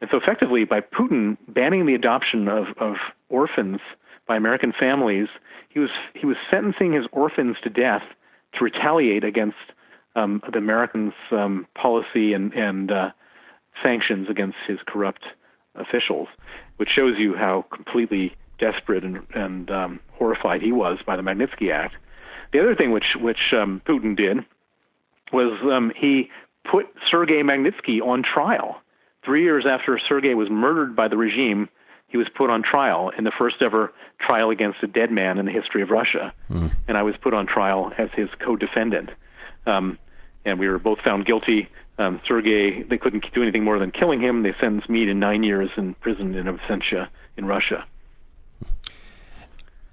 and 0.00 0.10
so 0.10 0.16
effectively 0.16 0.64
by 0.64 0.80
Putin 0.80 1.36
banning 1.48 1.86
the 1.86 1.94
adoption 1.94 2.48
of 2.48 2.66
of 2.78 2.96
orphans 3.28 3.80
by 4.26 4.36
American 4.36 4.72
families, 4.78 5.28
he 5.68 5.80
was 5.80 5.90
he 6.14 6.26
was 6.26 6.36
sentencing 6.50 6.92
his 6.92 7.06
orphans 7.12 7.56
to 7.62 7.70
death 7.70 8.02
to 8.54 8.64
retaliate 8.64 9.24
against 9.24 9.56
um, 10.16 10.42
the 10.52 10.58
Americans' 10.58 11.14
um, 11.30 11.66
policy 11.74 12.32
and 12.32 12.52
and 12.54 12.90
uh, 12.90 13.10
sanctions 13.82 14.28
against 14.30 14.56
his 14.66 14.78
corrupt 14.86 15.24
officials, 15.74 16.28
which 16.76 16.88
shows 16.94 17.14
you 17.18 17.34
how 17.34 17.64
completely 17.74 18.34
desperate 18.58 19.04
and, 19.04 19.22
and 19.34 19.70
um, 19.70 20.00
horrified 20.12 20.62
he 20.62 20.72
was 20.72 20.98
by 21.04 21.16
the 21.16 21.22
Magnitsky 21.22 21.72
Act. 21.72 21.96
The 22.52 22.60
other 22.60 22.74
thing 22.74 22.92
which 22.92 23.16
which 23.20 23.52
um, 23.52 23.82
Putin 23.86 24.16
did 24.16 24.38
was 25.32 25.58
um, 25.64 25.92
he 25.96 26.30
put 26.70 26.86
Sergei 27.10 27.42
Magnitsky 27.42 28.00
on 28.00 28.22
trial. 28.22 28.80
Three 29.24 29.42
years 29.42 29.64
after 29.68 29.98
Sergei 30.08 30.34
was 30.34 30.48
murdered 30.50 30.94
by 30.94 31.08
the 31.08 31.16
regime, 31.16 31.68
he 32.08 32.18
was 32.18 32.28
put 32.36 32.50
on 32.50 32.62
trial 32.62 33.10
in 33.16 33.24
the 33.24 33.32
first 33.36 33.56
ever 33.60 33.92
trial 34.20 34.50
against 34.50 34.82
a 34.82 34.86
dead 34.86 35.10
man 35.10 35.38
in 35.38 35.46
the 35.46 35.52
history 35.52 35.82
of 35.82 35.90
Russia. 35.90 36.32
Mm. 36.50 36.70
And 36.86 36.96
I 36.96 37.02
was 37.02 37.14
put 37.20 37.34
on 37.34 37.46
trial 37.46 37.92
as 37.98 38.08
his 38.14 38.28
co 38.38 38.56
defendant. 38.56 39.10
Um, 39.66 39.98
and 40.44 40.58
we 40.58 40.68
were 40.68 40.78
both 40.78 41.00
found 41.00 41.26
guilty. 41.26 41.68
Um, 41.98 42.20
Sergei, 42.26 42.82
they 42.82 42.98
couldn't 42.98 43.24
do 43.34 43.42
anything 43.42 43.64
more 43.64 43.78
than 43.78 43.90
killing 43.90 44.20
him. 44.20 44.42
They 44.42 44.54
sentenced 44.60 44.90
me 44.90 45.06
to 45.06 45.14
nine 45.14 45.42
years 45.42 45.70
in 45.76 45.94
prison 45.94 46.34
in 46.34 46.46
absentia 46.46 47.08
in 47.36 47.46
Russia. 47.46 47.84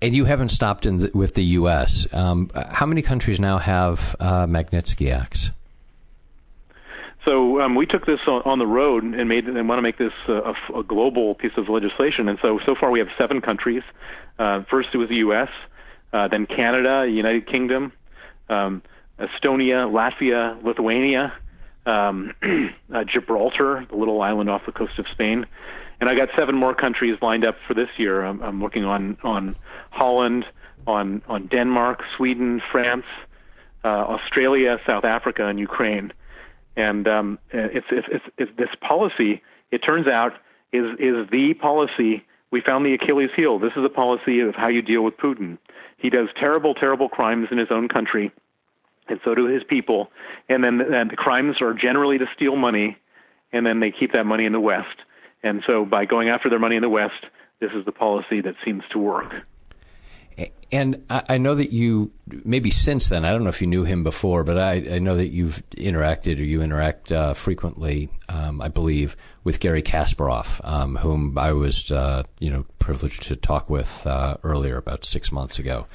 And 0.01 0.15
you 0.15 0.25
haven't 0.25 0.49
stopped 0.49 0.83
the, 0.83 1.11
with 1.13 1.35
the 1.35 1.43
U.S. 1.43 2.07
Um, 2.11 2.49
how 2.55 2.87
many 2.87 3.03
countries 3.03 3.39
now 3.39 3.59
have 3.59 4.15
uh, 4.19 4.47
Magnitsky 4.47 5.11
Acts? 5.11 5.51
So 7.25 7.61
um, 7.61 7.75
we 7.75 7.85
took 7.85 8.05
this 8.05 8.19
on, 8.27 8.41
on 8.45 8.59
the 8.59 8.65
road 8.65 9.03
and 9.03 9.29
made 9.29 9.45
and 9.45 9.69
want 9.69 9.77
to 9.77 9.83
make 9.83 9.97
this 9.97 10.13
uh, 10.27 10.53
a, 10.53 10.79
a 10.79 10.83
global 10.83 11.35
piece 11.35 11.51
of 11.57 11.69
legislation. 11.69 12.27
And 12.27 12.39
so 12.41 12.59
so 12.65 12.75
far 12.79 12.89
we 12.89 12.99
have 12.99 13.09
seven 13.17 13.41
countries. 13.41 13.83
Uh, 14.39 14.63
first 14.69 14.89
it 14.93 14.97
was 14.97 15.09
the 15.09 15.17
U.S., 15.17 15.49
uh, 16.13 16.27
then 16.27 16.45
Canada, 16.45 17.07
United 17.09 17.47
Kingdom, 17.47 17.93
um, 18.49 18.81
Estonia, 19.19 19.87
Latvia, 19.89 20.61
Lithuania, 20.63 21.33
um, 21.85 22.33
uh, 22.93 23.03
Gibraltar, 23.03 23.85
the 23.89 23.95
little 23.95 24.21
island 24.21 24.49
off 24.49 24.65
the 24.65 24.71
coast 24.71 24.97
of 24.97 25.05
Spain, 25.11 25.45
and 25.99 26.09
I 26.09 26.15
got 26.15 26.29
seven 26.35 26.55
more 26.55 26.73
countries 26.73 27.17
lined 27.21 27.45
up 27.45 27.55
for 27.67 27.75
this 27.75 27.89
year. 27.97 28.25
I'm, 28.25 28.41
I'm 28.41 28.59
working 28.59 28.83
on 28.83 29.17
on 29.23 29.55
Holland, 29.91 30.45
on 30.87 31.21
on 31.27 31.47
Denmark, 31.47 32.01
Sweden, 32.17 32.61
France, 32.71 33.05
uh, 33.83 33.87
Australia, 33.87 34.79
South 34.87 35.05
Africa, 35.05 35.47
and 35.47 35.59
Ukraine. 35.59 36.11
And 36.75 37.07
um, 37.07 37.39
it's, 37.51 37.85
it's, 37.91 38.07
it's, 38.11 38.25
it's 38.37 38.51
this 38.57 38.69
policy. 38.81 39.41
It 39.71 39.79
turns 39.79 40.07
out 40.07 40.33
is 40.71 40.85
is 40.99 41.29
the 41.29 41.53
policy. 41.53 42.23
We 42.51 42.61
found 42.61 42.85
the 42.85 42.93
Achilles 42.93 43.29
heel. 43.35 43.59
This 43.59 43.73
is 43.75 43.83
a 43.85 43.89
policy 43.89 44.39
of 44.41 44.55
how 44.55 44.67
you 44.67 44.81
deal 44.81 45.03
with 45.03 45.17
Putin. 45.17 45.57
He 45.97 46.09
does 46.09 46.29
terrible, 46.37 46.73
terrible 46.73 47.07
crimes 47.09 47.47
in 47.51 47.57
his 47.57 47.69
own 47.71 47.87
country, 47.87 48.31
and 49.07 49.19
so 49.23 49.35
do 49.35 49.45
his 49.45 49.63
people. 49.63 50.09
And 50.49 50.63
then 50.63 50.81
and 50.81 51.11
the 51.11 51.15
crimes 51.15 51.61
are 51.61 51.73
generally 51.73 52.17
to 52.17 52.25
steal 52.35 52.55
money 52.55 52.97
and 53.53 53.65
then 53.65 53.79
they 53.79 53.91
keep 53.91 54.13
that 54.13 54.25
money 54.25 54.45
in 54.45 54.53
the 54.53 54.59
West. 54.59 54.97
And 55.43 55.63
so 55.65 55.85
by 55.85 56.05
going 56.05 56.29
after 56.29 56.49
their 56.49 56.59
money 56.59 56.75
in 56.75 56.81
the 56.81 56.89
West, 56.89 57.25
this 57.59 57.71
is 57.73 57.85
the 57.85 57.91
policy 57.91 58.41
that 58.41 58.55
seems 58.63 58.83
to 58.91 58.99
work. 58.99 59.41
And 60.73 61.03
I 61.09 61.37
know 61.37 61.53
that 61.55 61.73
you, 61.73 62.11
maybe 62.45 62.69
since 62.69 63.09
then, 63.09 63.25
I 63.25 63.31
don't 63.31 63.43
know 63.43 63.49
if 63.49 63.59
you 63.59 63.67
knew 63.67 63.83
him 63.83 64.05
before, 64.05 64.45
but 64.45 64.57
I, 64.57 64.75
I 64.89 64.99
know 64.99 65.17
that 65.17 65.27
you've 65.27 65.61
interacted 65.71 66.39
or 66.39 66.43
you 66.43 66.61
interact 66.61 67.11
uh, 67.11 67.33
frequently, 67.33 68.09
um, 68.29 68.61
I 68.61 68.69
believe, 68.69 69.17
with 69.43 69.59
Garry 69.59 69.81
Kasparov, 69.81 70.61
um, 70.63 70.95
whom 70.95 71.37
I 71.37 71.51
was, 71.51 71.91
uh, 71.91 72.23
you 72.39 72.49
know, 72.49 72.65
privileged 72.79 73.23
to 73.23 73.35
talk 73.35 73.69
with 73.69 74.07
uh, 74.07 74.37
earlier, 74.43 74.77
about 74.77 75.03
six 75.03 75.29
months 75.29 75.59
ago. 75.59 75.87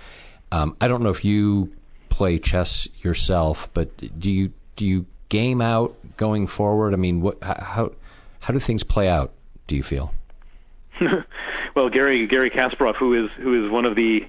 Um, 0.52 0.76
I 0.78 0.88
don't 0.88 1.02
know 1.02 1.08
if 1.08 1.24
you 1.24 1.72
play 2.10 2.38
chess 2.38 2.86
yourself, 3.02 3.70
but 3.72 4.20
do 4.20 4.30
you 4.30 4.52
do 4.76 4.86
you 4.86 5.06
game 5.30 5.62
out 5.62 5.96
going 6.18 6.46
forward? 6.46 6.92
I 6.92 6.96
mean, 6.96 7.22
what 7.22 7.42
how 7.42 7.92
how 8.40 8.52
do 8.52 8.58
things 8.58 8.82
play 8.82 9.08
out? 9.08 9.32
Do 9.66 9.74
you 9.74 9.82
feel? 9.82 10.12
well, 11.76 11.90
Gary 11.90 12.26
Garry 12.26 12.50
Kasparov, 12.50 12.96
who 12.96 13.12
is 13.24 13.30
who 13.40 13.64
is 13.64 13.70
one 13.70 13.84
of 13.84 13.94
the 13.94 14.20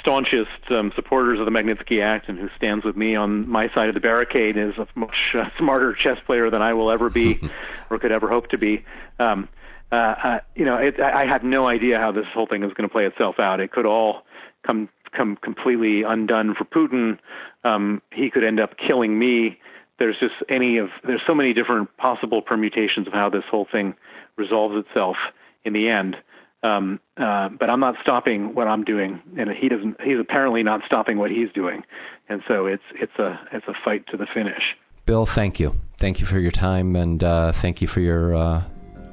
staunchest 0.00 0.70
um, 0.70 0.92
supporters 0.94 1.40
of 1.40 1.46
the 1.46 1.50
Magnitsky 1.50 2.02
Act 2.02 2.28
and 2.28 2.38
who 2.38 2.48
stands 2.56 2.84
with 2.84 2.94
me 2.94 3.16
on 3.16 3.48
my 3.48 3.68
side 3.74 3.88
of 3.88 3.94
the 3.94 4.00
barricade 4.00 4.58
is 4.58 4.74
a 4.76 4.86
much 4.94 5.14
uh, 5.34 5.44
smarter 5.58 5.94
chess 5.94 6.18
player 6.26 6.50
than 6.50 6.60
I 6.60 6.74
will 6.74 6.90
ever 6.90 7.08
be 7.08 7.40
or 7.90 7.98
could 7.98 8.12
ever 8.12 8.28
hope 8.28 8.48
to 8.50 8.58
be. 8.58 8.84
Um, 9.18 9.48
uh, 9.90 9.94
uh, 9.94 10.40
you 10.54 10.66
know, 10.66 10.76
it, 10.76 11.00
I, 11.00 11.22
I 11.22 11.26
had 11.26 11.42
no 11.42 11.66
idea 11.66 11.98
how 11.98 12.12
this 12.12 12.26
whole 12.34 12.46
thing 12.46 12.62
is 12.64 12.72
going 12.74 12.88
to 12.88 12.92
play 12.92 13.06
itself 13.06 13.36
out. 13.38 13.60
It 13.60 13.72
could 13.72 13.86
all 13.86 14.22
come 14.66 14.90
come 15.16 15.38
completely 15.40 16.02
undone 16.02 16.54
for 16.54 16.64
Putin. 16.64 17.18
Um, 17.64 18.02
he 18.12 18.28
could 18.28 18.44
end 18.44 18.60
up 18.60 18.72
killing 18.76 19.18
me. 19.18 19.58
There's 19.98 20.16
just 20.20 20.34
any 20.50 20.76
of 20.76 20.88
there's 21.02 21.22
so 21.26 21.34
many 21.34 21.54
different 21.54 21.96
possible 21.96 22.42
permutations 22.42 23.06
of 23.06 23.14
how 23.14 23.30
this 23.30 23.44
whole 23.50 23.66
thing 23.72 23.94
resolves 24.36 24.74
itself 24.76 25.16
in 25.64 25.72
the 25.72 25.88
end. 25.88 26.16
Um, 26.64 26.98
uh, 27.18 27.50
but 27.50 27.68
I'm 27.68 27.80
not 27.80 27.94
stopping 28.00 28.54
what 28.54 28.66
I'm 28.66 28.84
doing, 28.84 29.20
and 29.38 29.50
he 29.50 29.68
doesn't. 29.68 30.00
He's 30.00 30.18
apparently 30.18 30.62
not 30.62 30.80
stopping 30.86 31.18
what 31.18 31.30
he's 31.30 31.52
doing, 31.54 31.82
and 32.30 32.42
so 32.48 32.66
it's 32.66 32.82
it's 32.94 33.12
a 33.18 33.38
it's 33.52 33.66
a 33.68 33.74
fight 33.84 34.06
to 34.08 34.16
the 34.16 34.26
finish. 34.32 34.62
Bill, 35.04 35.26
thank 35.26 35.60
you, 35.60 35.78
thank 35.98 36.20
you 36.20 36.26
for 36.26 36.38
your 36.38 36.50
time, 36.50 36.96
and 36.96 37.22
uh, 37.22 37.52
thank 37.52 37.82
you 37.82 37.86
for 37.86 38.00
your 38.00 38.34
uh, 38.34 38.62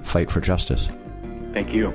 fight 0.01 0.31
for 0.31 0.39
justice. 0.39 0.87
Thank 1.53 1.73
you. 1.73 1.91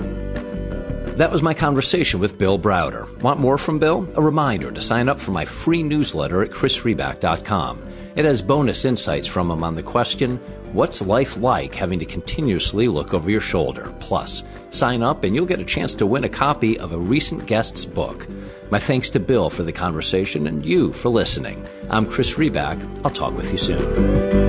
That 1.17 1.33
was 1.33 1.43
my 1.43 1.55
conversation 1.55 2.21
with 2.21 2.37
Bill 2.37 2.59
Browder. 2.59 3.23
Want 3.23 3.41
more 3.41 3.57
from 3.57 3.79
Bill? 3.79 4.07
A 4.17 4.23
reminder 4.23 4.71
to 4.71 4.83
sign 4.83 5.09
up 5.09 5.19
for 5.19 5.31
my 5.31 5.47
free 5.47 5.83
newsletter 5.83 6.43
at 6.43 6.51
chrisriback.com. 6.51 7.83
It 8.17 8.27
has 8.27 8.43
bonus 8.43 8.85
insights 8.85 9.27
from 9.27 9.51
him 9.51 9.65
on 9.65 9.77
the 9.77 9.83
question 9.83 10.39
What's 10.77 11.01
life 11.01 11.39
like 11.39 11.75
having 11.75 12.01
to 12.01 12.05
continuously 12.05 12.87
look 12.87 13.15
over 13.15 13.31
your 13.31 13.41
shoulder? 13.41 13.95
Plus, 13.99 14.43
sign 14.69 15.03
up 15.03 15.25
and 15.25 15.35
you'll 15.35 15.47
get 15.47 15.59
a 15.59 15.65
chance 15.65 15.95
to 15.95 16.05
win 16.05 16.25
a 16.25 16.29
copy 16.29 16.79
of 16.79 16.93
a 16.93 16.99
recent 16.99 17.47
guest's 17.47 17.87
book. 17.87 18.29
My 18.69 18.79
thanks 18.79 19.09
to 19.11 19.19
Bill 19.19 19.49
for 19.49 19.63
the 19.63 19.73
conversation 19.73 20.47
and 20.47 20.67
you 20.67 20.93
for 20.93 21.09
listening. 21.09 21.67
I'm 21.89 22.05
Chris 22.05 22.35
Riback. 22.35 22.79
I'll 23.07 23.11
talk 23.11 23.35
with 23.39 23.51
you 23.53 23.57
soon. 23.57 24.46